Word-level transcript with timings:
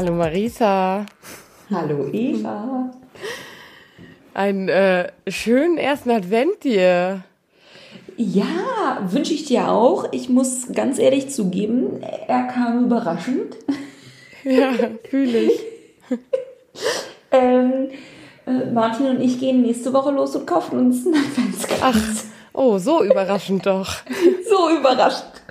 Hallo 0.00 0.14
Marisa. 0.14 1.04
Hallo 1.70 2.08
Eva. 2.10 2.90
Einen 4.32 4.70
äh, 4.70 5.12
schönen 5.28 5.76
ersten 5.76 6.08
Advent 6.10 6.64
dir. 6.64 7.22
Ja, 8.16 9.02
wünsche 9.04 9.34
ich 9.34 9.44
dir 9.44 9.68
auch. 9.68 10.10
Ich 10.12 10.30
muss 10.30 10.72
ganz 10.72 10.98
ehrlich 10.98 11.28
zugeben, 11.28 12.02
er 12.02 12.44
kam 12.44 12.86
überraschend. 12.86 13.58
Ja, 14.42 14.72
fühle 15.10 15.38
ich. 15.38 15.60
ähm, 17.30 17.90
äh, 18.46 18.70
Martin 18.72 19.06
und 19.06 19.20
ich 19.20 19.38
gehen 19.38 19.60
nächste 19.60 19.92
Woche 19.92 20.12
los 20.12 20.34
und 20.34 20.46
kaufen 20.46 20.78
uns 20.78 21.04
einen 21.04 21.16
Adventskranz. 21.16 22.24
Ach, 22.24 22.58
oh, 22.58 22.78
so 22.78 23.04
überraschend 23.04 23.66
doch. 23.66 23.96
so 24.48 24.70
überraschend. 24.78 25.42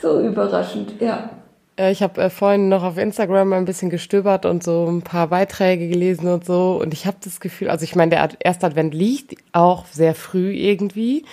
So 0.00 0.20
überraschend, 0.20 0.94
ja. 1.02 1.28
Äh, 1.76 1.92
ich 1.92 2.02
habe 2.02 2.22
äh, 2.22 2.30
vorhin 2.30 2.68
noch 2.68 2.82
auf 2.82 2.98
Instagram 2.98 3.52
ein 3.52 3.64
bisschen 3.64 3.90
gestöbert 3.90 4.46
und 4.46 4.62
so 4.62 4.86
ein 4.88 5.02
paar 5.02 5.28
Beiträge 5.28 5.88
gelesen 5.88 6.28
und 6.28 6.44
so. 6.44 6.78
Und 6.80 6.92
ich 6.92 7.06
habe 7.06 7.16
das 7.22 7.40
Gefühl, 7.40 7.70
also 7.70 7.84
ich 7.84 7.96
meine, 7.96 8.10
der 8.10 8.30
erste 8.40 8.66
Advent 8.66 8.94
liegt 8.94 9.36
auch 9.52 9.86
sehr 9.86 10.14
früh 10.14 10.52
irgendwie. 10.52 11.24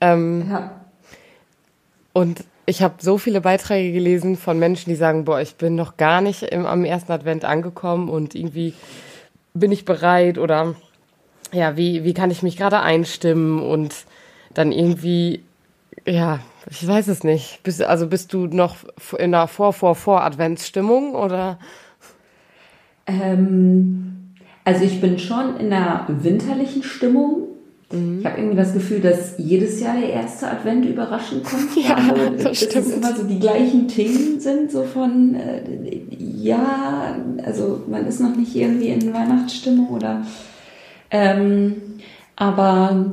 Ähm, 0.00 0.48
ja. 0.50 0.80
Und 2.12 2.44
ich 2.66 2.82
habe 2.82 2.94
so 2.98 3.16
viele 3.16 3.40
Beiträge 3.40 3.92
gelesen 3.92 4.36
von 4.36 4.58
Menschen, 4.58 4.90
die 4.90 4.96
sagen, 4.96 5.24
boah, 5.24 5.40
ich 5.40 5.54
bin 5.56 5.74
noch 5.74 5.96
gar 5.96 6.20
nicht 6.20 6.42
im, 6.42 6.66
am 6.66 6.84
ersten 6.84 7.12
Advent 7.12 7.44
angekommen 7.44 8.08
und 8.08 8.34
irgendwie 8.34 8.74
bin 9.54 9.72
ich 9.72 9.84
bereit 9.84 10.36
oder 10.36 10.74
ja, 11.52 11.76
wie, 11.76 12.04
wie 12.04 12.12
kann 12.12 12.30
ich 12.30 12.42
mich 12.42 12.56
gerade 12.58 12.80
einstimmen 12.80 13.62
und 13.62 13.94
dann 14.52 14.72
irgendwie, 14.72 15.42
ja, 16.06 16.40
ich 16.70 16.86
weiß 16.86 17.08
es 17.08 17.24
nicht. 17.24 17.62
Bist, 17.62 17.82
also 17.82 18.06
bist 18.06 18.32
du 18.32 18.46
noch 18.46 18.76
in 19.18 19.32
der 19.32 19.46
Vor-Vor-Vor-Adventsstimmung 19.46 21.14
oder? 21.14 21.58
Ähm, 23.06 24.34
also 24.64 24.84
ich 24.84 25.00
bin 25.00 25.18
schon 25.18 25.56
in 25.56 25.70
der 25.70 26.06
winterlichen 26.08 26.82
Stimmung. 26.82 27.48
Mhm. 27.90 28.18
Ich 28.20 28.26
habe 28.26 28.38
irgendwie 28.38 28.56
das 28.56 28.74
Gefühl, 28.74 29.00
dass 29.00 29.38
jedes 29.38 29.80
Jahr 29.80 29.96
der 29.96 30.12
erste 30.12 30.50
Advent 30.50 30.84
überraschend 30.84 31.44
kommt. 31.44 31.76
Ja, 31.76 31.94
also, 31.94 32.30
das 32.42 32.56
stimmt. 32.58 32.76
Dass 32.76 32.86
es 32.86 32.92
immer 32.92 33.16
so 33.16 33.22
die 33.24 33.38
gleichen 33.38 33.88
Themen 33.88 34.38
sind, 34.40 34.70
so 34.70 34.84
von, 34.84 35.34
äh, 35.34 35.62
ja, 36.18 37.16
also 37.44 37.82
man 37.88 38.06
ist 38.06 38.20
noch 38.20 38.36
nicht 38.36 38.54
irgendwie 38.54 38.88
in 38.88 39.14
Weihnachtsstimmung 39.14 39.88
oder, 39.88 40.22
ähm, 41.10 41.76
aber 42.36 43.06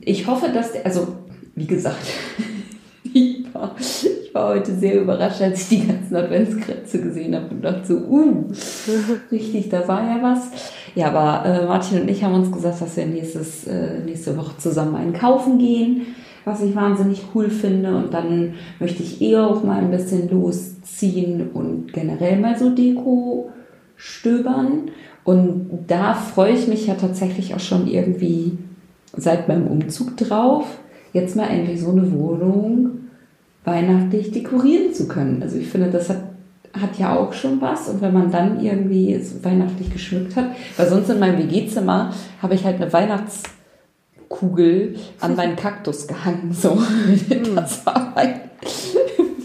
ich 0.00 0.26
hoffe, 0.26 0.48
dass, 0.52 0.72
der, 0.72 0.84
also 0.84 1.14
wie 1.56 1.66
gesagt, 1.66 2.06
ich 3.02 3.44
war, 3.52 3.74
ich 3.78 4.34
war 4.34 4.50
heute 4.50 4.74
sehr 4.74 5.00
überrascht, 5.00 5.40
als 5.40 5.62
ich 5.62 5.80
die 5.80 5.86
ganzen 5.86 6.14
Adventskränze 6.14 7.00
gesehen 7.00 7.34
habe 7.34 7.46
und 7.50 7.62
dachte 7.62 7.86
so, 7.86 7.96
uh, 7.96 8.44
richtig, 9.32 9.70
da 9.70 9.88
war 9.88 10.02
ja 10.02 10.22
was. 10.22 10.50
Ja, 10.94 11.08
aber 11.08 11.48
äh, 11.48 11.66
Martin 11.66 12.02
und 12.02 12.10
ich 12.10 12.22
haben 12.22 12.34
uns 12.34 12.52
gesagt, 12.52 12.80
dass 12.80 12.96
wir 12.96 13.06
nächstes, 13.06 13.66
äh, 13.66 14.00
nächste 14.00 14.36
Woche 14.36 14.56
zusammen 14.58 14.94
einen 14.96 15.12
kaufen 15.14 15.58
gehen, 15.58 16.02
was 16.44 16.62
ich 16.62 16.76
wahnsinnig 16.76 17.24
cool 17.34 17.50
finde. 17.50 17.96
Und 17.96 18.12
dann 18.12 18.54
möchte 18.78 19.02
ich 19.02 19.20
eher 19.20 19.46
auch 19.46 19.64
mal 19.64 19.78
ein 19.78 19.90
bisschen 19.90 20.30
losziehen 20.30 21.50
und 21.52 21.92
generell 21.92 22.38
mal 22.38 22.58
so 22.58 22.70
Deko 22.70 23.50
stöbern. 23.96 24.90
Und 25.24 25.70
da 25.86 26.14
freue 26.14 26.52
ich 26.52 26.68
mich 26.68 26.86
ja 26.86 26.94
tatsächlich 26.94 27.54
auch 27.54 27.60
schon 27.60 27.88
irgendwie 27.88 28.58
seit 29.16 29.48
meinem 29.48 29.66
Umzug 29.66 30.16
drauf 30.16 30.66
jetzt 31.16 31.34
mal 31.34 31.48
endlich 31.48 31.80
so 31.80 31.90
eine 31.90 32.12
Wohnung 32.12 32.90
weihnachtlich 33.64 34.30
dekorieren 34.30 34.94
zu 34.94 35.08
können. 35.08 35.42
Also 35.42 35.58
ich 35.58 35.68
finde, 35.68 35.90
das 35.90 36.08
hat, 36.08 36.22
hat 36.72 36.96
ja 36.98 37.16
auch 37.16 37.32
schon 37.32 37.60
was. 37.60 37.88
Und 37.88 38.00
wenn 38.00 38.12
man 38.12 38.30
dann 38.30 38.62
irgendwie 38.62 39.12
es 39.12 39.42
weihnachtlich 39.42 39.92
geschmückt 39.92 40.36
hat, 40.36 40.50
weil 40.76 40.88
sonst 40.88 41.10
in 41.10 41.18
meinem 41.18 41.38
WG-Zimmer 41.38 42.12
habe 42.40 42.54
ich 42.54 42.64
halt 42.64 42.80
eine 42.80 42.92
Weihnachtskugel 42.92 44.94
an 45.20 45.34
meinen 45.34 45.56
Kaktus 45.56 46.06
gehangen. 46.06 46.52
So, 46.52 46.78
das 47.56 47.84
war 47.84 48.12
mein, 48.14 48.40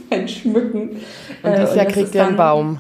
mein 0.10 0.28
Schmücken. 0.28 0.98
Und 1.42 1.58
dieses 1.58 1.72
äh, 1.72 1.78
Jahr 1.78 1.86
kriegt 1.88 2.14
ihr 2.14 2.28
einen 2.28 2.38
Baum. 2.38 2.80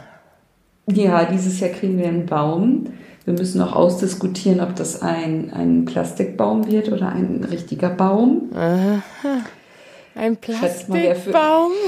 Ja, 0.91 1.25
dieses 1.25 1.59
Jahr 1.59 1.72
kriegen 1.72 1.97
wir 1.97 2.08
einen 2.08 2.25
Baum. 2.25 2.88
Wir 3.31 3.38
müssen 3.38 3.59
noch 3.59 3.74
ausdiskutieren, 3.74 4.59
ob 4.59 4.75
das 4.75 5.02
ein, 5.02 5.53
ein 5.53 5.86
Plastikbaum 5.86 6.69
wird 6.69 6.92
oder 6.92 7.08
ein 7.08 7.47
richtiger 7.50 7.90
Baum. 7.90 8.50
Aha. 8.53 9.02
Ein 10.16 10.36
Plastikbaum? 10.36 11.72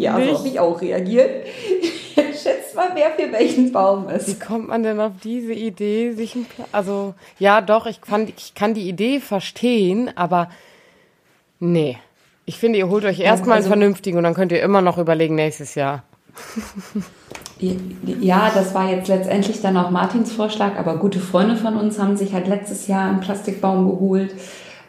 Ja, 0.00 0.18
so 0.18 0.38
habe 0.38 0.48
ich 0.48 0.58
auch 0.58 0.80
reagiert. 0.80 1.46
Schätzt 2.16 2.74
mal, 2.74 2.90
wer 2.94 3.12
für 3.12 3.30
welchen 3.30 3.70
Baum 3.70 4.08
ist. 4.08 4.26
Wie 4.26 4.44
kommt 4.44 4.66
man 4.66 4.82
denn 4.82 4.98
auf 4.98 5.12
diese 5.22 5.52
Idee, 5.52 6.10
sich 6.10 6.34
ein 6.34 6.44
Pla 6.44 6.64
Also, 6.72 7.14
ja, 7.38 7.60
doch, 7.60 7.86
ich 7.86 8.00
kann, 8.00 8.26
ich 8.36 8.56
kann 8.56 8.74
die 8.74 8.88
Idee 8.88 9.20
verstehen, 9.20 10.10
aber 10.16 10.50
nee. 11.60 11.98
Ich 12.46 12.58
finde, 12.58 12.80
ihr 12.80 12.88
holt 12.88 13.04
euch 13.04 13.20
erstmal 13.20 13.58
also, 13.58 13.70
einen 13.70 13.78
vernünftigen 13.78 14.18
und 14.18 14.24
dann 14.24 14.34
könnt 14.34 14.50
ihr 14.50 14.60
immer 14.60 14.80
noch 14.80 14.98
überlegen 14.98 15.36
nächstes 15.36 15.76
Jahr. 15.76 16.02
Ja, 17.60 18.50
das 18.52 18.74
war 18.74 18.90
jetzt 18.90 19.08
letztendlich 19.08 19.60
dann 19.62 19.76
auch 19.76 19.90
Martins 19.90 20.32
Vorschlag, 20.32 20.76
aber 20.76 20.96
gute 20.96 21.20
Freunde 21.20 21.56
von 21.56 21.76
uns 21.76 21.98
haben 21.98 22.16
sich 22.16 22.32
halt 22.32 22.48
letztes 22.48 22.88
Jahr 22.88 23.08
einen 23.08 23.20
Plastikbaum 23.20 23.88
geholt. 23.88 24.34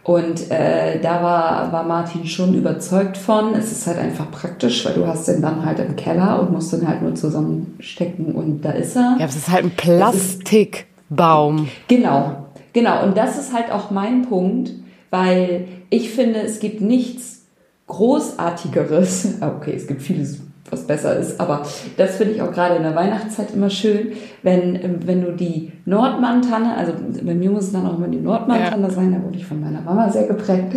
Und 0.04 0.52
äh, 0.52 1.00
da 1.02 1.24
war, 1.24 1.72
war 1.72 1.84
Martin 1.84 2.28
schon 2.28 2.54
überzeugt 2.54 3.18
von. 3.18 3.56
Es 3.56 3.72
ist 3.72 3.88
halt 3.88 3.98
einfach 3.98 4.30
praktisch, 4.30 4.86
weil 4.86 4.94
du 4.94 5.08
hast 5.08 5.28
den 5.28 5.42
dann 5.42 5.66
halt 5.66 5.80
im 5.80 5.96
Keller 5.96 6.40
und 6.40 6.52
musst 6.52 6.72
den 6.74 6.88
halt 6.88 7.02
nur 7.02 7.16
zusammenstecken 7.16 8.36
und 8.36 8.62
da 8.62 8.70
ist 8.72 8.96
er. 8.96 9.18
Ja, 9.20 9.26
es 9.26 9.36
ist 9.36 9.50
halt 9.50 9.66
ein 9.66 9.72
Plastikbaum. 9.72 11.70
Genau, 11.88 12.46
genau. 12.72 13.04
Und 13.04 13.18
das 13.18 13.40
ist 13.40 13.52
halt 13.52 13.72
auch 13.72 13.90
mein 13.90 14.22
Punkt, 14.24 14.74
weil 15.10 15.68
ich 15.90 16.12
finde, 16.12 16.42
es 16.42 16.60
gibt 16.60 16.82
nichts 16.82 17.46
Großartigeres. 17.88 19.40
Okay, 19.42 19.74
es 19.76 19.88
gibt 19.88 20.04
vieles 20.04 20.40
was 20.70 20.88
besser 20.88 21.16
ist. 21.18 21.40
Aber 21.40 21.64
das 21.98 22.18
finde 22.18 22.34
ich 22.34 22.42
auch 22.42 22.52
gerade 22.52 22.76
in 22.76 22.84
der 22.84 22.96
Weihnachtszeit 22.96 23.54
immer 23.54 23.70
schön, 23.70 24.14
wenn, 24.44 25.06
wenn 25.06 25.22
du 25.22 25.32
die 25.32 25.72
Nordmann-Tanne, 25.86 26.76
also 26.76 26.94
bei 27.24 27.34
mir 27.34 27.52
muss 27.52 27.66
es 27.66 27.72
dann 27.72 27.86
auch 27.86 27.98
immer 27.98 28.08
die 28.08 28.20
Nordmann-Tanne 28.20 28.88
ja. 28.88 28.94
sein, 28.94 29.14
da 29.14 29.24
wurde 29.24 29.38
ich 29.38 29.46
von 29.46 29.62
meiner 29.62 29.82
Mama 29.82 30.10
sehr 30.10 30.28
geprägt. 30.28 30.76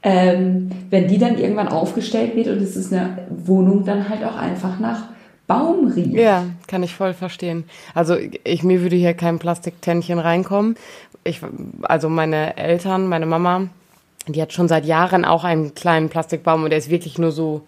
Ähm, 0.00 0.70
wenn 0.90 1.08
die 1.08 1.18
dann 1.18 1.38
irgendwann 1.38 1.68
aufgestellt 1.68 2.36
wird 2.36 2.46
und 2.46 2.62
es 2.62 2.76
ist 2.76 2.92
eine 2.92 3.26
Wohnung 3.30 3.84
dann 3.84 4.08
halt 4.08 4.24
auch 4.24 4.36
einfach 4.36 4.78
nach 4.78 5.08
Baum 5.48 5.88
riecht. 5.88 6.14
Ja, 6.14 6.44
kann 6.68 6.84
ich 6.84 6.94
voll 6.94 7.14
verstehen. 7.14 7.64
Also 7.94 8.16
ich, 8.44 8.62
mir 8.62 8.82
würde 8.82 8.94
hier 8.94 9.14
kein 9.14 9.40
Plastiktännchen 9.40 10.20
reinkommen. 10.20 10.76
Ich, 11.24 11.40
also 11.82 12.08
meine 12.08 12.56
Eltern, 12.56 13.08
meine 13.08 13.26
Mama, 13.26 13.68
die 14.28 14.40
hat 14.40 14.52
schon 14.52 14.68
seit 14.68 14.84
Jahren 14.84 15.24
auch 15.24 15.42
einen 15.42 15.74
kleinen 15.74 16.10
Plastikbaum 16.10 16.62
und 16.62 16.70
der 16.70 16.78
ist 16.78 16.90
wirklich 16.90 17.18
nur 17.18 17.32
so 17.32 17.62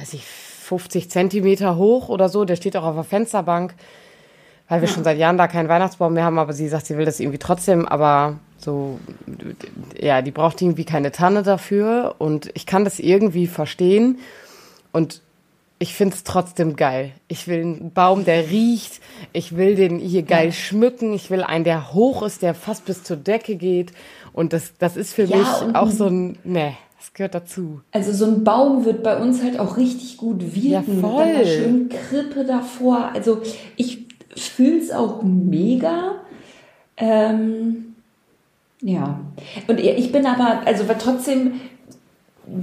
weiß 0.00 0.14
ich, 0.14 0.24
50 0.24 1.10
Zentimeter 1.10 1.76
hoch 1.76 2.08
oder 2.08 2.28
so. 2.28 2.44
Der 2.44 2.56
steht 2.56 2.76
auch 2.76 2.84
auf 2.84 2.94
der 2.94 3.04
Fensterbank, 3.04 3.74
weil 4.68 4.80
wir 4.80 4.88
schon 4.88 5.04
seit 5.04 5.18
Jahren 5.18 5.36
da 5.36 5.48
keinen 5.48 5.68
Weihnachtsbaum 5.68 6.14
mehr 6.14 6.24
haben. 6.24 6.38
Aber 6.38 6.52
sie 6.52 6.68
sagt, 6.68 6.86
sie 6.86 6.96
will 6.96 7.04
das 7.04 7.20
irgendwie 7.20 7.38
trotzdem. 7.38 7.86
Aber 7.86 8.38
so, 8.58 8.98
ja, 9.98 10.22
die 10.22 10.30
braucht 10.30 10.62
irgendwie 10.62 10.84
keine 10.84 11.12
Tanne 11.12 11.42
dafür. 11.42 12.14
Und 12.18 12.50
ich 12.54 12.66
kann 12.66 12.84
das 12.84 12.98
irgendwie 12.98 13.46
verstehen. 13.46 14.18
Und 14.92 15.22
ich 15.78 15.94
finde 15.94 16.14
es 16.14 16.24
trotzdem 16.24 16.76
geil. 16.76 17.12
Ich 17.26 17.48
will 17.48 17.60
einen 17.60 17.92
Baum, 17.92 18.24
der 18.24 18.50
riecht. 18.50 19.00
Ich 19.32 19.56
will 19.56 19.74
den 19.74 19.98
hier 19.98 20.22
geil 20.22 20.46
ja. 20.46 20.52
schmücken. 20.52 21.14
Ich 21.14 21.30
will 21.30 21.42
einen, 21.42 21.64
der 21.64 21.92
hoch 21.92 22.22
ist, 22.22 22.42
der 22.42 22.54
fast 22.54 22.84
bis 22.84 23.02
zur 23.02 23.16
Decke 23.16 23.56
geht. 23.56 23.92
Und 24.32 24.52
das, 24.52 24.74
das 24.78 24.96
ist 24.96 25.14
für 25.14 25.24
ja, 25.24 25.36
mich 25.36 25.74
auch 25.74 25.90
so 25.90 26.06
ein, 26.06 26.38
ne. 26.44 26.74
Das 27.00 27.14
gehört 27.14 27.34
dazu. 27.34 27.80
Also 27.92 28.12
so 28.12 28.26
ein 28.26 28.44
Baum 28.44 28.84
wird 28.84 29.02
bei 29.02 29.16
uns 29.16 29.42
halt 29.42 29.58
auch 29.58 29.78
richtig 29.78 30.18
gut 30.18 30.54
wirken. 30.54 30.70
Ja, 30.70 30.82
voll. 30.82 31.26
Mit 31.26 31.34
einer 31.34 31.46
schönen 31.46 31.88
Krippe 31.88 32.44
davor. 32.44 33.12
Also 33.14 33.40
ich 33.76 34.06
fühle 34.36 34.78
es 34.78 34.90
auch 34.90 35.22
mega. 35.22 36.16
Ähm, 36.98 37.94
ja. 38.82 39.18
Und 39.66 39.80
ich 39.80 40.12
bin 40.12 40.26
aber, 40.26 40.60
also 40.66 40.84
trotzdem 40.98 41.60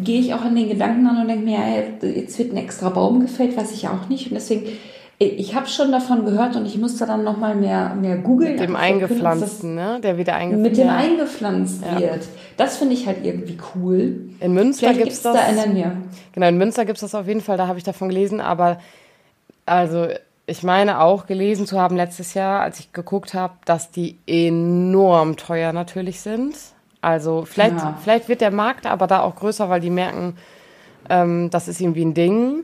gehe 0.04 0.20
ich 0.20 0.36
auch 0.36 0.42
an 0.42 0.56
den 0.56 0.70
Gedanken 0.70 1.08
an 1.08 1.22
und 1.22 1.28
denke 1.30 1.44
mir, 1.44 1.58
jetzt 2.04 2.38
wird 2.38 2.54
ein 2.54 2.58
extra 2.58 2.90
Baum 2.90 3.22
gefällt, 3.22 3.58
weiß 3.58 3.72
ich 3.72 3.88
auch 3.88 4.08
nicht. 4.08 4.28
Und 4.28 4.36
deswegen 4.36 4.68
ich 5.20 5.56
habe 5.56 5.68
schon 5.68 5.92
davon 5.92 6.26
gehört 6.26 6.56
und 6.56 6.66
ich 6.66 6.78
musste 6.78 7.06
dann 7.06 7.24
noch 7.24 7.38
mal 7.38 7.56
mehr, 7.56 7.96
mehr 7.96 8.18
googeln. 8.18 8.52
Mit 8.52 8.62
dem 8.62 8.76
Eingepflanzten, 8.76 9.74
ne? 9.74 10.00
Der 10.02 10.18
wieder 10.18 10.36
eingepflanzt 10.36 10.70
Mit 10.70 10.78
dem 10.78 10.90
eingepflanzt 10.90 11.84
ja. 11.84 12.00
wird. 12.00 12.28
Das 12.56 12.78
finde 12.78 12.94
ich 12.94 13.08
halt 13.08 13.26
irgendwie 13.26 13.58
cool. 13.76 14.30
In 14.40 14.54
Münster 14.54 14.94
gibt 14.94 15.12
es 15.12 15.22
das. 15.24 15.36
Da 15.36 15.48
in 15.48 15.56
der 15.56 15.68
Nähe. 15.68 15.98
Genau, 16.34 16.48
in 16.48 16.58
Münster 16.58 16.86
gibt 16.86 16.98
es 16.98 17.02
das 17.02 17.16
auf 17.16 17.28
jeden 17.28 17.42
Fall, 17.42 17.58
da 17.58 17.68
habe 17.68 17.80
ich 17.80 17.84
davon 17.84 18.10
gelesen, 18.10 18.40
aber 18.42 18.80
also 19.66 20.08
ich 20.46 20.64
meine 20.64 21.02
auch 21.02 21.26
gelesen 21.26 21.66
zu 21.66 21.80
haben 21.80 21.96
letztes 21.96 22.34
Jahr, 22.36 22.62
als 22.62 22.80
ich 22.80 22.94
geguckt 22.94 23.34
habe, 23.34 23.54
dass 23.66 23.92
die 23.92 24.18
enorm 24.28 25.36
teuer 25.36 25.74
natürlich 25.74 26.22
sind. 26.22 26.56
Also 27.02 27.46
vielleicht, 27.46 27.78
ja. 27.78 27.98
vielleicht 28.04 28.30
wird 28.30 28.42
der 28.42 28.52
Markt 28.52 28.86
aber 28.86 29.08
da 29.08 29.22
auch 29.22 29.36
größer, 29.36 29.70
weil 29.70 29.82
die 29.82 29.90
merken, 29.90 30.36
Ähm, 31.10 31.50
das 31.50 31.68
ist 31.68 31.80
irgendwie 31.80 32.04
ein 32.04 32.14
Ding. 32.14 32.64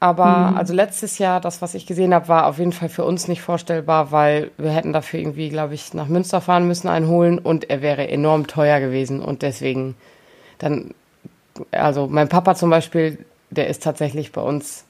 Aber 0.00 0.50
mhm. 0.50 0.56
also 0.56 0.74
letztes 0.74 1.18
Jahr, 1.18 1.40
das, 1.40 1.62
was 1.62 1.74
ich 1.74 1.86
gesehen 1.86 2.12
habe, 2.12 2.28
war 2.28 2.46
auf 2.46 2.58
jeden 2.58 2.72
Fall 2.72 2.88
für 2.88 3.04
uns 3.04 3.28
nicht 3.28 3.40
vorstellbar, 3.40 4.12
weil 4.12 4.50
wir 4.58 4.70
hätten 4.70 4.92
dafür 4.92 5.20
irgendwie, 5.20 5.48
glaube 5.48 5.74
ich, 5.74 5.94
nach 5.94 6.08
Münster 6.08 6.40
fahren 6.40 6.66
müssen, 6.66 6.88
einholen 6.88 7.38
und 7.38 7.70
er 7.70 7.80
wäre 7.80 8.08
enorm 8.08 8.46
teuer 8.46 8.80
gewesen. 8.80 9.20
Und 9.20 9.42
deswegen 9.42 9.94
dann, 10.58 10.94
also 11.70 12.06
mein 12.06 12.28
Papa 12.28 12.54
zum 12.54 12.70
Beispiel, 12.70 13.24
der 13.50 13.68
ist 13.68 13.82
tatsächlich 13.82 14.32
bei 14.32 14.42
uns 14.42 14.84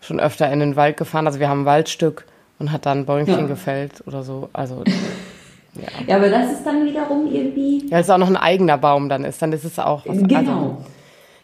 schon 0.00 0.18
öfter 0.18 0.50
in 0.50 0.60
den 0.60 0.76
Wald 0.76 0.96
gefahren. 0.96 1.26
Also 1.26 1.38
wir 1.38 1.48
haben 1.48 1.62
ein 1.62 1.66
Waldstück 1.66 2.24
und 2.58 2.72
hat 2.72 2.86
dann 2.86 3.06
Bäumchen 3.06 3.40
ja. 3.40 3.46
gefällt 3.46 4.02
oder 4.06 4.22
so. 4.22 4.48
Also 4.52 4.82
ja. 5.74 5.88
ja, 6.06 6.16
aber 6.16 6.28
das 6.28 6.52
ist 6.52 6.64
dann 6.64 6.84
wiederum 6.84 7.30
irgendwie. 7.30 7.86
Ja, 7.88 7.98
es 7.98 8.06
ist 8.06 8.10
auch 8.10 8.18
noch 8.18 8.28
ein 8.28 8.36
eigener 8.36 8.78
Baum 8.78 9.08
dann 9.08 9.24
ist, 9.24 9.42
dann 9.42 9.52
ist 9.52 9.64
es 9.64 9.78
auch 9.78 10.06
was. 10.06 10.18
Genau. 10.18 10.38
Also, 10.38 10.84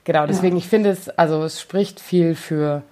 genau, 0.06 0.26
deswegen, 0.26 0.56
ja. 0.56 0.62
ich 0.62 0.68
finde 0.68 0.88
es, 0.88 1.10
also 1.10 1.44
es 1.44 1.60
spricht 1.60 2.00
viel 2.00 2.34
für 2.34 2.82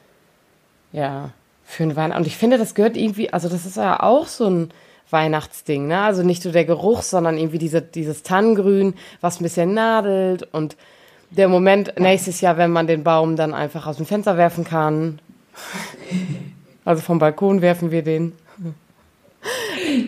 ja, 0.95 1.31
für 1.65 1.83
ein 1.83 1.97
Weihnachten. 1.97 2.21
Und 2.21 2.27
ich 2.27 2.37
finde, 2.37 2.57
das 2.57 2.75
gehört 2.75 2.97
irgendwie, 2.97 3.33
also 3.33 3.49
das 3.49 3.67
ist 3.67 3.77
ja 3.77 4.01
auch 4.01 4.29
so 4.29 4.47
ein 4.47 4.71
Weihnachtsding, 5.11 5.89
ne? 5.89 6.01
Also 6.01 6.23
nicht 6.23 6.45
nur 6.45 6.53
der 6.53 6.65
Geruch, 6.65 7.03
sondern 7.03 7.37
irgendwie 7.37 7.59
diese, 7.59 7.83
dieses 7.83 8.23
Tannengrün, 8.23 8.95
was 9.21 9.41
ein 9.41 9.43
bisschen 9.43 9.75
nadelt 9.75 10.45
und 10.53 10.77
der 11.31 11.49
Moment 11.49 11.99
nächstes 11.99 12.41
Jahr, 12.41 12.57
wenn 12.59 12.71
man 12.71 12.87
den 12.87 13.03
Baum 13.03 13.35
dann 13.35 13.55
einfach 13.55 13.89
aus 13.89 13.97
dem 13.97 14.07
Fenster 14.07 14.37
werfen 14.37 14.65
kann. 14.65 15.21
Also 16.87 17.01
vom 17.01 17.19
Balkon 17.19 17.63
werfen 17.63 17.91
wir 17.91 18.03
den. 18.03 18.35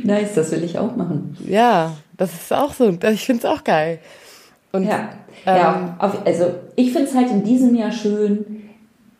Nice, 0.04 0.34
das 0.34 0.50
will 0.50 0.62
ich 0.62 0.78
auch 0.78 0.94
machen. 0.94 1.34
Ja, 1.48 1.96
das 2.18 2.34
ist 2.34 2.52
auch 2.52 2.74
so. 2.74 2.90
Ich 2.90 3.24
finde 3.24 3.46
es 3.46 3.50
auch 3.50 3.64
geil. 3.64 3.98
Und, 4.76 4.84
ja, 4.84 5.08
ähm, 5.46 5.56
ja 5.56 5.96
auf, 5.98 6.26
also 6.26 6.54
ich 6.76 6.92
finde 6.92 7.08
es 7.08 7.14
halt 7.14 7.30
in 7.30 7.44
diesem 7.44 7.74
Jahr 7.74 7.92
schön, 7.92 8.62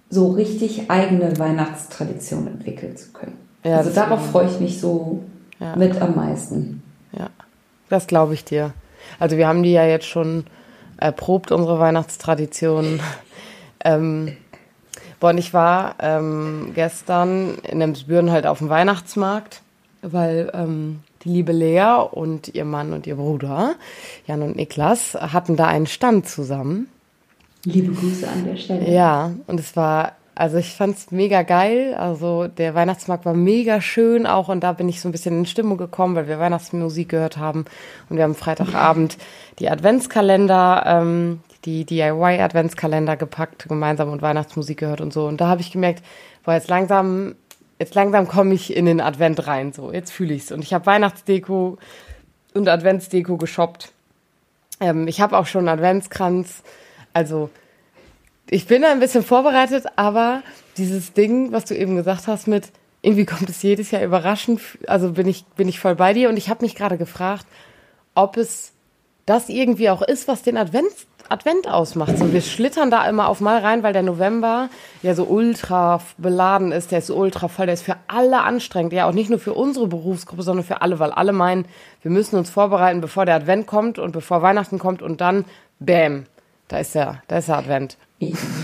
so 0.09 0.31
richtig 0.31 0.91
eigene 0.91 1.39
Weihnachtstradition 1.39 2.47
entwickeln 2.47 2.97
zu 2.97 3.13
können. 3.13 3.37
Ja, 3.65 3.79
also 3.79 3.91
darauf 3.91 4.31
freue 4.31 4.47
ich 4.47 4.61
mich 4.61 4.81
so 4.81 5.25
ja. 5.59 5.75
mit 5.75 6.01
am 6.01 6.15
meisten. 6.15 6.83
Ja, 7.13 7.31
das 7.89 8.07
glaube 8.07 8.35
ich 8.35 8.45
dir. 8.45 8.73
Also 9.19 9.37
wir 9.37 9.49
haben 9.49 9.63
die 9.63 9.73
ja 9.73 9.85
jetzt 9.85 10.07
schon 10.07 10.45
erprobt, 10.97 11.51
unsere 11.51 11.79
Weihnachtstradition. 11.79 13.01
ähm, 13.85 14.37
boah, 15.19 15.31
und 15.31 15.39
ich 15.39 15.53
war 15.53 15.97
ähm, 15.99 16.73
gestern 16.75 17.59
in 17.63 17.81
Emsbüren 17.81 18.31
halt 18.31 18.47
auf 18.47 18.59
dem 18.59 18.69
Weihnachtsmarkt, 18.69 19.63
weil 20.03 20.51
ähm, 20.55 21.01
die 21.27 21.33
liebe 21.33 21.53
Lea 21.53 22.07
und 22.11 22.55
ihr 22.55 22.65
Mann 22.65 22.93
und 22.93 23.07
ihr 23.07 23.17
Bruder, 23.17 23.75
Jan 24.27 24.43
und 24.43 24.57
Niklas, 24.57 25.15
hatten 25.15 25.57
da 25.57 25.67
einen 25.67 25.87
Stand 25.87 26.29
zusammen. 26.29 26.89
Liebe 27.65 27.93
Grüße 27.93 28.29
an 28.29 28.45
der 28.45 28.57
Stelle. 28.57 28.89
Ja, 28.89 29.33
und 29.49 29.59
es 29.59 29.75
war, 29.75 30.13
also 30.37 30.57
ich 30.57 30.73
fand 30.75 30.97
es 30.97 31.11
mega 31.11 31.43
geil. 31.43 31.95
Also 31.95 32.47
der 32.47 32.75
Weihnachtsmarkt 32.77 33.25
war 33.25 33.35
mega 33.35 33.81
schön 33.81 34.27
auch 34.27 34.49
und 34.49 34.61
da 34.61 34.73
bin 34.73 34.89
ich 34.89 35.01
so 35.01 35.09
ein 35.09 35.13
bisschen 35.13 35.37
in 35.39 35.47
Stimmung 35.47 35.77
gekommen, 35.77 36.15
weil 36.15 36.29
wir 36.29 36.39
Weihnachtsmusik 36.39 37.09
gehört 37.09 37.39
haben. 37.39 37.65
Und 38.09 38.17
wir 38.17 38.23
haben 38.23 38.37
Freitagabend 38.37 39.19
die 39.59 39.69
Adventskalender, 39.69 40.85
ähm, 40.87 41.41
die 41.65 41.85
DIY-Adventskalender 41.85 43.17
gepackt, 43.17 43.69
gemeinsam 43.69 44.11
und 44.11 44.23
Weihnachtsmusik 44.23 44.79
gehört 44.79 45.01
und 45.01 45.13
so. 45.13 45.27
Und 45.27 45.41
da 45.41 45.49
habe 45.49 45.61
ich 45.61 45.73
gemerkt, 45.73 46.05
boah, 46.45 46.55
jetzt 46.55 46.69
langsam, 46.69 47.35
jetzt 47.79 47.95
langsam 47.95 48.29
komme 48.29 48.55
ich 48.55 48.77
in 48.77 48.87
den 48.87 49.01
Advent 49.01 49.47
rein. 49.47 49.73
So, 49.73 49.93
jetzt 49.93 50.13
fühle 50.13 50.35
ich 50.35 50.45
es. 50.45 50.53
Und 50.53 50.63
ich 50.63 50.75
habe 50.75 50.87
Weihnachtsdeko 50.87 51.79
und 52.55 52.69
Adventsdeko 52.69 53.37
geshoppt. 53.37 53.93
Ähm, 54.81 55.09
ich 55.09 55.21
habe 55.21 55.37
auch 55.39 55.47
schon 55.47 55.69
Adventskranz 55.69 56.63
also 57.17 57.49
ich 58.51 58.67
bin 58.67 58.85
ein 58.85 59.01
bisschen 59.01 59.23
vorbereitet, 59.23 59.87
aber 59.97 60.43
dieses 60.77 61.15
Ding, 61.15 61.51
was 61.51 61.65
du 61.65 61.75
eben 61.75 61.97
gesagt 61.97 62.27
hast 62.27 62.47
mit, 62.47 62.69
irgendwie 63.01 63.25
kommt 63.25 63.49
es 63.49 63.63
jedes 63.63 63.91
Jahr 63.91 64.05
überraschend, 64.05 64.61
also 64.87 65.13
bin 65.13 65.27
ich, 65.27 65.47
bin 65.57 65.67
ich 65.67 65.81
voll 65.81 65.95
bei 65.95 66.13
dir 66.13 66.29
und 66.29 66.37
ich 66.37 66.51
habe 66.51 66.63
mich 66.63 66.75
gerade 66.75 66.99
gefragt, 66.99 67.47
ob 68.15 68.37
es 68.37 68.73
das 69.25 69.49
irgendwie 69.49 69.89
auch 69.89 70.03
ist, 70.03 70.29
was 70.29 70.43
den 70.43 70.59
Advent, 70.59 70.93
Advent 71.31 71.69
ausmacht. 71.69 72.19
So, 72.19 72.33
wir 72.33 72.41
schlittern 72.41 72.91
da 72.91 73.09
immer 73.09 73.29
auf 73.29 73.41
mal 73.41 73.59
rein, 73.59 73.83
weil 73.83 73.93
der 73.93 74.03
November 74.03 74.69
ja 75.03 75.15
so 75.15 75.25
ultra 75.25 76.01
beladen 76.19 76.73
ist, 76.73 76.93
der 76.93 76.99
ist 77.01 77.09
so 77.09 77.17
ultra 77.17 77.49
voll, 77.49 77.67
der 77.67 77.75
ist 77.75 77.85
für 77.85 77.97
alle 78.09 78.43
anstrengend. 78.43 78.93
Ja, 78.93 79.09
auch 79.09 79.13
nicht 79.13 79.31
nur 79.31 79.39
für 79.39 79.55
unsere 79.55 79.87
Berufsgruppe, 79.87 80.43
sondern 80.43 80.65
für 80.65 80.83
alle, 80.83 80.99
weil 80.99 81.11
alle 81.11 81.33
meinen, 81.33 81.67
wir 82.03 82.11
müssen 82.11 82.37
uns 82.37 82.51
vorbereiten, 82.51 83.01
bevor 83.01 83.27
der 83.27 83.37
Advent 83.37 83.67
kommt 83.67 83.99
und 83.99 84.13
bevor 84.13 84.43
Weihnachten 84.43 84.79
kommt 84.79 85.03
und 85.03 85.21
dann, 85.21 85.45
bäm, 85.79 86.25
da 86.69 86.79
ist 86.79 86.95
ja, 86.95 87.23
da 87.29 87.39
ist 87.39 87.49
der 87.49 87.59
Advent. 87.59 87.97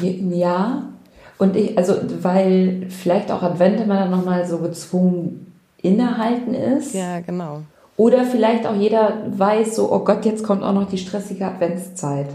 Ja, 0.00 0.84
und 1.38 1.56
ich, 1.56 1.76
also, 1.76 1.94
weil 2.20 2.86
vielleicht 2.88 3.30
auch 3.30 3.42
Advent 3.42 3.80
immer 3.80 3.96
dann 3.96 4.10
nochmal 4.10 4.46
so 4.46 4.58
gezwungen 4.58 5.52
innehalten 5.82 6.54
ist. 6.54 6.94
Ja, 6.94 7.20
genau. 7.20 7.62
Oder 7.96 8.24
vielleicht 8.24 8.66
auch 8.66 8.74
jeder 8.74 9.24
weiß 9.28 9.76
so, 9.76 9.92
oh 9.92 10.00
Gott, 10.00 10.24
jetzt 10.24 10.44
kommt 10.44 10.62
auch 10.62 10.72
noch 10.72 10.88
die 10.88 10.98
stressige 10.98 11.46
Adventszeit. 11.46 12.28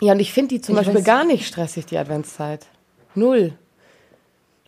Ja, 0.00 0.12
und 0.12 0.20
ich 0.20 0.32
finde 0.32 0.54
die 0.54 0.60
zum 0.60 0.78
ich 0.78 0.86
Beispiel 0.86 1.02
gar 1.02 1.24
nicht 1.24 1.46
stressig, 1.46 1.86
die 1.86 1.98
Adventszeit. 1.98 2.66
Null. 3.14 3.52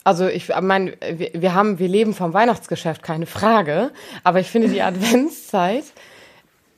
Also 0.05 0.26
ich 0.26 0.49
meine, 0.61 0.94
wir, 1.00 1.31
wir 1.32 1.55
haben, 1.55 1.79
wir 1.79 1.88
leben 1.88 2.12
vom 2.12 2.32
Weihnachtsgeschäft, 2.32 3.02
keine 3.02 3.26
Frage. 3.26 3.90
Aber 4.25 4.40
ich 4.40 4.49
finde 4.49 4.69
die 4.69 4.82
Adventszeit 4.82 5.84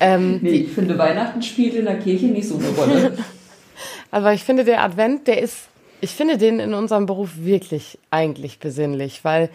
ähm, 0.01 0.41
nee, 0.43 0.51
ich 0.51 0.73
finde, 0.73 0.99
Weihnachten 0.99 1.43
spielt 1.43 1.75
in 1.75 1.85
der 1.85 1.99
Kirche 1.99 2.27
nicht 2.27 2.49
so 2.49 2.59
eine 2.59 2.69
Rolle. 2.69 3.17
Aber 4.11 4.33
ich 4.33 4.45
finde, 4.45 4.65
der 4.65 4.83
Advent, 4.83 5.27
der 5.27 5.41
ist, 5.41 5.69
ich 6.01 6.11
finde 6.11 6.37
den 6.37 6.61
in 6.61 6.75
unserem 6.75 7.07
Beruf 7.07 7.31
wirklich 7.39 7.99
eigentlich 8.11 8.59
besinnlich, 8.59 9.25
weil 9.25 9.51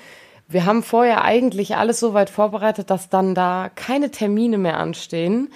wir 0.48 0.66
haben 0.66 0.81
vorher 0.81 1.24
eigentlich 1.24 1.75
alles 1.75 2.00
so 2.00 2.13
weit 2.13 2.30
vorbereitet, 2.30 2.90
dass 2.90 3.10
dann 3.10 3.36
da 3.36 3.69
keine 3.75 4.10
Termine 4.10 4.57
mehr 4.57 4.78
anstehen, 4.78 5.50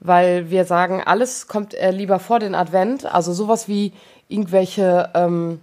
weil 0.00 0.50
wir 0.50 0.64
sagen, 0.64 1.02
alles 1.04 1.46
kommt 1.46 1.74
äh, 1.74 1.90
lieber 1.90 2.18
vor 2.18 2.38
den 2.38 2.54
Advent, 2.54 3.06
also 3.06 3.32
sowas 3.32 3.68
wie 3.68 3.92
irgendwelche 4.28 5.10
ähm, 5.14 5.60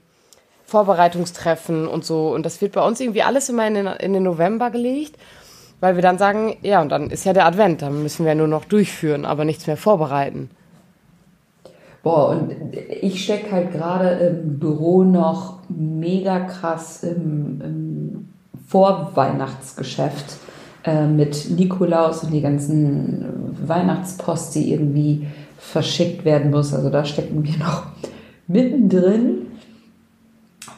Vorbereitungstreffen 0.66 1.88
und 1.88 2.06
so. 2.06 2.30
Und 2.30 2.46
das 2.46 2.62
wird 2.62 2.74
bei 2.74 2.86
uns 2.86 3.00
irgendwie 3.00 3.24
alles 3.24 3.50
immer 3.50 3.68
in 3.68 3.74
den, 3.74 3.88
in 3.88 4.14
den 4.14 4.24
November 4.24 4.70
gelegt. 4.70 5.18
Weil 5.80 5.96
wir 5.96 6.02
dann 6.02 6.18
sagen, 6.18 6.58
ja, 6.64 6.82
und 6.82 6.90
dann 6.90 7.12
ist 7.12 7.24
ja 7.24 7.34
der 7.34 7.46
Advent, 7.46 7.84
dann 7.84 8.02
müssen 8.02 8.26
wir 8.26 8.34
nur 8.34 8.48
noch 8.48 8.66
durchführen, 8.66 9.26
aber 9.26 9.46
nichts 9.46 9.68
mehr 9.68 9.78
vorbereiten. 9.78 10.50
Boah, 12.02 12.30
und 12.30 12.52
ich 12.74 13.24
stecke 13.24 13.52
halt 13.52 13.72
gerade 13.72 14.10
im 14.10 14.60
Büro 14.60 15.04
noch 15.04 15.60
mega 15.70 16.40
krass 16.40 17.04
im, 17.04 17.62
im 17.62 18.30
Vorweihnachtsgeschäft 18.68 20.38
äh, 20.88 21.06
mit 21.06 21.50
Nikolaus 21.50 22.24
und 22.24 22.32
die 22.32 22.40
ganzen 22.40 23.26
Weihnachtspost, 23.68 24.56
die 24.56 24.72
irgendwie 24.72 25.28
verschickt 25.58 26.24
werden 26.24 26.50
muss. 26.50 26.74
Also 26.74 26.90
da 26.90 27.04
stecken 27.04 27.44
wir 27.44 27.58
noch 27.58 27.84
mittendrin. 28.48 29.48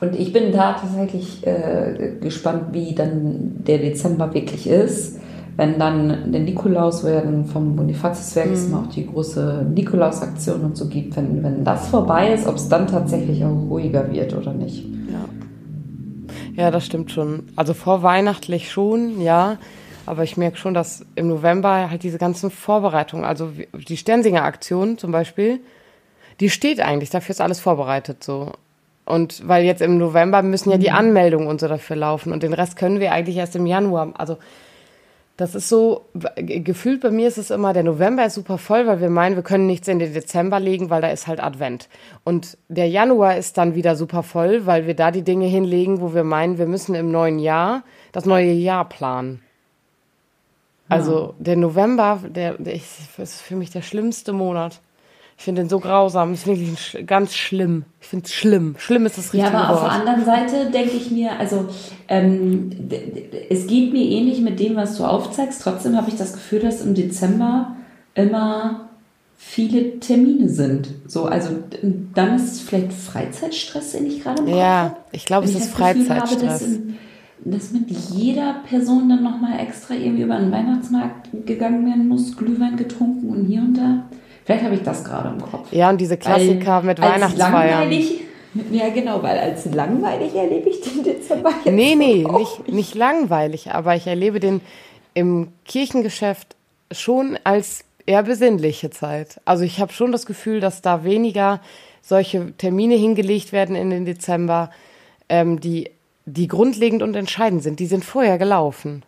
Und 0.02 0.16
ich 0.16 0.34
bin 0.34 0.52
da 0.52 0.74
tatsächlich 0.74 1.46
äh, 1.46 2.14
gespannt, 2.22 2.70
wie 2.72 2.96
dann 2.96 3.64
der 3.68 3.78
Dezember 3.78 4.34
wirklich 4.34 4.68
ist. 4.68 5.20
Wenn 5.58 5.78
dann 5.78 6.32
der 6.32 6.42
Nikolaus 6.42 7.04
werden 7.04 7.46
vom 7.46 7.76
Bonifatiuswerk 7.76 8.50
mhm. 8.50 8.74
auch 8.74 8.88
die 8.88 9.06
große 9.06 9.68
Nikolaus-Aktion 9.76 10.62
und 10.62 10.76
so 10.76 10.88
gibt, 10.88 11.18
wenn, 11.18 11.44
wenn 11.44 11.64
das 11.64 11.90
vorbei 11.90 12.34
ist, 12.34 12.48
ob 12.48 12.56
es 12.56 12.68
dann 12.68 12.88
tatsächlich 12.88 13.46
auch 13.46 13.70
ruhiger 13.70 14.12
wird 14.12 14.34
oder 14.36 14.54
nicht. 14.54 14.86
Ja. 15.12 16.64
ja, 16.64 16.72
das 16.72 16.88
stimmt 16.88 17.12
schon. 17.12 17.44
Also 17.56 17.76
vorweihnachtlich 17.76 18.72
schon, 18.72 19.22
ja. 19.22 19.58
Aber 20.06 20.24
ich 20.24 20.38
merke 20.38 20.58
schon, 20.58 20.74
dass 20.74 21.06
im 21.16 21.28
November 21.28 21.90
halt 21.90 22.04
diese 22.04 22.18
ganzen 22.18 22.52
Vorbereitungen, 22.52 23.26
also 23.26 23.52
die 23.74 23.98
Sternsinger-Aktion 23.98 24.98
zum 24.98 25.12
Beispiel, 25.12 25.60
die 26.40 26.50
steht 26.50 26.80
eigentlich, 26.80 27.10
dafür 27.10 27.32
ist 27.32 27.42
alles 27.42 27.60
vorbereitet 27.60 28.24
so. 28.24 28.54
Und 29.06 29.48
weil 29.48 29.66
jetzt 29.66 29.82
im 29.82 29.98
November 29.98 30.44
müssen 30.44 30.70
ja 30.70 30.78
die 30.78 30.90
mhm. 30.90 30.96
Anmeldungen 30.96 31.48
und 31.48 31.60
so 31.60 31.68
dafür 31.68 31.96
laufen 31.96 32.32
und 32.32 32.44
den 32.44 32.54
Rest 32.54 32.76
können 32.76 33.00
wir 33.00 33.12
eigentlich 33.12 33.38
erst 33.38 33.56
im 33.56 33.66
Januar. 33.66 34.14
Also 34.18 34.38
das 35.40 35.56
ist 35.56 35.70
so, 35.70 36.06
gefühlt 36.36 37.00
bei 37.00 37.12
mir 37.12 37.28
ist 37.28 37.38
es 37.38 37.50
immer, 37.50 37.72
der 37.72 37.84
November 37.84 38.26
ist 38.26 38.34
super 38.34 38.58
voll, 38.58 38.88
weil 38.88 39.00
wir 39.00 39.10
meinen, 39.10 39.36
wir 39.36 39.44
können 39.44 39.68
nichts 39.68 39.88
in 39.88 39.98
den 39.98 40.14
Dezember 40.14 40.60
legen, 40.60 40.90
weil 40.90 41.02
da 41.02 41.08
ist 41.10 41.28
halt 41.28 41.42
Advent. 41.42 41.88
Und 42.26 42.58
der 42.68 42.90
Januar 42.90 43.38
ist 43.38 43.58
dann 43.58 43.74
wieder 43.74 43.96
super 43.96 44.22
voll, 44.22 44.66
weil 44.66 44.86
wir 44.86 44.96
da 44.96 45.12
die 45.12 45.24
Dinge 45.24 45.46
hinlegen, 45.46 46.02
wo 46.02 46.14
wir 46.14 46.26
meinen, 46.26 46.58
wir 46.58 46.68
müssen 46.68 46.94
im 46.94 47.10
neuen 47.10 47.40
Jahr 47.40 47.84
das 48.12 48.26
neue 48.26 48.52
Jahr 48.52 48.88
planen. 48.90 49.42
Also 50.90 51.36
der 51.40 51.56
November, 51.56 52.20
der, 52.28 52.54
der 52.56 52.74
ist 52.74 52.88
für 53.18 53.56
mich 53.56 53.70
der 53.70 53.82
schlimmste 53.82 54.34
Monat. 54.34 54.80
Ich 55.38 55.46
finde 55.46 55.62
den 55.62 55.70
so 55.70 55.80
grausam. 55.80 56.34
Ich 56.34 56.42
finde 56.42 56.60
ihn 56.62 57.06
ganz 57.08 57.34
schlimm. 57.34 57.86
Ich 58.02 58.08
finde 58.08 58.26
es 58.26 58.34
schlimm. 58.34 58.76
Schlimm 58.78 59.06
ist 59.06 59.18
das 59.18 59.32
richtige 59.34 59.54
Ja, 59.54 59.58
aber 59.64 59.76
Wort. 59.76 59.84
auf 59.86 60.04
der 60.04 60.14
anderen 60.14 60.26
Seite 60.26 60.70
denke 60.70 60.98
ich 60.98 61.12
mir, 61.12 61.40
also 61.40 61.68
ähm, 62.10 62.72
es 63.50 63.66
geht 63.68 63.94
mir 63.94 64.04
ähnlich 64.04 64.42
mit 64.42 64.60
dem, 64.60 64.76
was 64.76 64.98
du 64.98 65.06
aufzeigst. 65.06 65.62
Trotzdem 65.62 65.96
habe 65.96 66.10
ich 66.10 66.18
das 66.18 66.34
Gefühl, 66.34 66.60
dass 66.60 66.82
im 66.82 66.94
Dezember 66.94 67.74
immer 68.16 68.90
viele 69.38 70.02
Termine 70.02 70.50
sind. 70.50 70.90
So, 71.08 71.24
also 71.26 71.52
dann 72.14 72.36
ist 72.36 72.52
es 72.56 72.62
vielleicht 72.62 72.92
Freizeitstress, 72.92 73.94
den 73.94 74.08
ich 74.08 74.22
gerade 74.22 74.42
im 74.42 74.50
Ja, 74.50 74.98
ich 75.14 75.26
glaube, 75.26 75.46
es 75.46 75.52
ist 75.56 75.72
das 75.72 75.94
Gefühl 75.94 76.10
habe, 76.10 76.28
Freizeitstress. 76.28 76.80
Dass, 77.46 77.72
mit 77.72 77.90
jeder 77.90 78.56
Person 78.70 79.10
dann 79.10 79.24
nochmal 79.24 79.60
extra 79.60 79.94
irgendwie 79.94 80.24
über 80.24 80.38
den 80.38 80.52
Weihnachtsmarkt 80.52 81.30
gegangen 81.46 81.86
werden 81.86 82.08
muss, 82.08 82.36
Glühwein 82.36 82.76
getrunken 82.78 83.30
und 83.30 83.46
hier 83.46 83.62
und 83.62 83.76
da. 83.76 84.04
Vielleicht 84.46 84.64
habe 84.64 84.76
ich 84.76 84.82
das 84.84 85.04
gerade 85.04 85.30
im 85.30 85.42
Kopf. 85.42 85.72
Ja, 85.72 85.90
und 85.90 86.00
diese 86.02 86.18
Klassiker 86.18 86.78
Weil 86.78 86.84
mit 86.84 87.02
Weihnachtsfeiern. 87.02 87.90
langweilig- 87.90 88.22
Ja, 88.72 88.90
genau, 88.90 89.22
weil 89.22 89.38
als 89.38 89.66
langweilig 89.74 90.34
erlebe 90.34 90.70
ich 90.70 90.82
den 90.82 91.04
Dezember 91.04 91.52
jetzt 91.64 91.74
Nee, 91.76 91.96
nee, 91.96 92.26
nicht, 92.38 92.68
nicht 92.72 92.96
langweilig, 92.96 93.72
aber 93.72 93.96
ich 93.96 94.08
erlebe 94.08 94.40
den 94.40 94.62
im 95.14 95.50
Kirchengeschäft 95.66 96.56
schon 96.92 97.38
als 97.44 97.84
eher 98.08 98.24
besinnliche 98.24 98.90
Zeit. 98.90 99.40
Also 99.46 99.64
ich 99.64 99.80
habe 99.80 99.94
schon 99.94 100.12
das 100.12 100.26
Gefühl, 100.26 100.60
dass 100.62 100.82
da 100.82 101.04
weniger 101.04 101.60
solche 102.02 102.54
Termine 102.58 102.96
hingelegt 102.96 103.52
werden 103.52 103.76
in 103.76 103.92
den 103.92 104.06
Dezember, 104.06 104.72
ähm, 105.30 105.60
die, 105.60 105.92
die 106.34 106.48
grundlegend 106.48 107.04
und 107.04 107.16
entscheidend 107.16 107.64
sind. 107.64 107.80
Die 107.80 107.86
sind 107.86 108.06
vorher 108.06 108.38
gelaufen. 108.38 109.04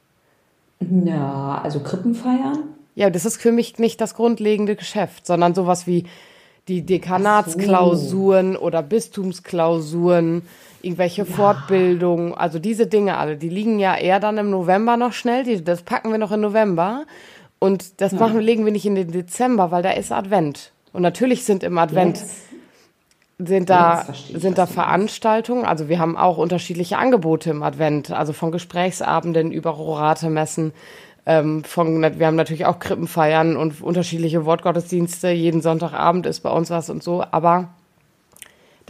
Ja, 0.80 1.62
also 1.64 1.80
Krippenfeiern. 1.80 2.64
Ja, 2.96 3.10
das 3.10 3.26
ist 3.26 3.42
für 3.42 3.52
mich 3.52 3.80
nicht 3.80 4.02
das 4.02 4.16
grundlegende 4.16 4.76
Geschäft, 4.76 5.26
sondern 5.26 5.54
sowas 5.56 5.88
wie 5.88 6.06
die 6.68 6.86
Dekanatsklausuren 6.86 8.56
oder 8.56 8.84
Bistumsklausuren, 8.84 10.44
irgendwelche 10.82 11.26
Fortbildungen, 11.26 12.34
also 12.34 12.60
diese 12.60 12.88
Dinge 12.88 13.18
alle, 13.18 13.38
die 13.38 13.50
liegen 13.50 13.80
ja 13.80 13.96
eher 13.96 14.20
dann 14.20 14.38
im 14.38 14.50
November 14.50 14.98
noch 14.98 15.14
schnell, 15.14 15.44
die, 15.44 15.64
das 15.64 15.84
packen 15.84 16.12
wir 16.12 16.18
noch 16.18 16.32
im 16.32 16.42
November 16.42 17.06
und 17.60 18.02
das 18.02 18.14
machen, 18.14 18.40
legen 18.40 18.66
wir 18.66 18.72
nicht 18.72 18.86
in 18.86 18.96
den 18.96 19.12
Dezember, 19.12 19.72
weil 19.72 19.84
da 19.84 19.92
ist 19.92 20.12
Advent. 20.12 20.72
Und 20.94 21.04
natürlich 21.04 21.46
sind 21.46 21.64
im 21.64 21.78
Advent 21.78 22.18
Jetzt. 22.18 22.51
Sind 23.46 23.70
da, 23.70 24.06
sind 24.34 24.58
da. 24.58 24.66
Veranstaltungen. 24.66 25.66
Also 25.66 25.90
wir 25.90 26.00
haben 26.00 26.18
auch 26.18 26.38
unterschiedliche 26.38 26.98
Angebote 26.98 27.50
im 27.50 27.64
Advent, 27.64 28.12
also 28.12 28.34
von 28.34 28.52
Gesprächsabenden 28.52 29.52
über 29.52 29.72
Rorate-Messen. 29.72 30.74
Ähm, 31.26 31.64
von, 31.64 32.02
wir 32.02 32.28
haben 32.28 32.36
natürlich 32.36 32.66
auch 32.66 32.80
Krippenfeiern 32.80 33.56
und 33.56 33.82
unterschiedliche 33.82 34.46
Wortgottesdienste. 34.46 35.30
Jeden 35.30 35.62
Sonntagabend 35.62 36.26
ist 36.26 36.42
bei 36.42 36.50
uns 36.50 36.70
was 36.70 36.90
und 36.90 37.04
so. 37.04 37.24
Aber 37.32 37.70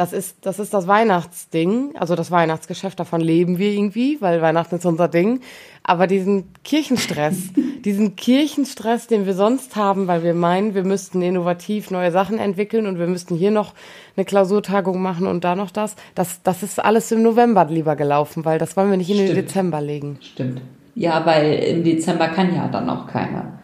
das 0.01 0.13
ist, 0.13 0.37
das 0.41 0.57
ist 0.57 0.73
das 0.73 0.87
Weihnachtsding, 0.87 1.95
also 1.95 2.15
das 2.15 2.31
Weihnachtsgeschäft, 2.31 2.99
davon 2.99 3.21
leben 3.21 3.59
wir 3.59 3.71
irgendwie, 3.71 4.17
weil 4.19 4.41
Weihnachten 4.41 4.73
ist 4.73 4.85
unser 4.87 5.07
Ding. 5.07 5.41
Aber 5.83 6.07
diesen 6.07 6.45
Kirchenstress, 6.63 7.35
diesen 7.85 8.15
Kirchenstress, 8.15 9.05
den 9.05 9.27
wir 9.27 9.35
sonst 9.35 9.75
haben, 9.75 10.07
weil 10.07 10.23
wir 10.23 10.33
meinen, 10.33 10.73
wir 10.73 10.83
müssten 10.85 11.21
innovativ 11.21 11.91
neue 11.91 12.11
Sachen 12.11 12.39
entwickeln 12.39 12.87
und 12.87 12.97
wir 12.97 13.05
müssten 13.05 13.35
hier 13.35 13.51
noch 13.51 13.75
eine 14.15 14.25
Klausurtagung 14.25 14.99
machen 15.03 15.27
und 15.27 15.43
da 15.43 15.55
noch 15.55 15.69
das, 15.69 15.95
das, 16.15 16.41
das 16.41 16.63
ist 16.63 16.83
alles 16.83 17.11
im 17.11 17.21
November 17.21 17.65
lieber 17.65 17.95
gelaufen, 17.95 18.43
weil 18.43 18.57
das 18.57 18.75
wollen 18.75 18.89
wir 18.89 18.97
nicht 18.97 19.11
in 19.11 19.17
den 19.17 19.27
Stimmt. 19.27 19.49
Dezember 19.49 19.81
legen. 19.81 20.17
Stimmt. 20.21 20.61
Ja, 20.95 21.23
weil 21.27 21.53
im 21.53 21.83
Dezember 21.83 22.29
kann 22.29 22.55
ja 22.55 22.67
dann 22.69 22.89
auch 22.89 23.05
keiner. 23.05 23.59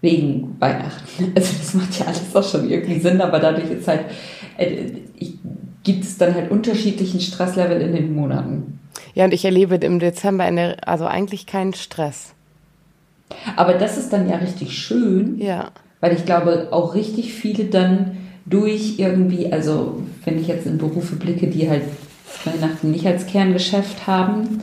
Wegen 0.00 0.56
Weihnachten. 0.60 1.32
Also 1.34 1.52
das 1.58 1.74
macht 1.74 1.98
ja 1.98 2.06
alles 2.06 2.34
auch 2.34 2.42
schon 2.42 2.70
irgendwie 2.70 3.00
Sinn, 3.00 3.20
aber 3.20 3.38
dadurch 3.38 3.70
ist 3.70 3.86
halt, 3.86 4.06
äh, 4.56 4.86
ich, 5.16 5.34
gibt 5.84 6.04
es 6.04 6.18
dann 6.18 6.34
halt 6.34 6.50
unterschiedlichen 6.50 7.20
Stresslevel 7.20 7.80
in 7.80 7.92
den 7.92 8.14
Monaten. 8.14 8.78
Ja, 9.14 9.24
und 9.26 9.32
ich 9.34 9.44
erlebe 9.44 9.76
im 9.76 9.98
Dezember 9.98 10.46
in 10.48 10.56
der, 10.56 10.88
also 10.88 11.06
eigentlich 11.06 11.46
keinen 11.46 11.74
Stress. 11.74 12.32
Aber 13.56 13.74
das 13.74 13.96
ist 13.96 14.12
dann 14.12 14.28
ja 14.28 14.36
richtig 14.36 14.76
schön, 14.76 15.38
Ja. 15.38 15.70
weil 16.00 16.14
ich 16.14 16.24
glaube, 16.24 16.68
auch 16.70 16.94
richtig 16.94 17.32
viele 17.34 17.64
dann 17.64 18.16
durch 18.46 18.98
irgendwie, 18.98 19.52
also 19.52 20.02
wenn 20.24 20.40
ich 20.40 20.48
jetzt 20.48 20.66
in 20.66 20.78
Berufe 20.78 21.16
blicke, 21.16 21.46
die 21.46 21.68
halt 21.68 21.82
Weihnachten 22.44 22.90
nicht 22.90 23.06
als 23.06 23.26
Kerngeschäft 23.26 24.06
haben, 24.06 24.62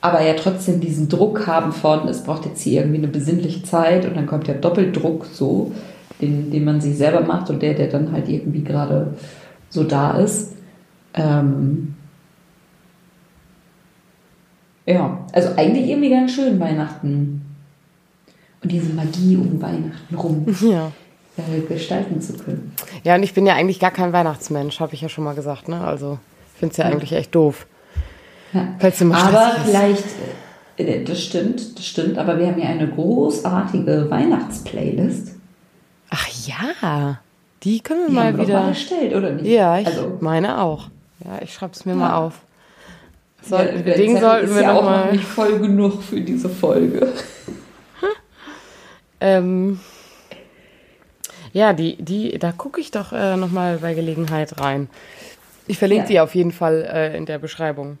aber 0.00 0.22
ja 0.24 0.34
trotzdem 0.34 0.80
diesen 0.80 1.08
Druck 1.08 1.46
haben 1.46 1.72
von, 1.72 2.06
es 2.08 2.22
braucht 2.22 2.44
jetzt 2.44 2.60
hier 2.62 2.82
irgendwie 2.82 2.98
eine 2.98 3.08
besinnliche 3.08 3.62
Zeit 3.64 4.04
und 4.06 4.16
dann 4.16 4.26
kommt 4.26 4.46
ja 4.46 4.54
Doppeldruck 4.54 5.26
so, 5.32 5.72
den, 6.20 6.50
den 6.52 6.64
man 6.64 6.80
sich 6.80 6.96
selber 6.96 7.20
macht 7.22 7.50
und 7.50 7.62
der, 7.62 7.74
der 7.74 7.88
dann 7.88 8.12
halt 8.12 8.28
irgendwie 8.28 8.62
gerade 8.62 9.14
so 9.70 9.84
da 9.84 10.18
ist. 10.18 10.54
Ähm 11.14 11.94
ja, 14.86 15.18
also 15.32 15.50
eigentlich 15.56 15.88
irgendwie 15.88 16.10
ganz 16.10 16.32
schön 16.32 16.58
Weihnachten 16.58 17.42
und 18.62 18.72
diese 18.72 18.92
Magie 18.94 19.36
um 19.36 19.60
Weihnachten 19.60 20.14
rum 20.14 20.46
Ja. 20.62 20.92
äh, 21.36 21.60
gestalten 21.60 22.20
zu 22.20 22.34
können. 22.34 22.72
Ja, 23.04 23.14
und 23.16 23.22
ich 23.22 23.34
bin 23.34 23.46
ja 23.46 23.54
eigentlich 23.54 23.80
gar 23.80 23.90
kein 23.90 24.12
Weihnachtsmensch, 24.12 24.80
habe 24.80 24.94
ich 24.94 25.02
ja 25.02 25.08
schon 25.08 25.24
mal 25.24 25.34
gesagt, 25.34 25.68
ne? 25.68 25.80
Also, 25.82 26.18
ich 26.54 26.58
finde 26.60 26.72
es 26.72 26.76
ja, 26.78 26.86
Ja. 26.86 26.92
eigentlich 26.92 27.12
echt 27.12 27.34
doof. 27.34 27.66
Ja. 28.52 28.66
Aber 29.12 29.56
vielleicht, 29.64 30.04
äh, 30.78 31.04
das 31.04 31.22
stimmt, 31.22 31.78
das 31.78 31.84
stimmt, 31.86 32.16
aber 32.16 32.38
wir 32.38 32.46
haben 32.46 32.58
ja 32.58 32.68
eine 32.68 32.88
großartige 32.88 34.06
Weihnachtsplaylist. 34.08 35.32
Ach 36.10 36.28
ja, 36.46 37.18
die 37.64 37.80
können 37.80 38.00
wir 38.02 38.08
Die 38.08 38.14
mal 38.14 38.26
haben 38.26 38.38
wir 38.38 38.46
wieder. 38.46 38.60
mal 38.60 38.68
erstellt, 38.68 39.14
oder 39.14 39.30
nicht? 39.32 39.46
ja, 39.46 39.78
ich 39.78 39.86
also, 39.86 40.16
meine 40.20 40.60
auch. 40.62 40.88
Ja, 41.24 41.40
ich 41.42 41.52
schreibe 41.52 41.72
es 41.74 41.84
mir 41.84 41.92
Ja. 41.92 41.98
mal 41.98 42.14
auf. 42.16 42.34
Soll, 43.42 43.64
der- 43.66 43.82
der 43.82 43.96
Ding 43.96 44.20
sollten 44.20 44.54
wir 44.54 44.62
ja 44.62 44.72
noch 44.72 44.80
auch 44.80 44.84
noch 44.84 44.90
mal. 45.06 45.12
nicht 45.12 45.24
voll 45.24 45.58
genug 45.58 46.02
für 46.02 46.20
diese 46.20 46.48
Folge. 46.48 47.12
Ähm, 49.20 49.80
ja, 51.52 51.72
die, 51.72 51.96
die, 51.96 52.38
da 52.38 52.52
gucke 52.52 52.80
ich 52.80 52.92
doch 52.92 53.12
äh, 53.12 53.36
noch 53.36 53.50
mal 53.50 53.78
bei 53.78 53.94
Gelegenheit 53.94 54.60
rein. 54.60 54.88
Ich 55.66 55.78
verlinke 55.78 56.04
Ja. 56.04 56.08
die 56.08 56.20
auf 56.20 56.34
jeden 56.36 56.52
Fall 56.52 56.84
äh, 56.88 57.16
in 57.16 57.26
der 57.26 57.38
Beschreibung. 57.38 57.98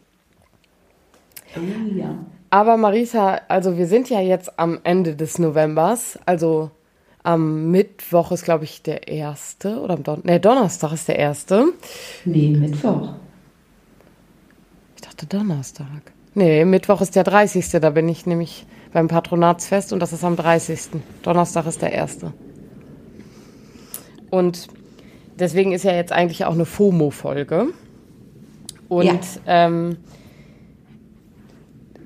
Oh, 1.56 1.60
ja. 1.96 2.14
Aber 2.50 2.76
Marisa, 2.76 3.40
also 3.48 3.76
wir 3.76 3.86
sind 3.88 4.08
ja 4.10 4.20
jetzt 4.20 4.58
am 4.60 4.78
Ende 4.84 5.16
des 5.16 5.38
Novembers. 5.40 6.18
Also 6.24 6.70
am 7.28 7.70
Mittwoch 7.70 8.32
ist, 8.32 8.42
glaube 8.44 8.64
ich, 8.64 8.80
der 8.82 9.06
erste. 9.06 9.80
Oder 9.80 9.94
am 9.94 10.02
Don 10.02 10.20
nee, 10.24 10.38
Donnerstag 10.38 10.92
ist 10.92 11.08
der 11.08 11.18
erste. 11.18 11.66
Nee, 12.24 12.48
Mittwoch. 12.48 13.10
Ich 14.96 15.02
dachte 15.02 15.26
Donnerstag. 15.26 15.86
Nee, 16.32 16.64
Mittwoch 16.64 17.02
ist 17.02 17.16
der 17.16 17.24
30. 17.24 17.68
Da 17.68 17.90
bin 17.90 18.08
ich 18.08 18.24
nämlich 18.24 18.64
beim 18.94 19.08
Patronatsfest 19.08 19.92
und 19.92 20.00
das 20.00 20.14
ist 20.14 20.24
am 20.24 20.36
30. 20.36 21.02
Donnerstag 21.22 21.66
ist 21.66 21.82
der 21.82 21.92
erste. 21.92 22.32
Und 24.30 24.68
deswegen 25.38 25.72
ist 25.72 25.84
ja 25.84 25.92
jetzt 25.92 26.12
eigentlich 26.12 26.46
auch 26.46 26.54
eine 26.54 26.64
FOMO-Folge. 26.64 27.66
Und 28.88 29.04
Ja. 29.04 29.66
ähm, 29.66 29.98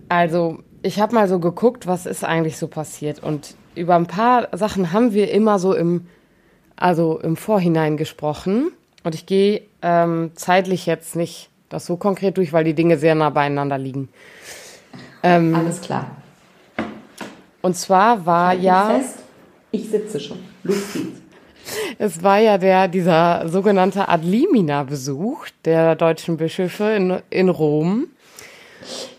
also 0.09 0.59
ich 0.83 0.99
habe 0.99 1.15
mal 1.15 1.29
so 1.29 1.39
geguckt, 1.39 1.87
was 1.87 2.07
ist 2.07 2.25
eigentlich 2.25 2.57
so 2.57 2.67
passiert. 2.67 3.23
Und 3.23 3.55
über 3.75 3.97
ein 3.97 4.07
paar 4.07 4.49
Sachen 4.53 4.93
haben 4.93 5.13
wir 5.13 5.31
immer 5.31 5.59
so 5.59 5.75
im, 5.75 6.07
also 6.77 7.19
im 7.19 7.37
Vorhinein 7.37 7.97
gesprochen. 7.97 8.73
Und 9.05 9.15
ich 9.15 9.27
gehe 9.27 9.63
ähm, 9.83 10.31
zeitlich 10.35 10.87
jetzt 10.87 11.17
nicht 11.17 11.49
das 11.69 11.87
so 11.87 11.97
konkret 11.97 12.37
durch, 12.37 12.53
weil 12.53 12.65
die 12.65 12.75
Dinge 12.75 12.99
sehr 12.99 13.15
nah 13.15 13.31
beieinander 13.31 13.79
liegen. 13.79 14.09
Ähm, 15.23 15.55
Alles 15.55 15.81
klar. 15.81 16.11
und 17.63 17.77
zwar 17.77 18.27
war 18.27 18.55
mich 18.55 18.65
ja, 18.65 18.91
Fest. 18.99 19.19
Ich 19.71 19.89
sitze 19.89 20.21
schon. 20.21 20.39
Los 20.63 20.93
geht's. 20.93 21.23
es 21.99 22.23
war 22.23 22.39
ja 22.39 22.59
der, 22.59 22.89
dieser 22.89 23.49
sogenannte 23.49 24.09
Adlimina-Besuch 24.09 25.47
der 25.65 25.95
deutschen 25.95 26.37
Bischöfe 26.37 26.85
in, 26.91 27.19
in 27.31 27.49
Rom. 27.49 28.09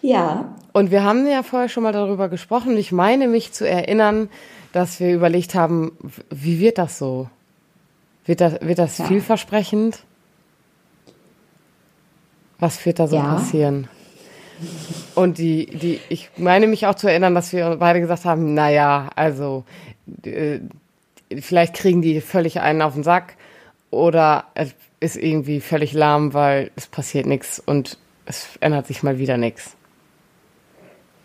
Ja. 0.02 0.54
Und 0.74 0.90
wir 0.92 1.04
haben 1.04 1.28
ja 1.28 1.44
vorher 1.44 1.70
schon 1.70 1.84
mal 1.84 1.94
darüber 1.94 2.30
gesprochen. 2.30 2.76
Ich 2.78 2.92
meine 2.92 3.28
mich 3.28 3.52
zu 3.52 3.68
erinnern, 3.68 4.30
dass 4.72 5.00
wir 5.00 5.14
überlegt 5.14 5.54
haben, 5.54 5.92
wie 6.32 6.60
wird 6.60 6.80
das 6.80 6.98
so? 6.98 7.30
Wird 8.26 8.42
das, 8.42 8.60
wird 8.62 8.80
das 8.80 8.98
Ja. 8.98 9.06
vielversprechend? 9.06 10.00
Was 12.60 12.84
wird 12.86 13.00
da 13.00 13.08
so 13.08 13.18
Ja. 13.18 13.36
passieren? 13.36 13.88
Und 15.16 15.38
die, 15.38 15.66
die, 15.68 16.00
ich 16.10 16.30
meine 16.38 16.68
mich 16.68 16.88
auch 16.88 16.96
zu 16.96 17.08
erinnern, 17.08 17.36
dass 17.36 17.54
wir 17.54 17.76
beide 17.78 18.00
gesagt 18.00 18.26
haben, 18.26 18.54
naja, 18.54 19.10
also 19.16 19.66
äh, 20.24 20.60
vielleicht 21.40 21.76
kriegen 21.76 22.02
die 22.02 22.22
völlig 22.22 22.62
einen 22.62 22.82
auf 22.82 22.94
den 22.94 23.04
Sack 23.04 23.36
oder 23.92 24.46
es 24.56 24.74
ist 25.00 25.18
irgendwie 25.18 25.60
völlig 25.60 25.94
lahm, 25.94 26.34
weil 26.34 26.72
es 26.76 26.88
passiert 26.88 27.26
nichts 27.26 27.60
und 27.60 27.98
es 28.26 28.48
ändert 28.62 28.88
sich 28.88 29.04
mal 29.04 29.18
wieder 29.20 29.38
nichts. 29.38 29.76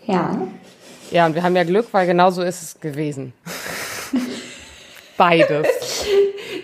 Ja. 0.09 0.49
Ja, 1.11 1.27
und 1.27 1.35
wir 1.35 1.43
haben 1.43 1.55
ja 1.55 1.65
Glück, 1.65 1.87
weil 1.93 2.07
genau 2.07 2.31
so 2.31 2.43
ist 2.43 2.63
es 2.63 2.81
gewesen. 2.81 3.33
Beides. 5.17 5.67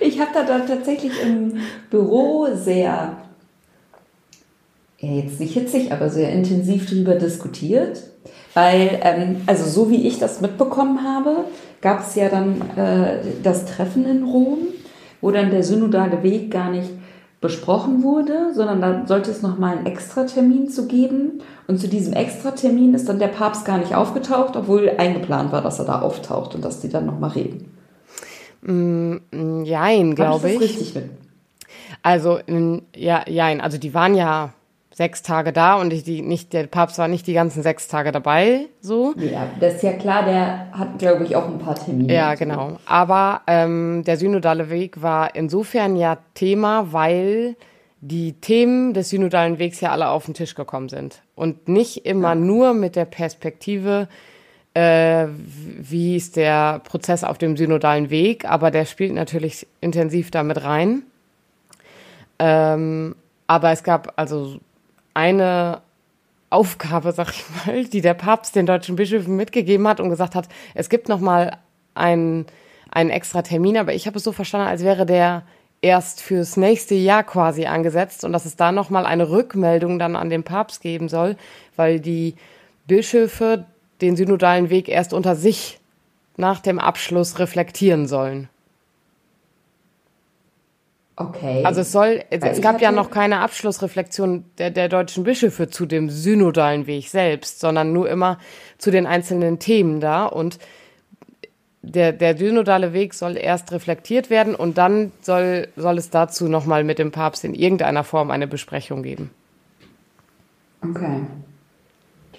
Ich 0.00 0.20
habe 0.20 0.30
da 0.34 0.42
dann 0.44 0.66
tatsächlich 0.66 1.12
im 1.22 1.60
Büro 1.88 2.48
sehr 2.52 3.16
ja 5.04 5.12
jetzt 5.12 5.40
nicht 5.40 5.54
hitzig, 5.54 5.92
aber 5.92 6.08
sehr 6.08 6.30
intensiv 6.30 6.88
darüber 6.90 7.14
diskutiert. 7.14 8.02
Weil, 8.54 9.00
ähm, 9.02 9.42
also 9.46 9.68
so 9.68 9.90
wie 9.90 10.06
ich 10.06 10.18
das 10.18 10.40
mitbekommen 10.40 11.02
habe, 11.02 11.44
gab 11.80 12.06
es 12.06 12.14
ja 12.14 12.28
dann 12.28 12.60
äh, 12.76 13.18
das 13.42 13.66
Treffen 13.66 14.06
in 14.06 14.24
Rom, 14.24 14.58
wo 15.20 15.30
dann 15.30 15.50
der 15.50 15.64
synodale 15.64 16.22
Weg 16.22 16.50
gar 16.50 16.70
nicht 16.70 16.90
besprochen 17.44 18.02
wurde, 18.02 18.54
sondern 18.54 18.80
da 18.80 19.06
sollte 19.06 19.30
es 19.30 19.42
nochmal 19.42 19.76
einen 19.76 19.84
Extratermin 19.84 20.70
zu 20.70 20.88
geben. 20.88 21.42
Und 21.66 21.78
zu 21.78 21.88
diesem 21.88 22.14
Extratermin 22.14 22.94
ist 22.94 23.06
dann 23.06 23.18
der 23.18 23.28
Papst 23.28 23.66
gar 23.66 23.76
nicht 23.76 23.94
aufgetaucht, 23.94 24.56
obwohl 24.56 24.90
eingeplant 24.96 25.52
war, 25.52 25.60
dass 25.60 25.78
er 25.78 25.84
da 25.84 26.00
auftaucht 26.00 26.54
und 26.54 26.64
dass 26.64 26.80
die 26.80 26.88
dann 26.88 27.04
nochmal 27.04 27.32
reden. 27.32 27.70
Mm, 28.62 29.64
jein, 29.64 30.14
glaube 30.14 30.48
ich. 30.48 30.58
Das 30.58 30.70
richtig 30.70 30.94
mit? 30.94 31.10
Also, 32.02 32.38
ja, 32.96 33.28
jein. 33.28 33.60
Also, 33.60 33.76
die 33.76 33.92
waren 33.92 34.14
ja 34.14 34.54
sechs 34.94 35.22
Tage 35.22 35.52
da 35.52 35.74
und 35.74 35.90
die, 35.90 36.22
nicht, 36.22 36.52
der 36.52 36.68
Papst 36.68 36.98
war 36.98 37.08
nicht 37.08 37.26
die 37.26 37.32
ganzen 37.32 37.62
sechs 37.62 37.88
Tage 37.88 38.12
dabei, 38.12 38.66
so. 38.80 39.12
Ja, 39.16 39.48
das 39.58 39.74
ist 39.74 39.82
ja 39.82 39.92
klar, 39.92 40.24
der 40.24 40.68
hat, 40.70 40.98
glaube 40.98 41.24
ich, 41.24 41.34
auch 41.34 41.46
ein 41.46 41.58
paar 41.58 41.74
Termine. 41.74 42.14
Ja, 42.14 42.34
genau. 42.36 42.78
Aber 42.86 43.42
ähm, 43.48 44.04
der 44.06 44.16
synodale 44.16 44.70
Weg 44.70 45.02
war 45.02 45.34
insofern 45.34 45.96
ja 45.96 46.18
Thema, 46.34 46.92
weil 46.92 47.56
die 48.00 48.34
Themen 48.34 48.94
des 48.94 49.10
synodalen 49.10 49.58
Wegs 49.58 49.80
ja 49.80 49.90
alle 49.90 50.08
auf 50.08 50.26
den 50.26 50.34
Tisch 50.34 50.54
gekommen 50.54 50.88
sind. 50.88 51.22
Und 51.34 51.66
nicht 51.68 52.06
immer 52.06 52.28
ja. 52.28 52.34
nur 52.36 52.74
mit 52.74 52.94
der 52.94 53.06
Perspektive, 53.06 54.08
äh, 54.74 55.26
wie 55.26 56.14
ist 56.14 56.36
der 56.36 56.80
Prozess 56.80 57.24
auf 57.24 57.38
dem 57.38 57.56
synodalen 57.56 58.10
Weg, 58.10 58.44
aber 58.44 58.70
der 58.70 58.84
spielt 58.84 59.14
natürlich 59.14 59.66
intensiv 59.80 60.30
damit 60.30 60.62
rein. 60.62 61.02
Ähm, 62.38 63.16
aber 63.48 63.72
es 63.72 63.82
gab 63.82 64.12
also 64.16 64.58
eine 65.14 65.80
Aufgabe, 66.50 67.12
sag 67.12 67.30
ich 67.30 67.44
mal, 67.66 67.84
die 67.84 68.00
der 68.00 68.14
Papst 68.14 68.54
den 68.54 68.66
deutschen 68.66 68.96
Bischöfen 68.96 69.36
mitgegeben 69.36 69.88
hat 69.88 70.00
und 70.00 70.10
gesagt 70.10 70.34
hat, 70.34 70.48
es 70.74 70.88
gibt 70.88 71.08
noch 71.08 71.20
mal 71.20 71.58
einen, 71.94 72.46
einen 72.90 73.10
extra 73.10 73.42
Termin, 73.42 73.76
aber 73.76 73.94
ich 73.94 74.06
habe 74.06 74.18
es 74.18 74.24
so 74.24 74.32
verstanden, 74.32 74.68
als 74.68 74.84
wäre 74.84 75.06
der 75.06 75.42
erst 75.82 76.22
fürs 76.22 76.56
nächste 76.56 76.94
Jahr 76.94 77.24
quasi 77.24 77.66
angesetzt 77.66 78.24
und 78.24 78.32
dass 78.32 78.46
es 78.46 78.56
da 78.56 78.72
noch 78.72 78.88
mal 78.88 79.04
eine 79.04 79.28
Rückmeldung 79.28 79.98
dann 79.98 80.16
an 80.16 80.30
den 80.30 80.42
Papst 80.42 80.80
geben 80.80 81.08
soll, 81.08 81.36
weil 81.76 82.00
die 82.00 82.36
Bischöfe 82.86 83.66
den 84.00 84.16
synodalen 84.16 84.70
Weg 84.70 84.88
erst 84.88 85.12
unter 85.12 85.36
sich 85.36 85.80
nach 86.36 86.60
dem 86.60 86.78
Abschluss 86.78 87.38
reflektieren 87.38 88.06
sollen. 88.06 88.48
Okay. 91.16 91.62
Also 91.64 91.82
es 91.82 91.92
soll, 91.92 92.24
es, 92.30 92.42
es 92.42 92.60
gab 92.60 92.80
ja 92.80 92.90
noch 92.90 93.10
keine 93.10 93.38
Abschlussreflexion 93.38 94.44
der, 94.58 94.70
der 94.70 94.88
deutschen 94.88 95.22
Bischöfe 95.22 95.68
zu 95.68 95.86
dem 95.86 96.10
synodalen 96.10 96.88
Weg 96.88 97.08
selbst, 97.08 97.60
sondern 97.60 97.92
nur 97.92 98.08
immer 98.10 98.38
zu 98.78 98.90
den 98.90 99.06
einzelnen 99.06 99.60
Themen 99.60 100.00
da 100.00 100.26
und 100.26 100.58
der, 101.82 102.12
der 102.12 102.36
synodale 102.36 102.92
Weg 102.92 103.14
soll 103.14 103.36
erst 103.36 103.70
reflektiert 103.70 104.30
werden 104.30 104.54
und 104.54 104.78
dann 104.78 105.12
soll, 105.20 105.68
soll 105.76 105.98
es 105.98 106.10
dazu 106.10 106.48
nochmal 106.48 106.82
mit 106.82 106.98
dem 106.98 107.12
Papst 107.12 107.44
in 107.44 107.54
irgendeiner 107.54 108.02
Form 108.02 108.30
eine 108.30 108.48
Besprechung 108.48 109.02
geben. 109.02 109.30
Okay. 110.82 111.20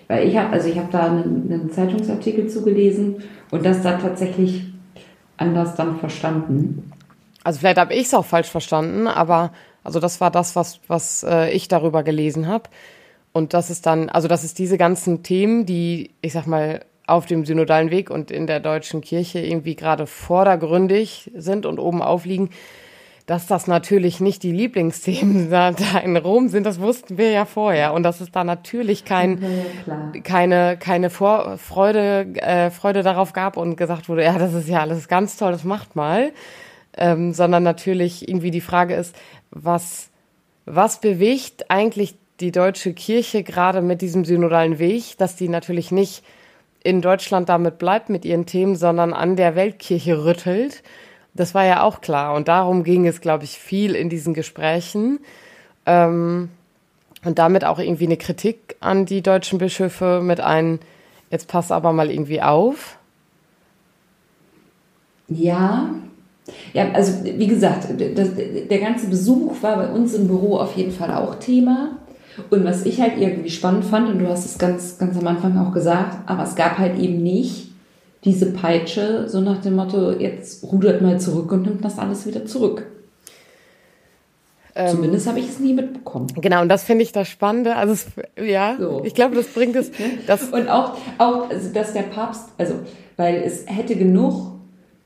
Weil 0.08 0.28
ich 0.28 0.38
habe, 0.38 0.52
also 0.52 0.68
ich 0.68 0.78
habe 0.78 0.92
da 0.92 1.06
einen, 1.06 1.52
einen 1.52 1.72
Zeitungsartikel 1.72 2.48
zugelesen 2.48 3.24
und 3.52 3.66
das 3.66 3.82
da 3.82 3.98
tatsächlich 3.98 4.66
anders 5.38 5.76
dann 5.76 5.98
verstanden. 5.98 6.92
Also 7.46 7.60
vielleicht 7.60 7.78
habe 7.78 7.94
ich 7.94 8.08
es 8.08 8.14
auch 8.16 8.26
falsch 8.26 8.50
verstanden, 8.50 9.08
aber 9.08 9.52
also 9.84 10.00
das 10.00 10.20
war 10.20 10.32
das, 10.32 10.56
was, 10.56 10.80
was 10.88 11.22
äh, 11.22 11.52
ich 11.52 11.68
darüber 11.68 12.02
gelesen 12.02 12.48
habe. 12.48 12.72
Und 13.34 13.54
das 13.54 13.70
ist 13.70 13.86
dann, 13.86 14.10
also 14.10 14.28
das 14.28 14.44
ist 14.44 14.58
diese 14.58 14.80
ganzen 14.80 15.22
Themen, 15.22 15.68
die, 15.68 16.16
ich 16.22 16.34
sag 16.34 16.48
mal, 16.48 16.84
auf 17.06 17.28
dem 17.28 17.46
synodalen 17.46 17.92
Weg 17.92 18.10
und 18.10 18.32
in 18.32 18.48
der 18.48 18.60
deutschen 18.60 19.02
Kirche 19.02 19.42
irgendwie 19.42 19.76
gerade 19.76 20.08
vordergründig 20.08 21.30
sind 21.36 21.68
und 21.68 21.78
oben 21.78 22.02
aufliegen, 22.02 22.50
dass 23.28 23.46
das 23.46 23.68
natürlich 23.68 24.20
nicht 24.22 24.42
die 24.42 24.52
Lieblingsthemen 24.52 25.52
da, 25.52 25.70
in 26.04 26.18
Rom 26.18 26.50
sind, 26.50 26.66
das 26.66 26.82
wussten 26.82 27.20
wir 27.20 27.30
ja 27.30 27.46
vorher. 27.46 27.94
Und 27.94 28.02
dass 28.02 28.22
es 28.22 28.32
da 28.32 28.44
natürlich 28.44 29.06
kein, 29.06 29.40
ja, 29.86 30.20
keine, 30.24 30.78
keine 30.80 31.12
Vor 31.12 31.60
Freude, 31.60 32.26
äh, 32.38 32.72
Freude 32.72 33.04
darauf 33.04 33.34
gab 33.34 33.56
und 33.56 33.76
gesagt 33.76 34.10
wurde, 34.10 34.24
ja, 34.24 34.40
das 34.40 34.56
ist 34.56 34.68
ja 34.68 34.80
alles 34.80 35.08
ganz 35.08 35.38
toll, 35.38 35.52
das 35.52 35.64
macht 35.64 35.96
mal 35.96 36.32
ähm, 36.98 37.34
sondern 37.34 37.64
natürlich 37.64 38.28
irgendwie 38.28 38.52
die 38.52 38.62
Frage 38.62 38.96
ist, 38.96 39.16
was, 39.52 40.10
was 40.66 41.00
bewegt 41.02 41.70
eigentlich 41.70 42.16
die 42.40 42.52
deutsche 42.52 42.94
Kirche 42.94 43.44
gerade 43.44 43.82
mit 43.82 44.02
diesem 44.02 44.26
synodalen 44.26 44.80
Weg, 44.80 45.18
dass 45.18 45.36
die 45.36 45.48
natürlich 45.48 45.92
nicht 45.92 46.24
in 46.84 47.02
Deutschland 47.02 47.50
damit 47.50 47.78
bleibt 47.78 48.10
mit 48.10 48.26
ihren 48.26 48.46
Themen, 48.46 48.76
sondern 48.76 49.14
an 49.14 49.36
der 49.36 49.56
Weltkirche 49.56 50.24
rüttelt. 50.24 50.84
Das 51.34 51.56
war 51.56 51.66
ja 51.66 51.82
auch 51.82 52.02
klar. 52.02 52.36
Und 52.36 52.48
darum 52.48 52.84
ging 52.84 53.08
es, 53.08 53.22
glaube 53.22 53.44
ich, 53.44 53.58
viel 53.58 53.96
in 53.96 54.10
diesen 54.10 54.34
Gesprächen. 54.34 55.20
Ähm, 55.86 56.50
und 57.24 57.40
damit 57.40 57.66
auch 57.66 57.80
irgendwie 57.80 58.06
eine 58.06 58.18
Kritik 58.18 58.76
an 58.80 59.06
die 59.06 59.24
deutschen 59.24 59.58
Bischöfe 59.58 60.22
mit 60.22 60.40
ein, 60.40 60.80
jetzt 61.32 61.48
passt 61.48 61.72
aber 61.72 61.92
mal 61.92 62.12
irgendwie 62.12 62.42
auf. 62.42 63.00
Ja, 65.28 65.90
ja, 66.74 66.92
also 66.94 67.24
wie 67.24 67.48
gesagt, 67.48 67.88
das, 68.16 68.30
der 68.70 68.80
ganze 68.80 69.08
Besuch 69.08 69.62
war 69.62 69.78
bei 69.78 69.88
uns 69.88 70.14
im 70.14 70.28
Büro 70.28 70.58
auf 70.58 70.76
jeden 70.76 70.92
Fall 70.92 71.12
auch 71.12 71.36
Thema. 71.36 71.98
Und 72.50 72.66
was 72.66 72.86
ich 72.86 73.00
halt 73.00 73.14
irgendwie 73.18 73.50
spannend 73.50 73.86
fand, 73.86 74.10
und 74.10 74.20
du 74.20 74.28
hast 74.28 74.46
es 74.46 74.58
ganz, 74.58 74.98
ganz 74.98 75.18
am 75.18 75.26
Anfang 75.26 75.58
auch 75.58 75.74
gesagt, 75.74 76.30
aber 76.30 76.44
es 76.44 76.56
gab 76.56 76.78
halt 76.78 77.00
eben 77.00 77.24
nicht 77.24 77.70
diese 78.26 78.52
Peitsche, 78.52 79.30
so 79.30 79.40
nach 79.40 79.62
dem 79.62 79.76
Motto, 79.76 80.12
jetzt 80.12 80.64
rudert 80.64 81.02
mal 81.02 81.20
zurück 81.20 81.52
und 81.52 81.64
nimmt 81.64 81.86
das 81.86 81.98
alles 81.98 82.26
wieder 82.26 82.46
zurück. 82.46 82.88
Ähm, 84.78 84.90
Zumindest 84.90 85.28
habe 85.28 85.40
ich 85.40 85.48
es 85.48 85.60
nie 85.60 85.74
mitbekommen. 85.74 86.28
Genau, 86.42 86.62
und 86.62 86.68
das 86.68 86.84
finde 86.84 87.04
ich 87.04 87.14
das 87.14 87.30
Spannende. 87.30 87.78
Also, 87.78 87.94
es, 87.94 88.08
ja, 88.44 88.76
so. 88.78 89.04
ich 89.06 89.14
glaube, 89.14 89.36
das 89.36 89.48
bringt 89.48 89.76
es. 89.76 89.92
Das 90.28 90.44
und 90.50 90.68
auch, 90.68 90.98
auch, 91.18 91.50
also, 91.50 91.72
dass 91.72 91.94
der 91.94 92.02
Papst, 92.02 92.50
also, 92.58 92.74
weil 93.16 93.36
es 93.44 93.66
hätte 93.68 93.96
genug 93.96 94.55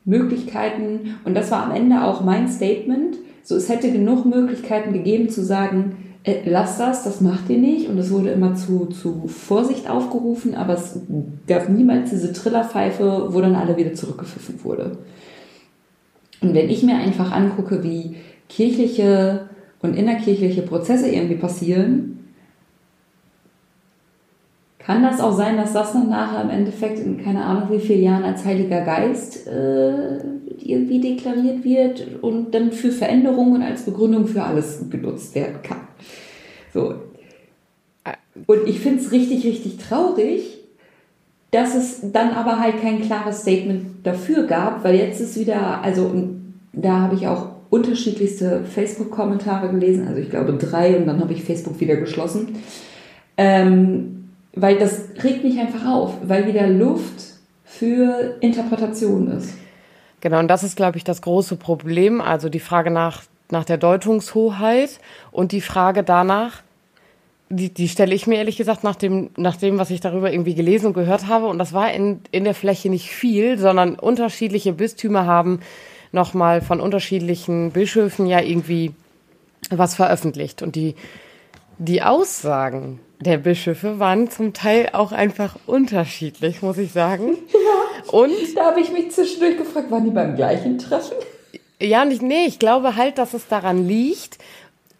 Möglichkeiten, 0.10 1.16
und 1.24 1.36
das 1.36 1.52
war 1.52 1.64
am 1.64 1.72
Ende 1.72 2.04
auch 2.04 2.22
mein 2.22 2.48
Statement, 2.48 3.18
so 3.44 3.56
es 3.56 3.70
hätte 3.70 3.92
genug 3.92 4.26
Möglichkeiten 4.26 4.94
gegeben 4.94 5.30
zu 5.30 5.44
sagen, 5.44 5.96
äh, 6.24 6.42
lass 6.46 6.78
das, 6.78 7.04
das 7.04 7.22
macht 7.22 7.50
ihr 7.50 7.58
nicht. 7.58 7.90
Und 7.90 7.98
es 7.98 8.12
wurde 8.12 8.30
immer 8.30 8.56
zu, 8.56 8.88
zu 8.88 9.28
Vorsicht 9.28 9.90
aufgerufen, 9.90 10.56
aber 10.56 10.74
es 10.74 11.00
gab 11.48 11.70
niemals 11.70 12.10
diese 12.10 12.34
Trillerpfeife, 12.34 13.30
wo 13.30 13.42
dann 13.42 13.56
alle 13.56 13.78
wieder 13.78 13.94
zurückgepfiffen 13.94 14.64
wurde. 14.64 14.98
Und 16.42 16.54
wenn 16.54 16.70
ich 16.70 16.84
mir 16.84 16.96
einfach 16.96 17.32
angucke, 17.32 17.84
wie 17.84 18.16
kirchliche 18.48 19.50
und 19.82 19.96
innerkirchliche 19.96 20.62
Prozesse 20.62 21.10
irgendwie 21.10 21.36
passieren, 21.36 22.19
kann 24.90 25.04
das 25.04 25.22
auch 25.22 25.34
sein, 25.38 25.56
dass 25.56 25.74
das 25.74 25.94
dann 25.94 26.10
nachher 26.10 26.42
im 26.42 26.50
Endeffekt 26.50 26.98
in 26.98 27.24
keine 27.24 27.46
Ahnung 27.46 27.70
wie 27.70 27.80
vielen 27.80 28.02
Jahren 28.02 28.24
als 28.24 28.44
Heiliger 28.44 28.82
Geist 28.82 29.46
äh, 29.46 30.18
irgendwie 30.58 31.00
deklariert 31.00 31.64
wird 31.64 32.08
und 32.24 32.56
dann 32.56 32.72
für 32.72 32.92
Veränderungen 32.92 33.62
als 33.62 33.84
Begründung 33.84 34.26
für 34.26 34.42
alles 34.42 34.84
genutzt 34.90 35.36
werden 35.36 35.62
kann? 35.62 35.82
So. 36.74 36.96
Und 38.48 38.68
ich 38.68 38.80
finde 38.80 39.04
es 39.04 39.12
richtig, 39.12 39.46
richtig 39.46 39.78
traurig, 39.78 40.58
dass 41.52 41.76
es 41.76 42.12
dann 42.12 42.32
aber 42.32 42.60
halt 42.60 42.82
kein 42.82 43.00
klares 43.04 43.42
Statement 43.42 44.04
dafür 44.08 44.48
gab, 44.48 44.84
weil 44.84 44.96
jetzt 44.96 45.22
ist 45.22 45.40
wieder, 45.40 45.84
also 45.84 46.16
da 46.74 47.02
habe 47.02 47.14
ich 47.14 47.28
auch 47.28 47.50
unterschiedlichste 47.70 48.64
Facebook-Kommentare 48.64 49.70
gelesen, 49.70 50.08
also 50.08 50.20
ich 50.20 50.32
glaube 50.32 50.54
drei 50.54 50.98
und 50.98 51.06
dann 51.06 51.20
habe 51.20 51.34
ich 51.34 51.44
Facebook 51.44 51.80
wieder 51.80 51.98
geschlossen. 51.98 52.56
Ähm, 53.38 54.19
weil 54.54 54.78
das 54.78 55.02
regt 55.24 55.44
mich 55.44 55.60
einfach 55.60 55.86
auf, 55.86 56.16
weil 56.24 56.48
wieder 56.48 56.68
Luft 56.68 57.24
für 57.64 58.38
Interpretation 58.42 59.32
ist. 59.32 59.54
Genau, 60.22 60.40
und 60.40 60.48
das 60.48 60.64
ist, 60.64 60.76
glaube 60.76 60.98
ich, 60.98 61.04
das 61.04 61.22
große 61.22 61.56
Problem. 61.56 62.20
Also 62.20 62.50
die 62.50 62.60
Frage 62.60 62.92
nach, 62.92 63.24
nach 63.52 63.64
der 63.64 63.78
Deutungshoheit 63.78 65.00
und 65.32 65.52
die 65.52 65.62
Frage 65.62 66.04
danach, 66.04 66.62
die, 67.50 67.74
die 67.74 67.88
stelle 67.88 68.14
ich 68.14 68.28
mir 68.28 68.38
ehrlich 68.38 68.58
gesagt 68.58 68.84
nach 68.84 68.96
dem, 68.96 69.32
nach 69.36 69.56
dem, 69.56 69.80
was 69.80 69.90
ich 69.90 70.02
darüber 70.02 70.32
irgendwie 70.32 70.54
gelesen 70.54 70.88
und 70.88 70.94
gehört 70.94 71.28
habe. 71.28 71.48
Und 71.48 71.58
das 71.58 71.74
war 71.74 71.92
in, 71.92 72.22
in 72.32 72.44
der 72.44 72.54
Fläche 72.54 72.90
nicht 72.90 73.10
viel, 73.10 73.58
sondern 73.58 73.96
unterschiedliche 73.96 74.74
Bistümer 74.74 75.26
haben 75.26 75.62
nochmal 76.12 76.62
von 76.62 76.80
unterschiedlichen 76.80 77.72
Bischöfen 77.72 78.28
ja 78.28 78.42
irgendwie 78.42 78.94
was 79.70 79.96
veröffentlicht. 79.96 80.62
Und 80.62 80.76
die, 80.76 80.96
die 81.80 82.02
Aussagen 82.02 83.00
der 83.20 83.38
Bischöfe 83.38 84.00
waren 84.00 84.30
zum 84.30 84.54
Teil 84.54 84.90
auch 84.94 85.12
einfach 85.12 85.58
unterschiedlich, 85.66 86.62
muss 86.62 86.78
ich 86.78 86.92
sagen. 86.92 87.38
Ja. 87.52 88.14
Und 88.14 88.32
da 88.56 88.68
habe 88.68 88.80
ich 88.80 88.92
mich 88.92 89.12
zwischendurch 89.12 89.58
gefragt, 89.58 89.92
waren 89.92 90.06
die 90.06 90.12
beim 90.12 90.36
gleichen 90.36 90.78
Treffen? 90.78 91.18
Ja, 91.80 92.06
nicht, 92.06 92.22
nee, 92.22 92.46
ich 92.48 92.58
glaube 92.58 92.96
halt, 92.96 93.18
dass 93.18 93.34
es 93.34 93.48
daran 93.48 93.86
liegt, 93.86 94.38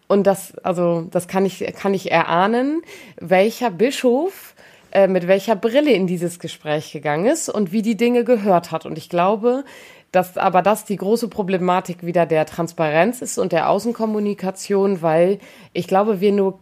und 0.06 0.26
das, 0.26 0.58
also, 0.58 1.06
das 1.10 1.28
kann 1.28 1.46
ich, 1.46 1.64
kann 1.74 1.94
ich 1.94 2.10
erahnen, 2.10 2.82
welcher 3.20 3.70
Bischof 3.70 4.54
äh, 4.92 5.06
mit 5.06 5.28
welcher 5.28 5.54
Brille 5.54 5.92
in 5.92 6.08
dieses 6.08 6.40
Gespräch 6.40 6.92
gegangen 6.92 7.26
ist 7.26 7.48
und 7.48 7.70
wie 7.70 7.82
die 7.82 7.96
Dinge 7.96 8.24
gehört 8.24 8.72
hat. 8.72 8.86
Und 8.86 8.98
ich 8.98 9.08
glaube, 9.08 9.64
dass 10.10 10.36
aber 10.36 10.62
das 10.62 10.84
die 10.84 10.96
große 10.96 11.28
Problematik 11.28 12.04
wieder 12.04 12.26
der 12.26 12.44
Transparenz 12.44 13.22
ist 13.22 13.38
und 13.38 13.52
der 13.52 13.70
Außenkommunikation, 13.70 15.00
weil 15.00 15.38
ich 15.72 15.86
glaube, 15.86 16.20
wir 16.20 16.32
nur 16.32 16.58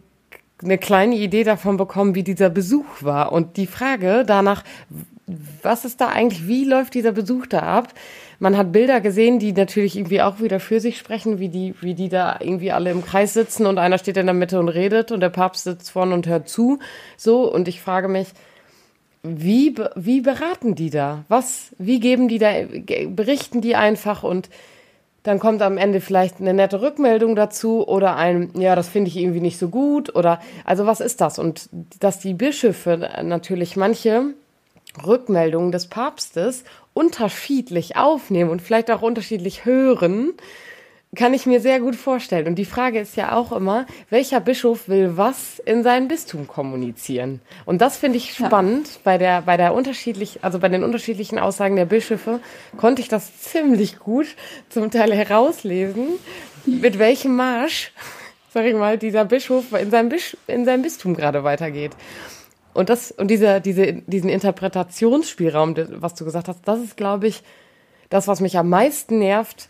eine 0.63 0.77
kleine 0.77 1.15
Idee 1.15 1.43
davon 1.43 1.77
bekommen, 1.77 2.15
wie 2.15 2.23
dieser 2.23 2.49
Besuch 2.49 3.01
war. 3.01 3.31
Und 3.31 3.57
die 3.57 3.67
Frage 3.67 4.23
danach, 4.25 4.63
was 5.61 5.85
ist 5.85 6.01
da 6.01 6.07
eigentlich, 6.07 6.47
wie 6.47 6.65
läuft 6.65 6.93
dieser 6.93 7.11
Besuch 7.11 7.45
da 7.45 7.59
ab? 7.59 7.93
Man 8.39 8.57
hat 8.57 8.71
Bilder 8.71 9.01
gesehen, 9.01 9.37
die 9.37 9.51
natürlich 9.51 9.95
irgendwie 9.95 10.21
auch 10.21 10.39
wieder 10.39 10.59
für 10.59 10.79
sich 10.79 10.97
sprechen, 10.97 11.39
wie 11.39 11.49
die, 11.49 11.75
wie 11.81 11.93
die 11.93 12.09
da 12.09 12.37
irgendwie 12.39 12.71
alle 12.71 12.89
im 12.91 13.03
Kreis 13.03 13.33
sitzen 13.33 13.65
und 13.65 13.77
einer 13.77 13.97
steht 13.97 14.17
in 14.17 14.25
der 14.25 14.33
Mitte 14.33 14.59
und 14.59 14.69
redet 14.69 15.11
und 15.11 15.19
der 15.19 15.29
Papst 15.29 15.65
sitzt 15.65 15.91
vorne 15.91 16.13
und 16.13 16.27
hört 16.27 16.49
zu. 16.49 16.79
So, 17.17 17.51
und 17.51 17.67
ich 17.67 17.81
frage 17.81 18.07
mich, 18.07 18.29
wie, 19.21 19.75
wie 19.95 20.21
beraten 20.21 20.75
die 20.75 20.89
da? 20.89 21.25
Was, 21.27 21.75
wie 21.77 21.99
geben 21.99 22.27
die 22.27 22.39
da, 22.39 22.51
berichten 23.07 23.61
die 23.61 23.75
einfach 23.75 24.23
und 24.23 24.49
dann 25.29 25.37
kommt 25.37 25.61
am 25.61 25.77
Ende 25.77 26.01
vielleicht 26.01 26.39
eine 26.39 26.55
nette 26.55 26.81
Rückmeldung 26.81 27.35
dazu 27.35 27.87
oder 27.87 28.15
ein, 28.15 28.49
ja, 28.59 28.75
das 28.75 28.89
finde 28.89 29.09
ich 29.09 29.17
irgendwie 29.17 29.41
nicht 29.41 29.59
so 29.59 29.69
gut 29.69 30.15
oder, 30.15 30.39
also 30.65 30.87
was 30.87 31.01
ist 31.01 31.21
das? 31.21 31.37
Und 31.37 31.69
dass 31.99 32.19
die 32.19 32.33
Bischöfe 32.33 32.97
natürlich 33.21 33.75
manche 33.75 34.33
Rückmeldungen 35.05 35.71
des 35.71 35.85
Papstes 35.85 36.63
unterschiedlich 36.95 37.95
aufnehmen 37.95 38.49
und 38.49 38.63
vielleicht 38.63 38.89
auch 38.89 39.03
unterschiedlich 39.03 39.65
hören, 39.65 40.33
kann 41.15 41.33
ich 41.33 41.45
mir 41.47 41.59
sehr 41.59 41.79
gut 41.79 41.95
vorstellen. 41.95 42.47
Und 42.47 42.55
die 42.55 42.65
Frage 42.65 42.99
ist 42.99 43.15
ja 43.15 43.35
auch 43.35 43.51
immer, 43.51 43.87
welcher 44.09 44.39
Bischof 44.39 44.87
will 44.87 45.17
was 45.17 45.59
in 45.59 45.81
sein 45.81 46.07
Bistum 46.07 46.47
kommunizieren? 46.47 47.41
Und 47.65 47.81
das 47.81 47.97
finde 47.97 48.17
ich 48.17 48.33
spannend. 48.33 48.87
Ja. 48.87 48.99
Bei 49.03 49.17
der, 49.17 49.41
bei 49.41 49.57
der 49.57 49.73
unterschiedlich, 49.73 50.43
also 50.43 50.59
bei 50.59 50.69
den 50.69 50.83
unterschiedlichen 50.83 51.39
Aussagen 51.39 51.75
der 51.75 51.85
Bischöfe 51.85 52.39
konnte 52.77 53.01
ich 53.01 53.07
das 53.07 53.39
ziemlich 53.39 53.97
gut 53.97 54.27
zum 54.69 54.91
Teil 54.91 55.11
herauslesen, 55.13 56.09
mit 56.65 56.99
welchem 56.99 57.35
Marsch, 57.35 57.91
sag 58.53 58.65
ich 58.65 58.75
mal, 58.75 58.99
dieser 58.99 59.25
Bischof 59.25 59.73
in 59.73 59.89
seinem, 59.89 60.09
Bisch, 60.09 60.37
in 60.45 60.63
seinem 60.65 60.83
Bistum 60.83 61.15
gerade 61.15 61.43
weitergeht. 61.43 61.93
Und 62.75 62.89
das, 62.89 63.11
und 63.11 63.29
dieser, 63.29 63.59
diese, 63.59 63.93
diesen 63.93 64.29
Interpretationsspielraum, 64.29 65.73
was 66.01 66.13
du 66.13 66.23
gesagt 66.23 66.47
hast, 66.47 66.59
das 66.65 66.79
ist, 66.79 66.97
glaube 66.97 67.27
ich, 67.27 67.41
das, 68.11 68.27
was 68.27 68.41
mich 68.41 68.59
am 68.59 68.69
meisten 68.69 69.17
nervt 69.17 69.69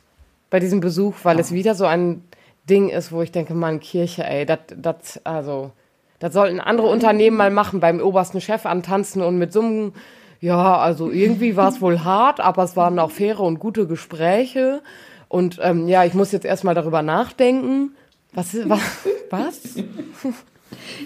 bei 0.49 0.59
diesem 0.59 0.79
Besuch, 0.79 1.15
weil 1.23 1.35
ja. 1.35 1.41
es 1.41 1.51
wieder 1.51 1.75
so 1.75 1.85
ein 1.85 2.23
Ding 2.69 2.89
ist, 2.89 3.11
wo 3.11 3.21
ich 3.21 3.31
denke, 3.31 3.53
Mann, 3.53 3.79
Kirche, 3.79 4.23
ey, 4.23 4.45
das, 4.45 5.19
also, 5.23 5.71
das 6.19 6.33
sollten 6.33 6.59
andere 6.59 6.87
Unternehmen 6.87 7.37
mal 7.37 7.51
machen, 7.51 7.79
beim 7.79 7.99
obersten 7.99 8.41
Chef 8.41 8.65
antanzen 8.65 9.21
und 9.21 9.37
mit 9.37 9.53
so 9.53 9.61
einem, 9.61 9.93
ja, 10.39 10.77
also 10.77 11.09
irgendwie 11.09 11.55
war 11.55 11.69
es 11.69 11.81
wohl 11.81 12.03
hart, 12.03 12.39
aber 12.39 12.63
es 12.63 12.75
waren 12.75 12.99
auch 12.99 13.11
faire 13.11 13.41
und 13.41 13.59
gute 13.59 13.87
Gespräche. 13.87 14.81
Und 15.27 15.59
ähm, 15.61 15.87
ja, 15.87 16.05
ich 16.05 16.13
muss 16.13 16.31
jetzt 16.31 16.45
erstmal 16.45 16.75
darüber 16.75 17.01
nachdenken. 17.01 17.95
Was? 18.33 18.57
Was? 18.67 18.79
was? 19.29 19.61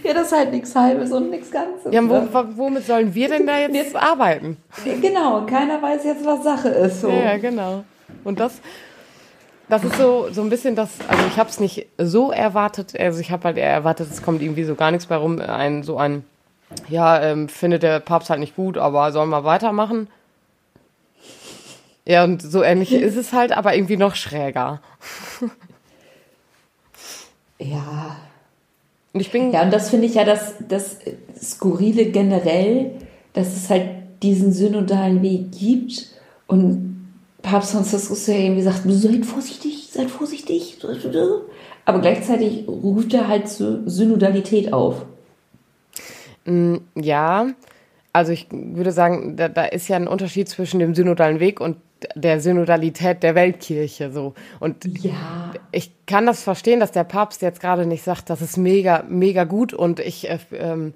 Ja, 0.03 0.13
das 0.13 0.27
ist 0.27 0.37
halt 0.37 0.51
nichts 0.51 0.75
Halbes 0.75 1.11
und 1.11 1.29
nichts 1.29 1.49
Ganzes. 1.49 1.91
Ja, 1.91 2.01
wo, 2.07 2.19
ne? 2.19 2.47
womit 2.55 2.85
sollen 2.85 3.15
wir 3.15 3.29
denn 3.29 3.47
da 3.47 3.59
jetzt, 3.59 3.75
jetzt, 3.75 3.95
arbeiten? 3.95 4.57
Genau, 5.01 5.45
keiner 5.45 5.81
weiß 5.81 6.03
jetzt, 6.03 6.25
was 6.25 6.43
Sache 6.43 6.69
ist. 6.69 7.01
So. 7.01 7.09
Ja, 7.09 7.37
genau. 7.37 7.83
Und 8.23 8.39
das, 8.39 8.59
das 9.73 9.83
ist 9.83 9.97
so, 9.97 10.27
so 10.31 10.41
ein 10.41 10.51
bisschen 10.51 10.75
das, 10.75 10.91
also 11.07 11.25
ich 11.25 11.37
habe 11.37 11.49
es 11.49 11.59
nicht 11.59 11.87
so 11.97 12.31
erwartet, 12.31 12.93
also 12.99 13.19
ich 13.19 13.31
habe 13.31 13.45
halt 13.45 13.57
eher 13.57 13.71
erwartet, 13.71 14.07
es 14.11 14.21
kommt 14.21 14.43
irgendwie 14.43 14.65
so 14.65 14.75
gar 14.75 14.91
nichts 14.91 15.07
bei 15.07 15.15
rum, 15.15 15.39
ein, 15.39 15.81
so 15.81 15.97
ein, 15.97 16.23
ja, 16.89 17.19
ähm, 17.23 17.49
findet 17.49 17.81
der 17.81 17.99
Papst 17.99 18.29
halt 18.29 18.39
nicht 18.39 18.55
gut, 18.55 18.77
aber 18.77 19.11
sollen 19.11 19.31
wir 19.31 19.43
weitermachen? 19.43 20.09
Ja, 22.05 22.23
und 22.23 22.43
so 22.43 22.61
ähnlich 22.61 22.93
ist 22.93 23.15
es 23.15 23.33
halt, 23.33 23.51
aber 23.51 23.73
irgendwie 23.73 23.97
noch 23.97 24.13
schräger. 24.13 24.79
ja. 27.57 28.17
Und 29.11 29.19
ich 29.21 29.31
bin. 29.31 29.51
Ja, 29.51 29.63
und 29.63 29.73
das 29.73 29.89
finde 29.89 30.05
ich 30.05 30.13
ja 30.13 30.23
das, 30.23 30.55
das 30.67 30.99
Skurrile 31.41 32.05
generell, 32.05 32.91
dass 33.33 33.55
es 33.55 33.71
halt 33.71 33.89
diesen 34.21 34.53
synodalen 34.53 35.23
Weg 35.23 35.51
gibt 35.51 36.11
und 36.45 36.92
Papst 37.43 37.73
Franziskus 37.73 38.25
ja 38.25 38.35
irgendwie 38.35 38.63
sagt, 38.63 38.83
seid 38.85 39.25
vorsichtig, 39.25 39.89
seid 39.91 40.09
vorsichtig. 40.09 40.77
Aber 41.85 41.99
gleichzeitig 41.99 42.67
ruft 42.67 43.13
er 43.13 43.27
halt 43.27 43.49
zur 43.49 43.81
Synodalität 43.85 44.73
auf. 44.73 45.05
Mm, 46.45 46.77
ja, 46.95 47.47
also 48.13 48.31
ich 48.31 48.47
würde 48.51 48.91
sagen, 48.91 49.35
da, 49.35 49.49
da 49.49 49.65
ist 49.65 49.89
ja 49.89 49.97
ein 49.97 50.07
Unterschied 50.07 50.47
zwischen 50.47 50.79
dem 50.79 50.95
synodalen 50.95 51.39
Weg 51.39 51.59
und 51.59 51.77
der 52.15 52.39
Synodalität 52.39 53.23
der 53.23 53.35
Weltkirche 53.35 54.11
so. 54.11 54.33
Und 54.59 54.85
ja. 55.03 55.51
ich 55.71 55.91
kann 56.05 56.25
das 56.25 56.43
verstehen, 56.43 56.79
dass 56.79 56.91
der 56.91 57.03
Papst 57.03 57.41
jetzt 57.41 57.59
gerade 57.59 57.85
nicht 57.85 58.03
sagt, 58.03 58.29
das 58.29 58.41
ist 58.41 58.57
mega, 58.57 59.03
mega 59.09 59.43
gut 59.43 59.73
und 59.73 59.99
ich 59.99 60.29
äh, 60.29 60.39
ähm, 60.53 60.93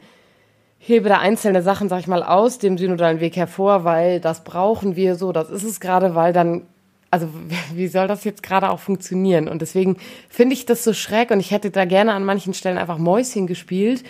hebe 0.80 1.10
da 1.10 1.20
einzelne 1.20 1.62
Sachen, 1.62 1.90
sag 1.90 2.00
ich 2.00 2.08
mal, 2.08 2.24
aus 2.24 2.60
dem 2.60 2.78
synodalen 2.78 3.20
Weg 3.20 3.36
hervor, 3.36 3.84
weil 3.84 4.20
das 4.20 4.44
brauchen 4.44 4.96
wir 4.96 5.16
so, 5.16 5.32
das 5.32 5.50
ist 5.50 5.64
es 5.64 5.80
gerade, 5.80 6.16
weil 6.16 6.34
dann, 6.34 6.64
also 7.12 7.28
wie 7.74 7.88
soll 7.88 8.08
das 8.08 8.24
jetzt 8.24 8.44
gerade 8.44 8.70
auch 8.70 8.80
funktionieren? 8.80 9.48
Und 9.48 9.62
deswegen 9.62 9.98
finde 10.30 10.54
ich 10.54 10.66
das 10.66 10.84
so 10.84 10.94
schräg 10.94 11.32
und 11.32 11.40
ich 11.40 11.52
hätte 11.52 11.72
da 11.72 11.86
gerne 11.86 12.14
an 12.14 12.24
manchen 12.24 12.54
Stellen 12.54 12.78
einfach 12.78 12.98
Mäuschen 12.98 13.48
gespielt, 13.48 14.04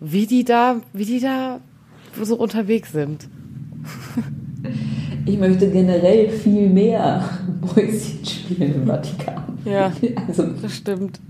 wie 0.00 0.26
die 0.26 0.44
da, 0.44 0.80
wie 0.92 1.04
die 1.04 1.20
da 1.20 1.60
so 2.20 2.36
unterwegs 2.36 2.92
sind. 2.92 3.28
Ich 5.26 5.38
möchte 5.38 5.70
generell 5.70 6.30
viel 6.30 6.68
mehr 6.68 7.28
Mäuschen 7.60 8.24
spielen 8.24 8.74
im 8.74 8.86
Vatikan. 8.86 9.58
Ja, 9.64 9.92
also. 10.28 10.46
das 10.60 10.74
stimmt. 10.74 11.20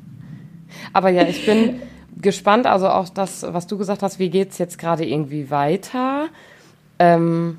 Aber 0.93 1.11
ja, 1.11 1.27
ich 1.27 1.45
bin 1.45 1.81
gespannt, 2.23 2.67
also 2.67 2.89
auch 2.89 3.09
das, 3.09 3.45
was 3.49 3.67
du 3.67 3.79
gesagt 3.79 4.03
hast, 4.03 4.19
wie 4.19 4.31
geht 4.31 4.51
es 4.51 4.59
jetzt 4.59 4.79
gerade 4.79 5.05
irgendwie 5.05 5.51
weiter? 5.51 6.29
Ähm, 6.99 7.59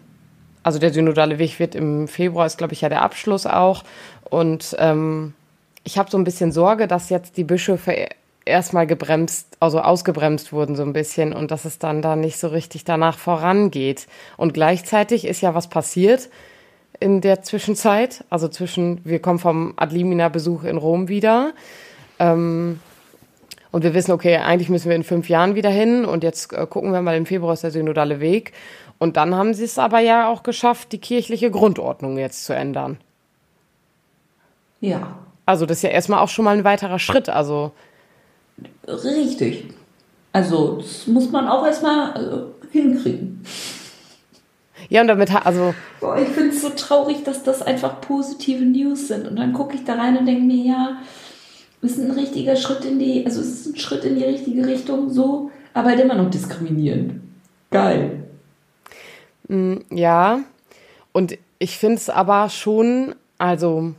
also 0.63 0.79
der 0.79 0.93
synodale 0.93 1.39
Weg 1.39 1.59
wird 1.59 1.75
im 1.75 2.07
Februar, 2.07 2.45
ist 2.45 2.57
glaube 2.57 2.73
ich 2.73 2.81
ja 2.81 2.89
der 2.89 3.01
Abschluss 3.01 3.45
auch. 3.45 3.83
Und 4.29 4.75
ähm, 4.79 5.33
ich 5.83 5.97
habe 5.97 6.09
so 6.11 6.17
ein 6.17 6.23
bisschen 6.23 6.51
Sorge, 6.51 6.87
dass 6.87 7.09
jetzt 7.09 7.37
die 7.37 7.43
Bischöfe 7.43 8.07
erstmal 8.45 8.87
gebremst, 8.87 9.57
also 9.59 9.81
ausgebremst 9.81 10.51
wurden 10.53 10.75
so 10.75 10.83
ein 10.83 10.93
bisschen 10.93 11.33
und 11.33 11.51
dass 11.51 11.65
es 11.65 11.79
dann 11.79 12.01
da 12.01 12.15
nicht 12.15 12.37
so 12.37 12.47
richtig 12.47 12.83
danach 12.83 13.17
vorangeht. 13.17 14.07
Und 14.37 14.53
gleichzeitig 14.53 15.25
ist 15.25 15.41
ja 15.41 15.53
was 15.53 15.67
passiert 15.67 16.29
in 16.99 17.21
der 17.21 17.41
Zwischenzeit, 17.41 18.23
also 18.29 18.47
zwischen, 18.47 19.01
wir 19.03 19.19
kommen 19.19 19.39
vom 19.39 19.73
Adlimina-Besuch 19.75 20.63
in 20.63 20.77
Rom 20.77 21.07
wieder. 21.07 21.53
Ähm, 22.19 22.79
und 23.71 23.83
wir 23.83 23.93
wissen, 23.93 24.11
okay, 24.11 24.37
eigentlich 24.37 24.69
müssen 24.69 24.89
wir 24.89 24.95
in 24.95 25.03
fünf 25.03 25.29
Jahren 25.29 25.55
wieder 25.55 25.69
hin 25.69 26.05
und 26.05 26.23
jetzt 26.23 26.53
äh, 26.53 26.65
gucken 26.67 26.91
wir 26.91 27.01
mal 27.01 27.15
im 27.15 27.25
Februar 27.25 27.53
ist 27.53 27.63
der 27.63 27.71
synodale 27.71 28.19
Weg. 28.19 28.53
Und 28.99 29.17
dann 29.17 29.33
haben 29.33 29.53
sie 29.53 29.63
es 29.63 29.79
aber 29.79 29.99
ja 29.99 30.27
auch 30.27 30.43
geschafft, 30.43 30.91
die 30.91 30.99
kirchliche 30.99 31.49
Grundordnung 31.49 32.17
jetzt 32.17 32.45
zu 32.45 32.53
ändern. 32.53 32.97
Ja. 34.79 35.17
Also 35.45 35.65
das 35.65 35.77
ist 35.77 35.83
ja 35.83 35.89
erstmal 35.89 36.19
auch 36.19 36.29
schon 36.29 36.45
mal 36.45 36.55
ein 36.55 36.63
weiterer 36.63 36.99
Schritt. 36.99 37.27
Also 37.29 37.71
Richtig. 38.87 39.73
Also, 40.33 40.77
das 40.77 41.07
muss 41.07 41.29
man 41.31 41.47
auch 41.47 41.65
erstmal 41.65 42.15
äh, 42.71 42.71
hinkriegen. 42.71 43.43
Ja, 44.89 45.01
und 45.01 45.07
damit, 45.07 45.33
also. 45.45 45.73
Boah, 45.99 46.17
ich 46.17 46.29
finde 46.29 46.49
es 46.55 46.61
so 46.61 46.69
traurig, 46.69 47.23
dass 47.23 47.43
das 47.43 47.61
einfach 47.61 48.01
positive 48.01 48.63
News 48.63 49.07
sind. 49.07 49.27
Und 49.27 49.35
dann 49.35 49.53
gucke 49.53 49.75
ich 49.75 49.83
da 49.83 49.95
rein 49.95 50.17
und 50.17 50.25
denke 50.25 50.43
mir, 50.43 50.65
ja, 50.65 50.97
ist 51.81 51.99
ein 51.99 52.11
richtiger 52.11 52.55
Schritt 52.55 52.85
in 52.85 52.99
die, 52.99 53.25
also 53.25 53.41
es 53.41 53.47
ist 53.47 53.65
ein 53.67 53.79
Schritt 53.79 54.03
in 54.03 54.15
die 54.15 54.23
richtige 54.23 54.65
Richtung, 54.65 55.09
so, 55.09 55.51
aber 55.73 55.89
halt 55.89 55.99
immer 55.99 56.15
noch 56.15 56.29
diskriminierend. 56.29 57.13
Geil. 57.71 58.23
Mm, 59.47 59.77
ja, 59.89 60.41
und 61.11 61.37
ich 61.59 61.77
finde 61.77 61.95
es 61.95 62.09
aber 62.09 62.49
schon, 62.49 63.15
also 63.37 63.93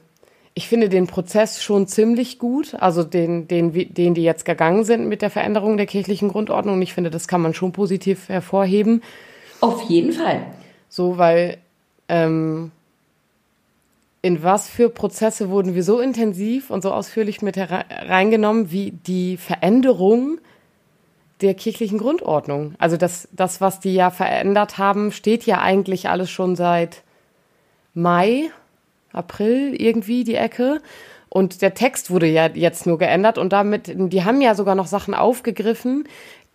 ich 0.54 0.68
finde 0.68 0.88
den 0.88 1.06
Prozess 1.06 1.62
schon 1.62 1.86
ziemlich 1.86 2.38
gut, 2.38 2.74
also 2.74 3.04
den, 3.04 3.48
den, 3.48 3.72
den 3.72 4.14
die 4.14 4.22
jetzt 4.22 4.44
gegangen 4.44 4.84
sind 4.84 5.08
mit 5.08 5.22
der 5.22 5.30
Veränderung 5.30 5.76
der 5.76 5.86
kirchlichen 5.86 6.28
Grundordnung. 6.28 6.82
Ich 6.82 6.92
finde, 6.92 7.10
das 7.10 7.26
kann 7.26 7.40
man 7.40 7.54
schon 7.54 7.72
positiv 7.72 8.28
hervorheben. 8.28 9.02
Auf 9.60 9.82
jeden 9.82 10.12
Fall. 10.12 10.42
So, 10.88 11.16
weil 11.16 11.58
ähm, 12.08 12.70
in 14.22 14.42
was 14.42 14.68
für 14.68 14.88
Prozesse 14.88 15.50
wurden 15.50 15.74
wir 15.74 15.82
so 15.82 15.98
intensiv 15.98 16.70
und 16.70 16.82
so 16.82 16.92
ausführlich 16.92 17.42
mit 17.42 17.56
reingenommen 17.58 18.70
wie 18.70 18.92
die 18.92 19.36
Veränderung 19.36 20.38
der 21.40 21.54
kirchlichen 21.54 21.98
Grundordnung. 21.98 22.74
Also 22.78 22.96
das, 22.96 23.28
das, 23.32 23.60
was 23.60 23.80
die 23.80 23.94
ja 23.94 24.10
verändert 24.10 24.78
haben, 24.78 25.10
steht 25.10 25.44
ja 25.44 25.60
eigentlich 25.60 26.08
alles 26.08 26.30
schon 26.30 26.54
seit 26.54 27.02
Mai 27.94 28.50
April 29.12 29.74
irgendwie 29.76 30.24
die 30.24 30.36
Ecke. 30.36 30.80
Und 31.28 31.62
der 31.62 31.74
Text 31.74 32.10
wurde 32.10 32.26
ja 32.26 32.48
jetzt 32.48 32.86
nur 32.86 32.98
geändert 32.98 33.38
und 33.38 33.52
damit, 33.52 33.90
die 33.94 34.24
haben 34.24 34.40
ja 34.40 34.54
sogar 34.54 34.74
noch 34.74 34.86
Sachen 34.86 35.14
aufgegriffen, 35.14 36.04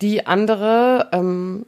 die 0.00 0.26
andere, 0.26 1.08
ähm, 1.12 1.66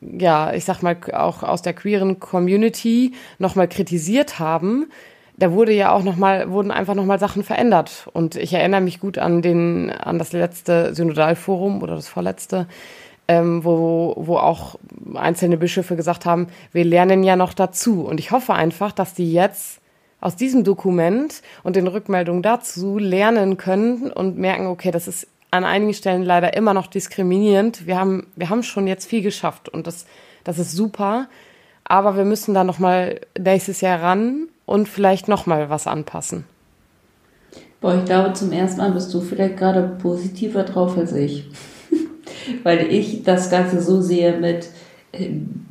ja, 0.00 0.52
ich 0.52 0.66
sag 0.66 0.82
mal, 0.82 0.96
auch 1.12 1.42
aus 1.42 1.62
der 1.62 1.72
queeren 1.72 2.20
Community 2.20 3.14
nochmal 3.38 3.66
kritisiert 3.66 4.38
haben. 4.38 4.90
Da 5.40 5.52
wurde 5.52 5.72
ja 5.72 5.90
auch 5.90 6.02
nochmal, 6.02 6.50
wurden 6.50 6.70
einfach 6.70 6.94
nochmal 6.94 7.18
Sachen 7.18 7.42
verändert. 7.42 8.08
Und 8.12 8.36
ich 8.36 8.52
erinnere 8.52 8.82
mich 8.82 9.00
gut 9.00 9.16
an 9.16 9.40
den, 9.40 9.90
an 9.90 10.18
das 10.18 10.32
letzte 10.32 10.94
Synodalforum 10.94 11.82
oder 11.82 11.96
das 11.96 12.08
vorletzte, 12.08 12.66
ähm, 13.26 13.64
wo, 13.64 14.12
wo 14.18 14.36
auch 14.36 14.78
einzelne 15.14 15.56
Bischöfe 15.56 15.96
gesagt 15.96 16.26
haben, 16.26 16.48
wir 16.72 16.84
lernen 16.84 17.22
ja 17.24 17.36
noch 17.36 17.54
dazu. 17.54 18.04
Und 18.04 18.20
ich 18.20 18.32
hoffe 18.32 18.52
einfach, 18.52 18.92
dass 18.92 19.14
die 19.14 19.32
jetzt 19.32 19.80
aus 20.20 20.36
diesem 20.36 20.62
Dokument 20.62 21.40
und 21.62 21.74
den 21.74 21.86
Rückmeldungen 21.86 22.42
dazu 22.42 22.98
lernen 22.98 23.56
können 23.56 24.12
und 24.12 24.36
merken, 24.36 24.66
okay, 24.66 24.90
das 24.90 25.08
ist 25.08 25.26
an 25.50 25.64
einigen 25.64 25.94
Stellen 25.94 26.22
leider 26.22 26.54
immer 26.54 26.74
noch 26.74 26.86
diskriminierend. 26.86 27.86
Wir 27.86 27.98
haben, 27.98 28.26
wir 28.36 28.50
haben 28.50 28.62
schon 28.62 28.86
jetzt 28.86 29.06
viel 29.08 29.22
geschafft 29.22 29.70
und 29.70 29.86
das, 29.86 30.04
das 30.44 30.58
ist 30.58 30.72
super. 30.72 31.28
Aber 31.84 32.14
wir 32.18 32.26
müssen 32.26 32.52
da 32.52 32.62
nochmal 32.62 33.22
nächstes 33.38 33.80
Jahr 33.80 34.02
ran 34.02 34.48
und 34.70 34.88
vielleicht 34.88 35.26
nochmal 35.26 35.68
was 35.68 35.88
anpassen. 35.88 36.44
Boah, 37.80 37.96
ich 37.96 38.04
glaube, 38.04 38.34
zum 38.34 38.52
ersten 38.52 38.80
Mal 38.80 38.92
bist 38.92 39.12
du 39.12 39.20
vielleicht 39.20 39.56
gerade 39.56 39.96
positiver 40.00 40.62
drauf 40.62 40.96
als 40.96 41.12
ich. 41.12 41.50
Weil 42.62 42.86
ich 42.92 43.24
das 43.24 43.50
Ganze 43.50 43.82
so 43.82 44.00
sehe 44.00 44.38
mit, 44.38 44.68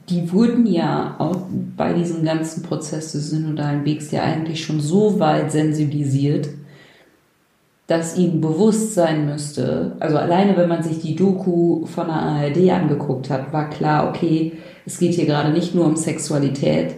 die 0.10 0.34
wurden 0.34 0.66
ja 0.66 1.16
auch 1.18 1.38
bei 1.78 1.94
diesem 1.94 2.26
ganzen 2.26 2.62
Prozess 2.62 3.14
des 3.14 3.30
synodalen 3.30 3.86
Wegs 3.86 4.12
ja 4.12 4.24
eigentlich 4.24 4.66
schon 4.66 4.82
so 4.82 5.18
weit 5.18 5.54
sensibilisiert, 5.54 6.50
dass 7.88 8.18
ihnen 8.18 8.42
bewusst 8.42 8.96
sein 8.96 9.26
müsste, 9.26 9.96
also 10.00 10.18
alleine 10.18 10.58
wenn 10.58 10.70
man 10.70 10.84
sich 10.84 11.00
die 11.00 11.16
Doku 11.16 11.86
von 11.86 12.08
der 12.08 12.18
ARD 12.18 12.70
angeguckt 12.70 13.30
hat, 13.30 13.54
war 13.54 13.70
klar, 13.70 14.10
okay, 14.10 14.58
es 14.86 15.00
geht 15.00 15.14
hier 15.14 15.26
gerade 15.26 15.52
nicht 15.52 15.74
nur 15.74 15.86
um 15.86 15.96
Sexualität, 15.96 16.96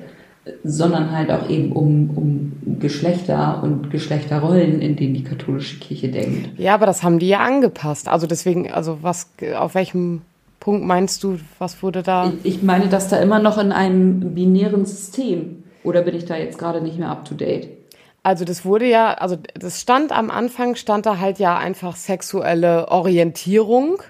sondern 0.64 1.12
halt 1.12 1.32
auch 1.32 1.50
eben 1.50 1.72
um, 1.72 2.10
um 2.16 2.80
Geschlechter 2.80 3.62
und 3.62 3.92
Geschlechterrollen, 3.92 4.82
in 4.82 4.96
denen 4.96 5.14
die 5.14 5.24
katholische 5.24 5.80
Kirche 5.80 6.10
denkt. 6.10 6.60
Ja, 6.60 6.74
aber 6.74 6.88
das 6.88 7.04
haben 7.04 7.20
die 7.20 7.28
ja 7.28 7.40
angepasst. 7.40 8.08
Also 8.08 8.26
deswegen, 8.26 8.72
also 8.72 9.00
was, 9.02 9.30
auf 9.56 9.76
welchem 9.76 10.22
Punkt 10.60 10.86
meinst 10.86 11.24
du, 11.24 11.40
was 11.60 11.84
wurde 11.84 12.02
da? 12.02 12.34
Ich 12.44 12.64
meine, 12.64 12.88
dass 12.88 13.08
da 13.08 13.18
immer 13.18 13.40
noch 13.40 13.58
in 13.58 13.72
einem 13.72 14.34
binären 14.34 14.86
System. 14.86 15.64
Oder 15.84 16.02
bin 16.02 16.16
ich 16.16 16.26
da 16.26 16.38
jetzt 16.38 16.58
gerade 16.58 16.82
nicht 16.82 16.98
mehr 16.98 17.10
up 17.10 17.26
to 17.26 17.36
date? 17.36 17.70
Also 18.24 18.46
das 18.46 18.66
wurde 18.66 18.88
ja, 18.88 19.14
also 19.16 19.38
das 19.56 19.82
stand 19.82 20.12
am 20.12 20.30
Anfang, 20.30 20.76
stand 20.76 21.08
da 21.08 21.18
halt 21.20 21.40
ja 21.40 21.58
einfach 21.58 21.96
sexuelle 21.96 22.88
Orientierung. 22.90 24.04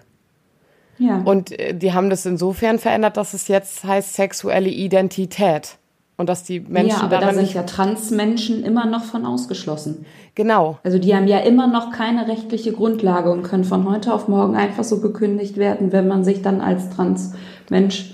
Ja. 0.98 1.22
Und 1.24 1.58
äh, 1.58 1.74
die 1.74 1.94
haben 1.94 2.10
das 2.10 2.26
insofern 2.26 2.78
verändert, 2.78 3.18
dass 3.18 3.34
es 3.34 3.48
jetzt 3.48 3.84
heißt 3.84 4.14
sexuelle 4.14 4.70
Identität. 4.70 5.78
Und 6.22 6.28
dass 6.28 6.44
die 6.44 6.60
Menschen 6.60 7.00
ja, 7.00 7.02
aber 7.02 7.18
da 7.18 7.34
sind 7.34 7.52
ja 7.52 7.64
Transmenschen 7.64 8.64
immer 8.64 8.86
noch 8.86 9.04
von 9.06 9.26
ausgeschlossen. 9.26 10.06
Genau. 10.36 10.78
Also 10.84 11.00
die 11.00 11.16
haben 11.16 11.26
ja 11.26 11.40
immer 11.40 11.66
noch 11.66 11.90
keine 11.92 12.28
rechtliche 12.28 12.74
Grundlage 12.74 13.32
und 13.32 13.42
können 13.42 13.64
von 13.64 13.90
heute 13.90 14.14
auf 14.14 14.28
morgen 14.28 14.56
einfach 14.56 14.84
so 14.84 15.02
gekündigt 15.02 15.58
werden, 15.58 15.92
wenn 15.92 16.08
man 16.08 16.24
sich 16.24 16.44
dann 16.44 16.62
als 16.62 16.92
Transmensch 16.92 18.14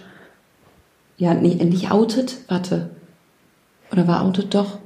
ja 1.17 1.33
nicht, 1.33 1.61
nicht 1.61 1.91
outet. 1.91 2.37
Warte. 2.47 2.91
Oder 3.91 4.07
war 4.07 4.23
outet 4.23 4.55
doch? 4.55 4.77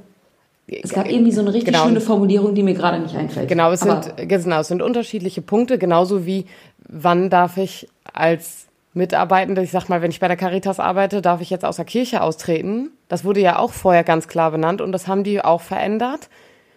Es 0.66 0.92
gab 0.92 1.08
irgendwie 1.08 1.30
so 1.30 1.42
eine 1.42 1.54
richtig 1.54 1.72
genau. 1.72 1.86
schöne 1.86 2.00
Formulierung, 2.00 2.56
die 2.56 2.64
mir 2.64 2.74
gerade 2.74 2.98
nicht 2.98 3.14
einfällt. 3.14 3.46
Genau, 3.46 3.70
es 3.70 3.82
sind, 3.82 4.16
genau, 4.16 4.58
es 4.58 4.66
sind 4.66 4.82
unterschiedliche 4.82 5.42
Punkte, 5.42 5.78
genauso 5.78 6.26
wie 6.26 6.46
wann 6.88 7.30
darf 7.30 7.56
ich 7.56 7.86
als 8.12 8.66
Mitarbeitende, 8.94 9.62
ich 9.62 9.70
sag 9.70 9.88
mal, 9.88 10.02
wenn 10.02 10.10
ich 10.10 10.20
bei 10.20 10.28
der 10.28 10.36
Caritas 10.36 10.78
arbeite, 10.78 11.22
darf 11.22 11.40
ich 11.40 11.50
jetzt 11.50 11.64
aus 11.64 11.76
der 11.76 11.86
Kirche 11.86 12.22
austreten. 12.22 12.90
Das 13.12 13.26
wurde 13.26 13.40
ja 13.40 13.58
auch 13.58 13.72
vorher 13.72 14.04
ganz 14.04 14.26
klar 14.26 14.52
benannt 14.52 14.80
und 14.80 14.90
das 14.90 15.06
haben 15.06 15.22
die 15.22 15.44
auch 15.44 15.60
verändert. 15.60 16.30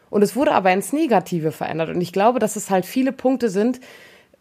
Und 0.09 0.21
es 0.21 0.35
wurde 0.35 0.51
aber 0.51 0.73
ins 0.73 0.91
Negative 0.91 1.53
verändert. 1.53 1.87
Und 1.87 2.01
ich 2.01 2.11
glaube, 2.11 2.39
dass 2.39 2.57
es 2.57 2.69
halt 2.69 2.85
viele 2.85 3.13
Punkte 3.13 3.47
sind, 3.47 3.79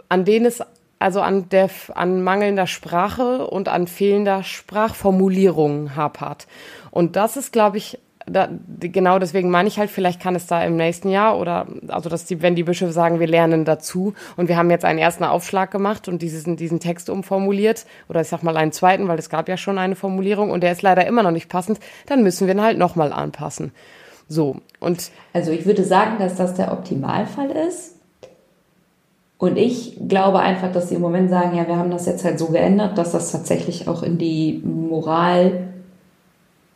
an 0.09 0.25
denen 0.25 0.45
es 0.45 0.61
also 0.99 1.21
an 1.21 1.49
der 1.51 1.71
an 1.95 2.25
mangelnder 2.25 2.67
Sprache 2.67 3.47
und 3.47 3.69
an 3.69 3.87
fehlender 3.87 4.43
Sprachformulierung 4.43 5.95
hapert. 5.95 6.49
Und 6.91 7.15
das 7.15 7.37
ist, 7.37 7.53
glaube 7.53 7.77
ich, 7.77 8.01
da, 8.27 8.49
genau 8.81 9.19
deswegen 9.19 9.51
meine 9.51 9.69
ich 9.69 9.79
halt, 9.79 9.91
vielleicht 9.91 10.21
kann 10.21 10.35
es 10.35 10.47
da 10.47 10.65
im 10.65 10.77
nächsten 10.77 11.11
Jahr 11.11 11.39
oder 11.39 11.67
also 11.89 12.09
dass 12.09 12.25
die, 12.25 12.41
wenn 12.43 12.55
die 12.55 12.63
Bischöfe 12.63 12.93
sagen, 12.93 13.21
wir 13.21 13.27
lernen 13.27 13.65
dazu 13.65 14.15
und 14.37 14.49
wir 14.49 14.57
haben 14.57 14.71
jetzt 14.71 14.85
einen 14.85 14.99
ersten 14.99 15.25
Aufschlag 15.25 15.71
gemacht 15.71 16.09
und 16.09 16.23
diesen, 16.23 16.57
diesen 16.57 16.81
Text 16.81 17.11
umformuliert 17.11 17.85
oder 18.09 18.23
ich 18.23 18.29
sag 18.29 18.43
mal 18.43 18.57
einen 18.57 18.73
zweiten, 18.73 19.09
weil 19.09 19.19
es 19.19 19.29
gab 19.29 19.49
ja 19.49 19.57
schon 19.57 19.79
eine 19.79 19.95
Formulierung 19.95 20.51
und 20.51 20.63
der 20.63 20.73
ist 20.73 20.83
leider 20.83 21.07
immer 21.07 21.23
noch 21.23 21.33
nicht 21.33 21.49
passend, 21.49 21.81
dann 22.07 22.23
müssen 22.23 22.47
wir 22.47 22.55
ihn 22.55 22.63
halt 22.63 22.79
nochmal 22.79 23.13
anpassen. 23.13 23.73
So 24.27 24.57
und 24.81 25.11
also 25.35 25.51
ich 25.51 25.67
würde 25.67 25.85
sagen, 25.85 26.17
dass 26.19 26.37
das 26.37 26.55
der 26.55 26.73
Optimalfall 26.73 27.51
ist. 27.51 27.95
Und 29.37 29.59
ich 29.59 29.99
glaube 30.09 30.39
einfach, 30.39 30.73
dass 30.73 30.89
sie 30.89 30.95
im 30.95 31.03
Moment 31.03 31.29
sagen, 31.29 31.57
ja, 31.57 31.67
wir 31.67 31.77
haben 31.77 31.91
das 31.91 32.07
jetzt 32.07 32.25
halt 32.25 32.39
so 32.39 32.47
geändert, 32.47 32.97
dass 32.97 33.13
das 33.13 33.33
tatsächlich 33.33 33.89
auch 33.89 34.03
in 34.03 34.17
die 34.17 34.63
Moral 34.65 35.74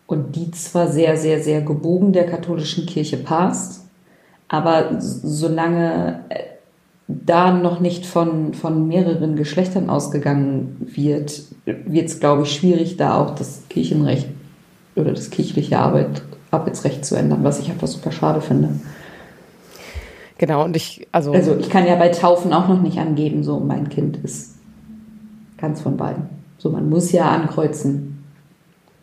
und 0.09 0.35
die 0.35 0.51
zwar 0.51 0.89
sehr, 0.89 1.17
sehr, 1.17 1.41
sehr 1.41 1.61
gebogen 1.61 2.13
der 2.13 2.27
katholischen 2.27 2.87
Kirche 2.87 3.19
passt, 3.19 3.85
aber 4.49 4.97
solange 4.99 6.25
äh, 6.31 6.39
da 7.07 7.53
noch 7.53 7.79
nicht 7.79 8.07
von, 8.07 8.55
von 8.55 8.89
mehreren 8.89 9.37
Geschlechtern 9.37 9.91
ausgegangen 9.91 10.89
wird, 10.95 11.43
wird 11.65 12.09
es, 12.09 12.21
glaube 12.21 12.43
ich, 12.43 12.53
schwierig, 12.53 12.97
da 12.97 13.21
auch 13.21 13.35
das 13.35 13.63
Kirchenrecht 13.69 14.29
oder 14.97 15.13
das 15.13 15.31
kirchliche 15.31 15.79
Arbeit, 15.79 16.23
Arbeitsrecht 16.51 17.05
zu 17.05 17.15
ändern, 17.15 17.45
was 17.45 17.61
ich 17.61 17.71
einfach 17.71 17.87
super 17.87 18.11
schade 18.11 18.41
finde. 18.41 18.71
Genau, 20.39 20.65
und 20.65 20.75
ich, 20.75 21.07
also. 21.13 21.33
Also, 21.33 21.57
ich 21.57 21.69
kann 21.69 21.87
ja 21.87 21.97
bei 21.97 22.09
Taufen 22.09 22.55
auch 22.55 22.69
noch 22.69 22.81
nicht 22.81 22.99
angeben, 22.99 23.43
so 23.43 23.61
mein 23.61 23.91
Kind 23.91 24.17
ist 24.19 24.55
ganz 25.59 25.83
von 25.83 25.99
beiden. 25.99 26.25
So, 26.57 26.71
man 26.71 26.89
muss 26.89 27.13
ja 27.13 27.31
ankreuzen, 27.31 28.18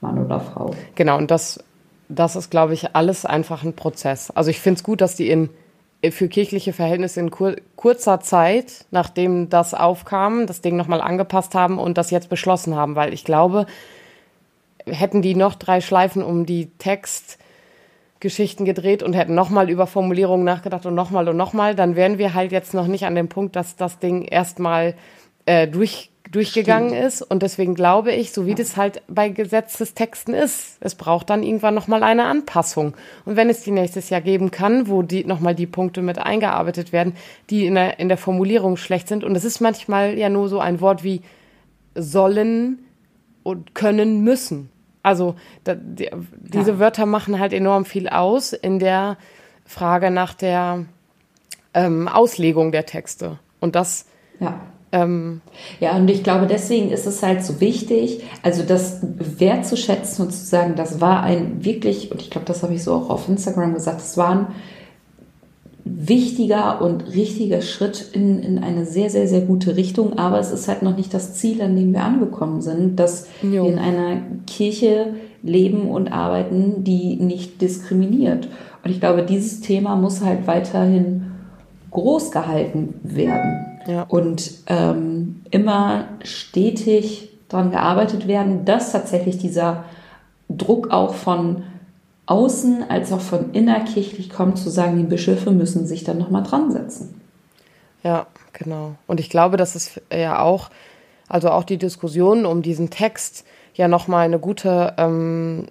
Mann 0.05 0.23
oder 0.23 0.39
Frau. 0.39 0.71
Genau, 0.95 1.17
und 1.17 1.31
das, 1.31 1.63
das 2.09 2.35
ist, 2.35 2.51
glaube 2.51 2.73
ich, 2.73 2.95
alles 2.95 3.25
einfach 3.25 3.63
ein 3.63 3.73
Prozess. 3.73 4.31
Also 4.31 4.49
ich 4.49 4.59
finde 4.59 4.77
es 4.79 4.83
gut, 4.83 5.01
dass 5.01 5.15
die 5.15 5.29
in 5.29 5.49
für 6.11 6.27
kirchliche 6.27 6.71
Verhältnisse 6.71 7.19
in 7.19 7.31
kur 7.31 7.55
kurzer 7.75 8.19
Zeit, 8.19 8.85
nachdem 8.91 9.49
das 9.49 9.73
aufkam, 9.73 10.45
das 10.45 10.61
Ding 10.61 10.75
nochmal 10.75 11.01
angepasst 11.01 11.55
haben 11.55 11.79
und 11.79 11.97
das 11.97 12.11
jetzt 12.11 12.29
beschlossen 12.29 12.75
haben, 12.75 12.95
weil 12.95 13.11
ich 13.11 13.23
glaube, 13.23 13.65
hätten 14.85 15.23
die 15.23 15.33
noch 15.33 15.55
drei 15.55 15.81
Schleifen 15.81 16.21
um 16.21 16.45
die 16.45 16.69
Textgeschichten 16.77 18.65
gedreht 18.65 19.01
und 19.01 19.13
hätten 19.13 19.33
nochmal 19.33 19.69
über 19.69 19.87
Formulierungen 19.87 20.45
nachgedacht 20.45 20.85
und 20.85 20.93
nochmal 20.93 21.27
und 21.27 21.37
nochmal, 21.37 21.73
dann 21.73 21.95
wären 21.95 22.19
wir 22.19 22.35
halt 22.35 22.51
jetzt 22.51 22.75
noch 22.75 22.85
nicht 22.85 23.05
an 23.05 23.15
dem 23.15 23.29
Punkt, 23.29 23.55
dass 23.55 23.75
das 23.75 23.97
Ding 23.97 24.21
erstmal 24.21 24.93
äh, 25.47 25.67
durch 25.67 26.11
durchgegangen 26.35 26.89
Stimmt. 26.89 27.05
ist. 27.05 27.21
Und 27.21 27.43
deswegen 27.43 27.75
glaube 27.75 28.11
ich, 28.11 28.31
so 28.31 28.45
wie 28.45 28.55
das 28.55 28.75
halt 28.77 29.01
bei 29.07 29.29
Gesetzestexten 29.29 30.33
ist, 30.33 30.77
es 30.81 30.95
braucht 30.95 31.29
dann 31.29 31.43
irgendwann 31.43 31.73
nochmal 31.73 32.03
eine 32.03 32.25
Anpassung. 32.25 32.93
Und 33.23 33.35
wenn 33.37 33.49
es 33.49 33.61
die 33.61 33.71
nächstes 33.71 34.09
Jahr 34.09 34.21
geben 34.21 34.51
kann, 34.51 34.87
wo 34.87 35.01
die 35.01 35.23
nochmal 35.23 35.55
die 35.55 35.65
Punkte 35.65 36.01
mit 36.01 36.19
eingearbeitet 36.19 36.91
werden, 36.91 37.15
die 37.49 37.65
in 37.65 37.75
der, 37.75 37.99
in 37.99 38.09
der 38.09 38.17
Formulierung 38.17 38.75
schlecht 38.77 39.07
sind. 39.07 39.23
Und 39.23 39.35
es 39.35 39.45
ist 39.45 39.61
manchmal 39.61 40.17
ja 40.17 40.29
nur 40.29 40.49
so 40.49 40.59
ein 40.59 40.81
Wort 40.81 41.03
wie 41.03 41.21
sollen 41.95 42.79
und 43.43 43.73
können 43.73 44.21
müssen. 44.23 44.69
Also 45.03 45.35
da, 45.63 45.75
die, 45.75 46.09
diese 46.33 46.71
ja. 46.71 46.79
Wörter 46.79 47.05
machen 47.05 47.39
halt 47.39 47.53
enorm 47.53 47.85
viel 47.85 48.09
aus 48.09 48.51
in 48.51 48.79
der 48.79 49.17
Frage 49.65 50.11
nach 50.11 50.33
der 50.33 50.85
ähm, 51.73 52.07
Auslegung 52.07 52.71
der 52.71 52.85
Texte. 52.85 53.39
Und 53.61 53.75
das 53.75 54.07
ja 54.39 54.59
ähm, 54.91 55.41
ja, 55.79 55.95
und 55.97 56.09
ich 56.09 56.23
glaube, 56.23 56.47
deswegen 56.47 56.89
ist 56.89 57.05
es 57.05 57.21
halt 57.21 57.43
so 57.43 57.59
wichtig, 57.59 58.21
also 58.43 58.63
das 58.63 58.99
wertzuschätzen 59.01 60.25
und 60.25 60.31
zu 60.31 60.45
sagen, 60.45 60.75
das 60.75 61.01
war 61.01 61.23
ein 61.23 61.65
wirklich, 61.65 62.11
und 62.11 62.21
ich 62.21 62.29
glaube, 62.29 62.45
das 62.45 62.63
habe 62.63 62.73
ich 62.73 62.83
so 62.83 62.93
auch 62.93 63.09
auf 63.09 63.27
Instagram 63.27 63.73
gesagt, 63.73 63.99
das 63.99 64.17
war 64.17 64.29
ein 64.29 64.47
wichtiger 65.83 66.81
und 66.81 67.13
richtiger 67.13 67.61
Schritt 67.61 68.09
in, 68.13 68.39
in 68.39 68.57
eine 68.57 68.85
sehr, 68.85 69.09
sehr, 69.09 69.27
sehr 69.27 69.41
gute 69.41 69.75
Richtung, 69.75 70.17
aber 70.17 70.39
es 70.39 70.51
ist 70.51 70.67
halt 70.67 70.81
noch 70.81 70.95
nicht 70.95 71.13
das 71.13 71.35
Ziel, 71.35 71.61
an 71.61 71.75
dem 71.75 71.93
wir 71.93 72.03
angekommen 72.03 72.61
sind, 72.61 72.99
dass 72.99 73.27
jo. 73.43 73.51
wir 73.51 73.65
in 73.65 73.79
einer 73.79 74.21
Kirche 74.47 75.13
leben 75.43 75.89
und 75.89 76.07
arbeiten, 76.07 76.83
die 76.83 77.17
nicht 77.17 77.61
diskriminiert. 77.61 78.47
Und 78.83 78.91
ich 78.91 78.99
glaube, 78.99 79.23
dieses 79.23 79.61
Thema 79.61 79.95
muss 79.95 80.21
halt 80.21 80.47
weiterhin 80.47 81.31
groß 81.91 82.31
gehalten 82.31 82.95
werden 83.03 83.74
ja. 83.87 84.03
und 84.03 84.51
ähm, 84.67 85.41
immer 85.51 86.05
stetig 86.23 87.29
daran 87.49 87.71
gearbeitet 87.71 88.27
werden, 88.27 88.65
dass 88.65 88.91
tatsächlich 88.91 89.37
dieser 89.37 89.83
Druck 90.49 90.91
auch 90.91 91.13
von 91.13 91.63
außen 92.25 92.89
als 92.89 93.11
auch 93.11 93.21
von 93.21 93.51
innerkirchlich 93.53 94.29
kommt, 94.29 94.57
zu 94.57 94.69
sagen, 94.69 94.97
die 94.97 95.03
Bischöfe 95.03 95.51
müssen 95.51 95.85
sich 95.85 96.03
dann 96.03 96.17
nochmal 96.17 96.43
dran 96.43 96.71
setzen. 96.71 97.21
Ja, 98.03 98.27
genau. 98.53 98.95
Und 99.07 99.19
ich 99.19 99.29
glaube, 99.29 99.57
das 99.57 99.75
ist 99.75 100.01
ja 100.11 100.39
auch, 100.39 100.69
also 101.27 101.49
auch 101.49 101.63
die 101.63 101.77
Diskussion 101.77 102.45
um 102.45 102.61
diesen 102.61 102.89
Text 102.89 103.45
ja 103.75 103.87
nochmal 103.87 104.25
eine 104.25 104.39
gute, 104.39 104.93
ähm, 104.97 105.67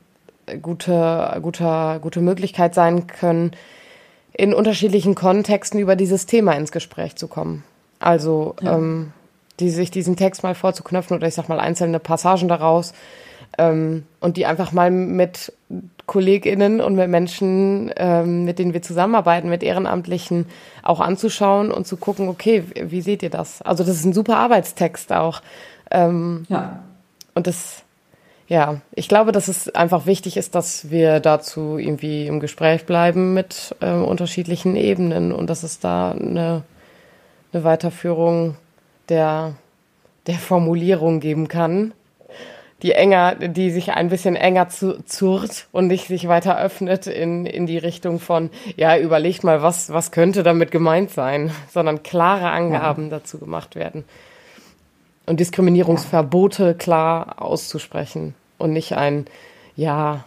gute, 0.63 1.39
gute, 1.43 1.99
gute 2.01 2.21
Möglichkeit 2.21 2.75
sein 2.75 3.07
können, 3.07 3.53
in 4.33 4.53
unterschiedlichen 4.53 5.15
Kontexten 5.15 5.79
über 5.79 5.97
dieses 5.97 6.27
Thema 6.27 6.53
ins 6.53 6.73
Gespräch 6.73 7.17
zu 7.17 7.29
kommen. 7.29 7.65
Also 8.05 8.55
ja. 8.61 8.77
ähm, 8.77 9.13
die, 9.61 9.71
sich 9.71 9.91
diesen 9.91 10.17
Text 10.17 10.43
mal 10.43 10.55
vorzuknöpfen 10.55 11.17
oder 11.17 11.27
ich 11.27 11.35
sag 11.35 11.49
mal 11.49 11.59
einzelne 11.59 11.99
Passagen 11.99 12.49
daraus 12.49 12.93
ähm, 13.57 14.05
und 14.21 14.37
die 14.37 14.45
einfach 14.45 14.73
mal 14.73 14.91
mit 14.91 15.53
KollegInnen 16.07 16.83
und 16.83 16.97
mit 16.97 17.09
Menschen, 17.09 17.91
ähm, 17.97 18.45
mit 18.45 18.59
denen 18.59 18.75
wir 18.75 18.83
zusammenarbeiten, 18.83 19.49
mit 19.49 19.63
Ehrenamtlichen 19.63 20.47
auch 20.83 21.01
anzuschauen 21.01 21.71
und 21.71 21.87
zu 21.87 21.97
gucken, 21.97 22.29
okay, 22.29 22.65
wie 22.75 23.01
seht 23.01 23.23
ihr 23.23 23.31
das? 23.31 23.63
Also 23.63 23.85
das 23.85 23.97
ist 23.97 24.05
ein 24.05 24.13
super 24.13 24.37
Arbeitstext 24.37 25.13
auch. 25.13 25.41
Ähm, 25.91 26.45
ja. 26.51 26.81
Und 27.35 27.47
das, 27.47 27.85
ja, 28.49 28.83
ich 28.93 29.09
glaube, 29.09 29.33
dass 29.33 29.49
es 29.49 29.75
einfach 29.75 30.05
wichtig 30.05 30.37
ist, 30.37 30.55
dass 30.55 30.91
wir 30.91 31.21
dazu 31.21 31.79
irgendwie 31.79 32.27
im 32.27 32.39
Gespräch 32.39 32.85
bleiben 32.85 33.33
mit 33.33 33.75
äh, 33.81 33.93
unterschiedlichen 33.93 34.77
Ebenen 34.77 35.33
und 35.33 35.49
dass 35.49 35.63
es 35.63 35.81
da 35.81 36.11
eine, 36.13 36.65
eine 37.55 37.65
Weiterführung 37.65 38.57
der, 39.09 39.55
der 40.27 40.37
Formulierung 40.37 41.21
geben 41.21 41.49
kann 41.49 41.95
die 42.85 42.93
enger, 42.93 43.35
die 43.37 43.71
sich 43.71 43.93
ein 43.93 44.11
bisschen 44.11 44.37
enger 44.37 44.69
zu, 44.69 45.03
zurrt 45.05 45.69
und 45.73 45.87
nicht 45.87 46.07
sich 46.07 46.29
weiter 46.29 46.61
öffnet 46.61 47.07
in, 47.07 47.47
in 47.47 47.65
die 47.65 47.79
Richtung 47.79 48.21
von, 48.21 48.51
ja, 48.77 48.99
überlegt 48.99 49.43
mal, 49.43 49.63
was, 49.63 49.89
was 49.91 50.11
könnte 50.11 50.43
damit 50.43 50.71
gemeint 50.71 51.11
sein, 51.11 51.51
sondern 51.73 52.03
klare 52.03 52.51
Angaben 52.51 53.05
ja. 53.05 53.09
dazu 53.09 53.39
gemacht 53.39 53.75
werden. 53.75 54.05
Und 55.25 55.41
Diskriminierungsverbote 55.41 56.75
klar 56.75 57.41
auszusprechen 57.41 58.35
und 58.59 58.75
nicht 58.75 58.93
ein, 58.93 59.25
ja, 59.77 60.25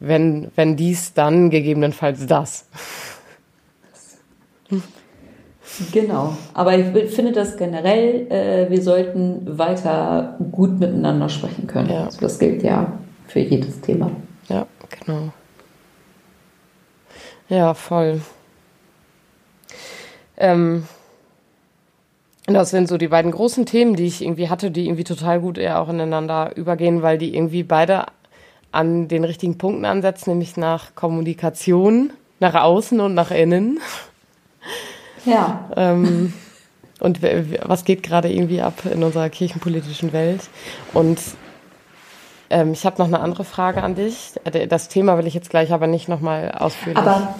wenn, 0.00 0.50
wenn 0.56 0.76
dies, 0.76 1.12
dann 1.12 1.50
gegebenenfalls 1.50 2.26
das. 2.26 2.64
Genau, 5.90 6.36
aber 6.52 6.76
ich 6.76 7.14
finde 7.14 7.32
das 7.32 7.56
generell, 7.56 8.30
äh, 8.30 8.70
wir 8.70 8.82
sollten 8.82 9.58
weiter 9.58 10.36
gut 10.52 10.78
miteinander 10.78 11.28
sprechen 11.28 11.66
können. 11.66 11.90
Ja. 11.90 12.04
Also 12.04 12.20
das 12.20 12.38
gilt 12.38 12.62
ja 12.62 12.92
für 13.26 13.40
jedes 13.40 13.80
Thema. 13.80 14.10
Ja, 14.48 14.66
genau. 14.90 15.32
Ja, 17.48 17.74
voll. 17.74 18.20
Ähm, 20.36 20.84
das 22.46 22.70
sind 22.70 22.88
so 22.88 22.98
die 22.98 23.08
beiden 23.08 23.30
großen 23.30 23.66
Themen, 23.66 23.94
die 23.94 24.06
ich 24.06 24.22
irgendwie 24.22 24.48
hatte, 24.48 24.70
die 24.70 24.86
irgendwie 24.86 25.04
total 25.04 25.40
gut 25.40 25.58
eher 25.58 25.80
auch 25.80 25.88
ineinander 25.88 26.56
übergehen, 26.56 27.02
weil 27.02 27.16
die 27.16 27.34
irgendwie 27.34 27.62
beide 27.62 28.06
an 28.72 29.08
den 29.08 29.24
richtigen 29.24 29.58
Punkten 29.58 29.84
ansetzen, 29.84 30.30
nämlich 30.30 30.56
nach 30.56 30.94
Kommunikation, 30.94 32.12
nach 32.40 32.54
außen 32.54 33.00
und 33.00 33.14
nach 33.14 33.30
innen. 33.30 33.80
Ja. 35.24 35.68
Ähm, 35.76 36.32
und 37.00 37.20
was 37.64 37.84
geht 37.84 38.02
gerade 38.02 38.32
irgendwie 38.32 38.60
ab 38.60 38.74
in 38.92 39.02
unserer 39.02 39.28
kirchenpolitischen 39.28 40.12
Welt? 40.12 40.42
Und 40.94 41.18
ähm, 42.50 42.72
ich 42.72 42.86
habe 42.86 42.96
noch 42.98 43.08
eine 43.08 43.20
andere 43.20 43.44
Frage 43.44 43.82
an 43.82 43.94
dich. 43.94 44.34
Das 44.68 44.88
Thema 44.88 45.18
will 45.18 45.26
ich 45.26 45.34
jetzt 45.34 45.50
gleich 45.50 45.72
aber 45.72 45.86
nicht 45.86 46.08
nochmal 46.08 46.52
ausführen. 46.52 46.96
Aber 46.96 47.34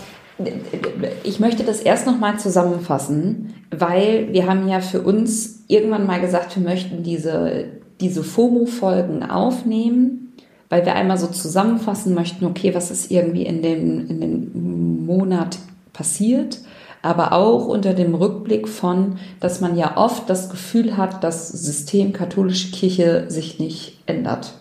ich 1.23 1.39
möchte 1.39 1.63
das 1.63 1.81
erst 1.81 2.07
nochmal 2.07 2.39
zusammenfassen, 2.39 3.55
weil 3.71 4.33
wir 4.33 4.49
haben 4.49 4.67
ja 4.69 4.81
für 4.81 5.03
uns 5.03 5.65
irgendwann 5.69 6.07
mal 6.07 6.21
gesagt, 6.21 6.57
wir 6.57 6.63
möchten 6.63 7.03
diese, 7.03 7.67
diese 8.01 8.25
FOMO-Folgen 8.25 9.23
aufnehmen, 9.23 10.33
weil 10.71 10.87
wir 10.87 10.95
einmal 10.95 11.19
so 11.19 11.27
zusammenfassen 11.27 12.15
möchten, 12.15 12.47
okay, 12.47 12.75
was 12.75 12.91
ist 12.91 13.11
irgendwie 13.11 13.45
in 13.45 13.63
dem, 13.63 14.09
in 14.09 14.21
dem 14.21 15.07
Monat 15.07 15.59
passiert 15.93 16.59
aber 17.03 17.33
auch 17.33 17.67
unter 17.67 17.95
dem 17.95 18.15
Rückblick 18.15 18.69
von, 18.69 19.19
dass 19.41 19.61
man 19.61 19.77
ja 19.77 19.97
oft 19.97 20.31
das 20.31 20.49
Gefühl 20.49 20.97
hat, 20.97 21.25
dass 21.25 21.49
System 21.49 22.13
katholische 22.13 22.71
Kirche 22.71 23.25
sich 23.29 23.59
nicht 23.59 24.01
ändert. 24.07 24.55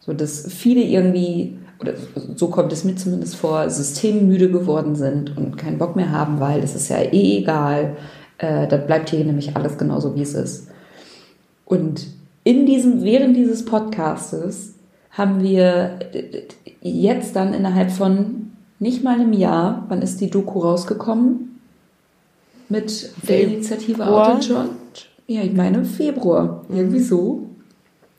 So 0.00 0.12
dass 0.12 0.46
viele 0.52 0.82
irgendwie, 0.82 1.58
oder 1.80 1.94
so 2.36 2.46
kommt 2.48 2.72
es 2.72 2.84
mir 2.84 2.94
zumindest 2.94 3.34
vor, 3.34 3.68
systemmüde 3.68 4.50
geworden 4.50 4.94
sind 4.94 5.36
und 5.36 5.58
keinen 5.58 5.78
Bock 5.78 5.96
mehr 5.96 6.12
haben, 6.12 6.38
weil 6.38 6.60
das 6.60 6.76
ist 6.76 6.88
ja 6.88 6.98
eh 6.98 7.38
egal. 7.38 7.96
Äh, 8.38 8.68
da 8.68 8.76
bleibt 8.76 9.10
hier 9.10 9.24
nämlich 9.24 9.56
alles 9.56 9.76
genauso, 9.76 10.14
wie 10.14 10.22
es 10.22 10.34
ist. 10.34 10.68
Und 11.64 12.06
in 12.44 12.66
diesem, 12.66 13.02
während 13.02 13.36
dieses 13.36 13.64
Podcastes 13.64 14.74
haben 15.10 15.42
wir 15.42 15.98
jetzt 16.80 17.34
dann 17.34 17.52
innerhalb 17.52 17.90
von 17.90 18.45
nicht 18.78 19.02
mal 19.02 19.20
im 19.20 19.32
Jahr, 19.32 19.84
wann 19.88 20.02
ist 20.02 20.20
die 20.20 20.30
Doku 20.30 20.60
rausgekommen? 20.60 21.60
Mit 22.68 23.12
der 23.28 23.42
Initiative 23.42 24.06
Auto 24.06 24.38
George? 24.40 24.70
Ja, 25.26 25.42
ich 25.42 25.52
meine 25.52 25.84
Februar, 25.84 26.64
irgendwie 26.68 27.00
so. 27.00 27.46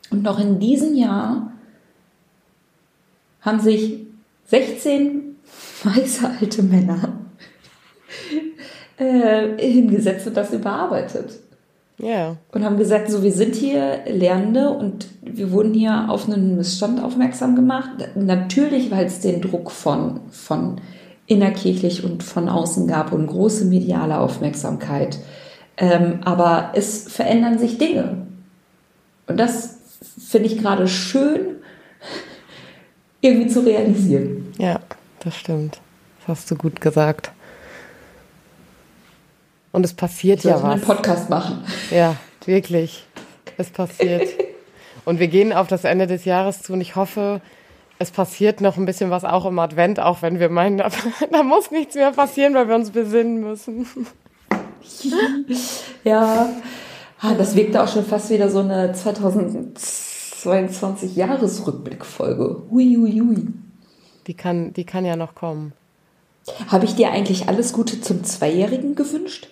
Und 0.10 0.24
noch 0.24 0.40
in 0.40 0.60
diesem 0.60 0.96
Jahr 0.96 1.52
haben 3.42 3.60
sich 3.60 4.06
16 4.46 5.36
weiße 5.84 6.30
alte 6.40 6.64
Männer 6.64 7.20
äh, 8.98 9.58
hingesetzt 9.58 10.28
und 10.28 10.38
das 10.38 10.54
überarbeitet. 10.54 11.40
Ja. 12.00 12.38
Und 12.52 12.64
haben 12.64 12.78
gesagt, 12.78 13.10
so, 13.10 13.24
wir 13.24 13.32
sind 13.32 13.56
hier 13.56 14.04
Lernende 14.06 14.70
und 14.70 15.08
wir 15.22 15.52
wurden 15.52 15.74
hier 15.74 16.06
auf 16.10 16.28
einen 16.28 16.56
Missstand 16.56 17.04
aufmerksam 17.04 17.56
gemacht. 17.56 17.90
Natürlich, 18.16 18.92
weil 18.92 19.06
es 19.06 19.20
den 19.20 19.42
Druck 19.42 19.72
von, 19.72 20.20
von 20.30 20.80
innerkirchlich 21.26 22.04
und 22.04 22.24
von 22.24 22.50
außen 22.50 22.88
gab 22.88 23.12
und 23.12 23.28
große 23.28 23.66
mediale 23.66 24.20
Aufmerksamkeit. 24.20 25.18
Ähm, 25.78 26.20
aber 26.24 26.72
es 26.74 27.12
verändern 27.12 27.58
sich 27.58 27.78
Dinge. 27.78 28.28
Und 29.28 29.38
das 29.38 29.78
finde 30.20 30.48
ich 30.48 30.58
gerade 30.60 30.88
schön, 30.88 31.58
irgendwie 33.22 33.50
zu 33.50 33.62
realisieren. 33.62 34.54
Ja, 34.60 34.80
das 35.20 35.36
stimmt. 35.36 35.80
Das 36.20 36.28
hast 36.28 36.52
du 36.52 36.56
gut 36.56 36.80
gesagt. 36.80 37.32
Und 39.78 39.86
es 39.86 39.94
passiert 39.94 40.44
ja 40.44 40.56
was. 40.56 40.64
einen 40.64 40.82
Podcast 40.82 41.30
machen. 41.30 41.64
Ja, 41.92 42.16
wirklich. 42.46 43.06
Es 43.58 43.70
passiert. 43.70 44.28
und 45.06 45.20
wir 45.20 45.28
gehen 45.28 45.54
auf 45.54 45.68
das 45.68 45.84
Ende 45.84 46.08
des 46.08 46.26
Jahres 46.26 46.64
zu 46.64 46.74
und 46.74 46.82
ich 46.82 46.96
hoffe, 46.96 47.42
es 48.00 48.10
passiert 48.10 48.60
noch 48.60 48.78
ein 48.78 48.88
bisschen 48.88 49.12
was 49.12 49.24
auch 49.24 49.46
im 49.46 49.60
Advent, 49.60 50.00
auch 50.00 50.24
wenn 50.24 50.40
wir 50.40 50.50
meinen, 50.50 50.82
da 51.32 51.44
muss 51.44 51.70
nichts 51.70 51.94
mehr 51.94 52.12
passieren, 52.12 52.56
weil 52.56 52.68
wir 52.68 52.74
uns 52.74 52.90
besinnen 52.90 53.42
müssen. 53.42 53.86
ja, 56.04 56.50
ah, 57.22 57.36
das 57.36 57.56
wirkte 57.56 57.84
auch 57.84 57.88
schon 57.88 58.04
fast 58.04 58.32
wieder 58.32 58.50
so 58.50 58.62
eine 58.62 58.94
2022 58.94 61.16
Jahresrückblickfolge. 61.16 62.64
Hui, 62.72 62.96
hui, 62.96 63.20
hui. 63.20 63.48
Die 64.26 64.34
kann, 64.34 64.74
die 64.74 64.86
kann 64.86 65.06
ja 65.06 65.16
noch 65.16 65.36
kommen. 65.36 65.74
Habe 66.68 66.86
ich 66.86 66.96
dir 66.96 67.12
eigentlich 67.12 67.48
alles 67.48 67.74
Gute 67.74 68.02
zum 68.02 68.24
Zweijährigen 68.24 68.96
gewünscht? 68.96 69.50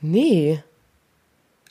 Nee. 0.00 0.62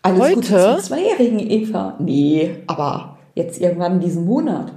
Alles 0.01 0.21
Heute? 0.21 0.35
Gute 0.35 0.47
zum 0.47 0.79
Zweijährigen, 0.79 1.39
Eva. 1.39 1.95
Nee, 1.99 2.63
aber 2.67 3.17
jetzt 3.35 3.59
irgendwann 3.59 3.93
in 3.93 3.99
diesem 3.99 4.25
Monat. 4.25 4.73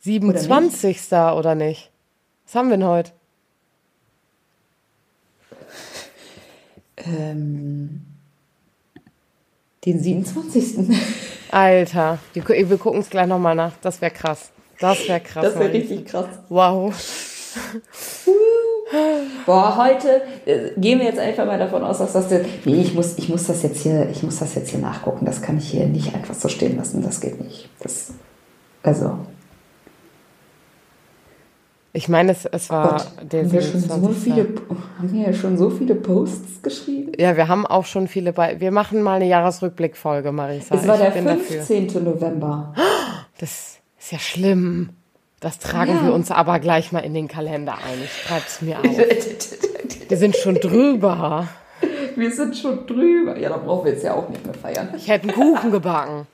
27. 0.00 1.12
Oder 1.12 1.24
nicht? 1.24 1.38
oder 1.38 1.54
nicht? 1.54 1.90
Was 2.46 2.54
haben 2.54 2.68
wir 2.70 2.76
denn 2.76 2.86
heute? 2.86 3.12
Ähm, 6.96 8.02
den 9.84 10.00
27. 10.00 10.96
Alter, 11.50 12.18
wir 12.32 12.78
gucken 12.78 13.00
es 13.00 13.10
gleich 13.10 13.26
nochmal 13.26 13.54
nach. 13.54 13.72
Das 13.82 14.00
wäre 14.00 14.12
krass. 14.12 14.50
Das 14.80 15.06
wäre 15.08 15.20
krass. 15.20 15.44
Das 15.44 15.58
wäre 15.58 15.72
richtig 15.72 16.06
krass. 16.06 16.26
Wow. 16.48 16.94
Boah, 19.46 19.76
heute 19.76 20.22
äh, 20.46 20.70
gehen 20.78 20.98
wir 20.98 21.06
jetzt 21.06 21.18
einfach 21.18 21.46
mal 21.46 21.58
davon 21.58 21.82
aus, 21.82 21.98
dass 21.98 22.12
das 22.12 22.30
jetzt, 22.30 22.48
nee, 22.64 22.80
ich 22.80 22.94
muss, 22.94 23.18
ich 23.18 23.28
muss 23.28 23.46
das 23.46 23.62
jetzt 23.62 23.82
hier, 23.82 24.08
ich 24.10 24.22
muss 24.22 24.38
das 24.38 24.54
jetzt 24.54 24.70
hier 24.70 24.80
nachgucken. 24.80 25.26
Das 25.26 25.42
kann 25.42 25.58
ich 25.58 25.68
hier 25.68 25.86
nicht 25.86 26.14
einfach 26.14 26.34
so 26.34 26.48
stehen 26.48 26.76
lassen. 26.76 27.02
Das 27.02 27.20
geht 27.20 27.40
nicht. 27.40 27.68
Das, 27.80 28.12
also. 28.82 29.18
Ich 31.92 32.08
meine, 32.08 32.32
es, 32.32 32.44
es 32.46 32.70
war 32.70 32.92
Gott, 32.92 33.32
der 33.32 33.44
haben 33.44 33.52
wir, 33.52 33.62
schon 33.62 33.80
so 33.80 34.08
viele, 34.08 34.48
haben 34.98 35.12
wir 35.12 35.26
ja 35.28 35.32
schon 35.32 35.56
so 35.56 35.70
viele 35.70 35.94
Posts 35.94 36.62
geschrieben? 36.62 37.12
Ja, 37.18 37.36
wir 37.36 37.46
haben 37.46 37.66
auch 37.66 37.84
schon 37.84 38.08
viele 38.08 38.32
bei. 38.32 38.58
Wir 38.58 38.72
machen 38.72 39.00
mal 39.02 39.14
eine 39.14 39.28
Jahresrückblickfolge, 39.28 40.32
Marisa. 40.32 40.74
Es 40.74 40.88
war 40.88 40.98
der 40.98 41.12
15. 41.12 41.86
Dafür. 41.86 42.00
November. 42.00 42.74
Das 43.38 43.78
ist 43.98 44.10
ja 44.10 44.18
schlimm. 44.18 44.90
Das 45.44 45.58
tragen 45.58 45.96
ja. 45.96 46.04
wir 46.04 46.14
uns 46.14 46.30
aber 46.30 46.58
gleich 46.58 46.90
mal 46.90 47.00
in 47.00 47.12
den 47.12 47.28
Kalender 47.28 47.74
ein. 47.74 48.02
Ich 48.02 48.22
schreib's 48.22 48.62
mir 48.62 48.78
auf. 48.82 48.96
wir 50.08 50.16
sind 50.16 50.36
schon 50.36 50.54
drüber. 50.54 51.46
Wir 52.16 52.30
sind 52.30 52.56
schon 52.56 52.86
drüber. 52.86 53.38
Ja, 53.38 53.50
da 53.50 53.58
brauchen 53.58 53.84
wir 53.84 53.92
jetzt 53.92 54.04
ja 54.04 54.14
auch 54.14 54.26
nicht 54.30 54.42
mehr 54.42 54.54
feiern. 54.54 54.94
Ich 54.96 55.06
hätte 55.06 55.28
einen 55.28 55.36
Kuchen 55.36 55.70
gebacken. 55.70 56.26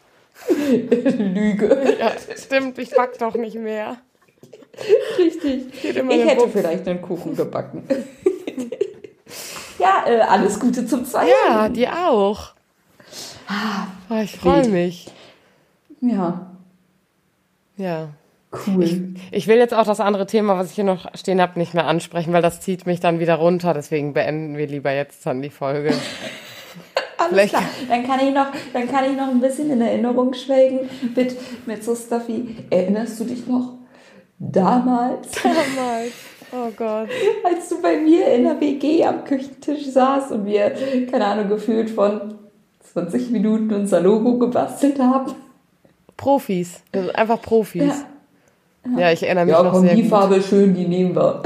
Lüge. 0.48 1.96
Ja, 1.98 2.12
stimmt, 2.36 2.78
ich 2.78 2.90
back 2.90 3.18
doch 3.18 3.34
nicht 3.34 3.56
mehr. 3.56 3.96
Richtig. 5.18 5.74
Ich 5.74 5.82
hätte 5.82 6.04
Buch. 6.04 6.48
vielleicht 6.52 6.86
einen 6.86 7.02
Kuchen 7.02 7.34
gebacken. 7.34 7.82
ja, 9.80 10.04
äh, 10.06 10.20
alles 10.20 10.60
Gute 10.60 10.86
zum 10.86 11.04
Feiern. 11.04 11.28
Ja, 11.48 11.68
dir 11.68 11.92
auch. 12.08 12.52
Ah, 13.48 14.22
ich 14.22 14.36
freue 14.36 14.68
mich. 14.68 15.08
Ja. 16.00 16.52
Ja. 17.76 18.10
Cool. 18.66 18.82
Ich, 18.82 19.00
ich, 19.30 19.46
will 19.46 19.58
jetzt 19.58 19.72
auch 19.72 19.86
das 19.86 20.00
andere 20.00 20.26
Thema, 20.26 20.58
was 20.58 20.70
ich 20.70 20.74
hier 20.74 20.84
noch 20.84 21.06
stehen 21.14 21.40
habe, 21.40 21.58
nicht 21.58 21.72
mehr 21.72 21.86
ansprechen, 21.86 22.32
weil 22.32 22.42
das 22.42 22.60
zieht 22.60 22.84
mich 22.84 22.98
dann 22.98 23.20
wieder 23.20 23.36
runter. 23.36 23.74
Deswegen 23.74 24.12
beenden 24.12 24.56
wir 24.56 24.66
lieber 24.66 24.92
jetzt 24.92 25.24
dann 25.24 25.40
die 25.40 25.50
Folge. 25.50 25.94
Alles 27.16 27.32
Vielleicht. 27.32 27.54
klar. 27.54 27.64
Dann 27.88 28.06
kann, 28.06 28.20
ich 28.20 28.34
noch, 28.34 28.46
dann 28.72 28.88
kann 28.88 29.04
ich 29.04 29.16
noch 29.16 29.28
ein 29.28 29.40
bisschen 29.40 29.70
in 29.70 29.80
Erinnerung 29.80 30.34
schwelgen 30.34 30.88
mit, 31.14 31.36
mit 31.66 31.84
so 31.84 31.94
Stuffy. 31.94 32.56
Erinnerst 32.70 33.20
du 33.20 33.24
dich 33.24 33.46
noch? 33.46 33.74
Damals. 34.38 35.30
Damals. 35.42 36.12
Oh 36.52 36.68
Gott. 36.76 37.08
Als 37.44 37.68
du 37.68 37.80
bei 37.80 37.96
mir 37.98 38.26
in 38.34 38.42
der 38.42 38.60
WG 38.60 39.04
am 39.04 39.22
Küchentisch 39.22 39.86
saß 39.86 40.32
und 40.32 40.46
wir, 40.46 40.74
keine 41.08 41.24
Ahnung, 41.24 41.48
gefühlt 41.48 41.90
von 41.90 42.34
20 42.92 43.30
Minuten 43.30 43.72
unser 43.72 44.00
Logo 44.00 44.36
gebastelt 44.36 44.98
haben. 44.98 45.32
Profis. 46.16 46.82
Einfach 47.14 47.40
Profis. 47.40 47.84
Ja. 47.84 48.09
Ja, 48.96 49.12
ich 49.12 49.22
erinnere 49.22 49.44
mich 49.44 49.54
ja, 49.54 49.62
noch 49.62 49.72
komm, 49.72 49.82
sehr 49.82 49.94
die 49.94 50.02
gut. 50.02 50.10
Farbe 50.10 50.42
schön, 50.42 50.74
die 50.74 50.86
nehmen 50.86 51.14
wir. 51.14 51.42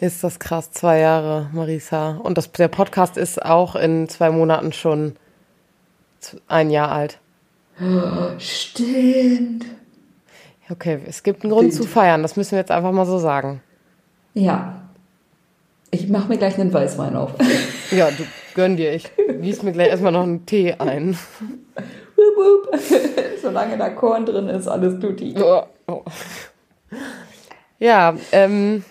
Ist 0.00 0.24
das 0.24 0.38
krass, 0.38 0.70
zwei 0.72 0.98
Jahre, 0.98 1.48
Marisa. 1.52 2.16
Und 2.22 2.36
das, 2.38 2.50
der 2.52 2.68
Podcast 2.68 3.16
ist 3.16 3.42
auch 3.44 3.76
in 3.76 4.08
zwei 4.08 4.30
Monaten 4.30 4.72
schon 4.72 5.16
ein 6.48 6.70
Jahr 6.70 6.90
alt. 6.90 7.18
Stimmt. 8.38 9.66
Okay, 10.70 10.98
es 11.06 11.22
gibt 11.22 11.42
einen 11.42 11.52
Grund 11.52 11.68
Wild. 11.68 11.74
zu 11.74 11.84
feiern, 11.84 12.22
das 12.22 12.36
müssen 12.36 12.52
wir 12.52 12.58
jetzt 12.58 12.70
einfach 12.70 12.92
mal 12.92 13.06
so 13.06 13.18
sagen. 13.18 13.60
Ja. 14.32 14.80
Ich 15.90 16.08
mache 16.08 16.28
mir 16.28 16.38
gleich 16.38 16.58
einen 16.58 16.72
Weißwein 16.72 17.14
auf. 17.14 17.32
Ja, 17.90 18.10
du 18.10 18.24
gönn 18.54 18.76
dir. 18.76 18.92
Ich 18.94 19.10
gieß 19.42 19.62
mir 19.62 19.72
gleich 19.72 19.88
erstmal 19.88 20.12
noch 20.12 20.22
einen 20.24 20.44
Tee 20.46 20.72
ein. 20.72 21.16
Wup. 22.36 22.78
Solange 23.42 23.78
da 23.78 23.90
Korn 23.90 24.26
drin 24.26 24.48
ist, 24.48 24.68
alles 24.68 25.00
tutti. 25.00 25.34
Oh, 25.38 25.62
oh. 25.86 26.02
Ja, 27.78 28.14
ähm, 28.32 28.84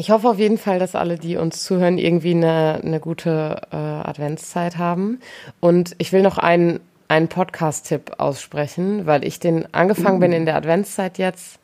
ich 0.00 0.10
hoffe 0.10 0.30
auf 0.30 0.38
jeden 0.38 0.56
Fall, 0.56 0.78
dass 0.78 0.94
alle, 0.94 1.18
die 1.18 1.36
uns 1.36 1.62
zuhören, 1.62 1.98
irgendwie 1.98 2.30
eine, 2.30 2.80
eine 2.82 3.00
gute 3.00 3.60
äh, 3.70 3.76
Adventszeit 3.76 4.78
haben. 4.78 5.20
Und 5.60 5.94
ich 5.98 6.10
will 6.12 6.22
noch 6.22 6.38
einen, 6.38 6.80
einen 7.08 7.28
Podcast-Tipp 7.28 8.12
aussprechen, 8.16 9.04
weil 9.04 9.24
ich 9.24 9.40
den 9.40 9.74
angefangen 9.74 10.16
mhm. 10.16 10.20
bin 10.20 10.32
in 10.32 10.46
der 10.46 10.56
Adventszeit 10.56 11.18
jetzt. 11.18 11.58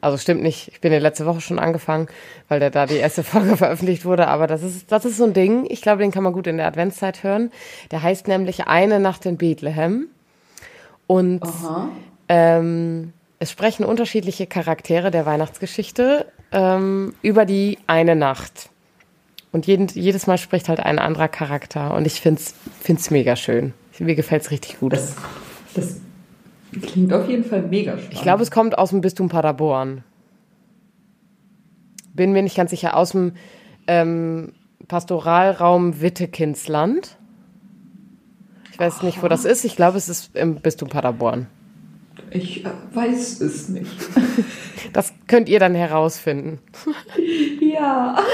Also 0.00 0.18
stimmt 0.18 0.42
nicht, 0.42 0.68
ich 0.68 0.80
bin 0.80 0.92
ja 0.92 1.00
letzte 1.00 1.26
Woche 1.26 1.40
schon 1.40 1.58
angefangen, 1.58 2.06
weil 2.46 2.60
der 2.60 2.70
da 2.70 2.86
die 2.86 2.98
erste 2.98 3.24
Folge 3.24 3.56
veröffentlicht 3.56 4.04
wurde. 4.04 4.28
Aber 4.28 4.46
das 4.46 4.62
ist, 4.62 4.92
das 4.92 5.04
ist 5.04 5.16
so 5.16 5.24
ein 5.24 5.32
Ding. 5.32 5.66
Ich 5.68 5.82
glaube, 5.82 6.00
den 6.02 6.12
kann 6.12 6.22
man 6.22 6.32
gut 6.32 6.46
in 6.46 6.58
der 6.58 6.68
Adventszeit 6.68 7.24
hören. 7.24 7.50
Der 7.90 8.04
heißt 8.04 8.28
nämlich 8.28 8.68
Eine 8.68 9.00
Nacht 9.00 9.26
in 9.26 9.36
Bethlehem. 9.36 10.10
Und 11.06 11.42
ähm, 12.28 13.12
es 13.38 13.50
sprechen 13.50 13.84
unterschiedliche 13.84 14.46
Charaktere 14.46 15.10
der 15.10 15.26
Weihnachtsgeschichte 15.26 16.26
ähm, 16.52 17.14
über 17.22 17.44
die 17.44 17.78
eine 17.86 18.16
Nacht. 18.16 18.70
Und 19.52 19.66
jeden, 19.66 19.86
jedes 19.88 20.26
Mal 20.26 20.38
spricht 20.38 20.68
halt 20.68 20.80
ein 20.80 20.98
anderer 20.98 21.28
Charakter. 21.28 21.94
Und 21.94 22.06
ich 22.06 22.20
finde 22.20 22.40
es 22.40 23.10
mega 23.10 23.36
schön. 23.36 23.72
Mir 23.98 24.14
gefällt 24.14 24.42
es 24.42 24.50
richtig 24.50 24.80
gut. 24.80 24.94
Das, 24.94 25.14
das 25.74 26.00
klingt 26.82 27.12
auf 27.12 27.28
jeden 27.28 27.44
Fall 27.44 27.62
mega 27.62 27.92
spannend. 27.92 28.12
Ich 28.12 28.22
glaube, 28.22 28.42
es 28.42 28.50
kommt 28.50 28.76
aus 28.76 28.90
dem 28.90 29.00
Bistum 29.00 29.28
Paderborn. 29.28 30.02
Bin 32.14 32.32
mir 32.32 32.42
nicht 32.42 32.56
ganz 32.56 32.70
sicher. 32.70 32.96
Aus 32.96 33.10
dem 33.10 33.34
ähm, 33.86 34.52
Pastoralraum 34.88 36.00
Wittekindsland. 36.00 37.16
Ich 38.74 38.80
weiß 38.80 39.04
nicht, 39.04 39.22
wo 39.22 39.28
das 39.28 39.44
ist. 39.44 39.64
Ich 39.64 39.76
glaube, 39.76 39.96
es 39.98 40.08
ist 40.08 40.34
im 40.34 40.56
Bistum 40.56 40.88
Paderborn. 40.88 41.46
Ich 42.32 42.64
äh, 42.64 42.68
weiß 42.92 43.40
es 43.40 43.68
nicht. 43.68 43.90
Das 44.92 45.12
könnt 45.26 45.48
ihr 45.48 45.58
dann 45.58 45.74
herausfinden. 45.74 46.58
Ja. 47.60 48.18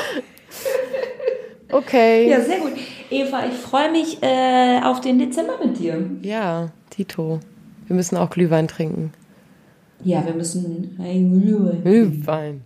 Okay. 1.73 2.29
Ja, 2.29 2.41
sehr 2.41 2.59
gut. 2.59 2.73
Eva, 3.11 3.47
ich 3.47 3.55
freue 3.55 3.93
mich 3.93 4.21
äh, 4.23 4.81
auf 4.83 5.01
den 5.01 5.21
Dezember 5.21 5.65
mit 5.65 5.79
dir. 5.79 6.05
Ja, 6.21 6.73
Tito. 6.91 7.39
Wir 7.87 7.95
müssen 7.95 8.17
auch 8.17 8.29
Glühwein 8.29 8.67
trinken. 8.67 9.13
Ja, 10.03 10.27
wir 10.27 10.35
müssen 10.35 10.97
ein 10.99 11.41
Glühwein. 11.41 11.83
Glühwein. 11.85 12.65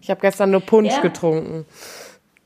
Ich 0.00 0.08
habe 0.08 0.22
gestern 0.22 0.52
nur 0.52 0.62
Punsch 0.62 0.94
ja. 0.94 1.00
getrunken. 1.02 1.66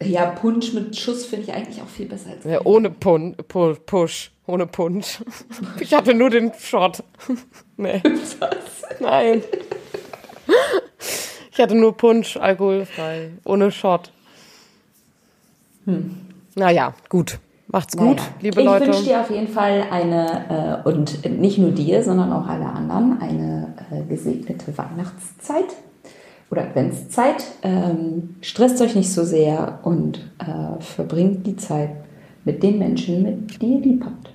Ja, 0.03 0.27
Punsch 0.27 0.73
mit 0.73 0.97
Schuss 0.97 1.25
finde 1.25 1.47
ich 1.47 1.53
eigentlich 1.55 1.81
auch 1.81 1.89
viel 1.89 2.07
besser 2.07 2.31
als. 2.31 2.45
Ja, 2.45 2.61
ohne 2.65 2.91
Pun 2.91 3.37
Pu 3.49 3.75
Push. 3.87 4.31
Ohne 4.47 4.67
Punsch. 4.67 5.23
Ich 5.81 5.95
hatte 5.95 6.15
nur 6.15 6.31
den 6.31 6.53
Shot. 6.59 7.03
Nee. 7.77 8.01
Was? 8.05 9.01
Nein. 9.01 9.43
Ich 11.51 11.59
hatte 11.59 11.75
nur 11.75 11.97
Punsch, 11.97 12.37
alkoholfrei. 12.37 13.31
Ohne 13.45 13.73
Shot. 13.73 14.13
Hm. 15.85 16.17
Naja, 16.55 16.95
gut. 17.09 17.39
Macht's 17.67 17.97
gut, 17.97 18.19
naja. 18.19 18.29
liebe 18.41 18.61
ich 18.61 18.67
Leute. 18.67 18.85
Ich 18.85 18.91
wünsche 18.91 19.05
dir 19.05 19.21
auf 19.21 19.31
jeden 19.31 19.49
Fall 19.49 19.87
eine, 19.91 20.83
äh, 20.85 20.89
und 20.89 21.29
nicht 21.41 21.59
nur 21.59 21.73
dir, 21.73 22.05
sondern 22.05 22.33
auch 22.33 22.47
alle 22.47 22.67
anderen, 22.67 23.21
eine 23.21 23.75
äh, 23.91 24.03
gesegnete 24.09 24.77
Weihnachtszeit 24.79 25.75
oder 26.51 26.63
Adventszeit. 26.63 27.45
Ähm, 27.63 28.37
stresst 28.41 28.81
euch 28.81 28.95
nicht 28.95 29.13
so 29.13 29.25
sehr 29.25 29.81
und 29.83 30.19
äh, 30.39 30.81
verbringt 30.81 31.47
die 31.47 31.57
Zeit 31.57 31.91
mit 32.45 32.63
den 32.63 32.79
Menschen, 32.79 33.23
mit 33.23 33.61
die 33.61 33.75
ihr 33.75 33.81
lieb 33.81 34.05
habt. 34.05 34.31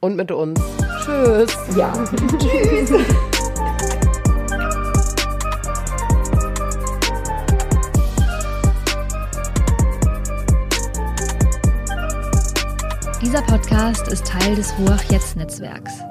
Und 0.00 0.16
mit 0.16 0.32
uns. 0.32 0.60
Tschüss. 1.04 1.56
Ja. 1.76 1.92
Tschüss. 2.38 2.90
Dieser 13.22 13.42
Podcast 13.42 14.08
ist 14.08 14.26
Teil 14.26 14.56
des 14.56 14.74
Ruach 14.78 15.02
Jetzt 15.04 15.36
Netzwerks. 15.36 16.02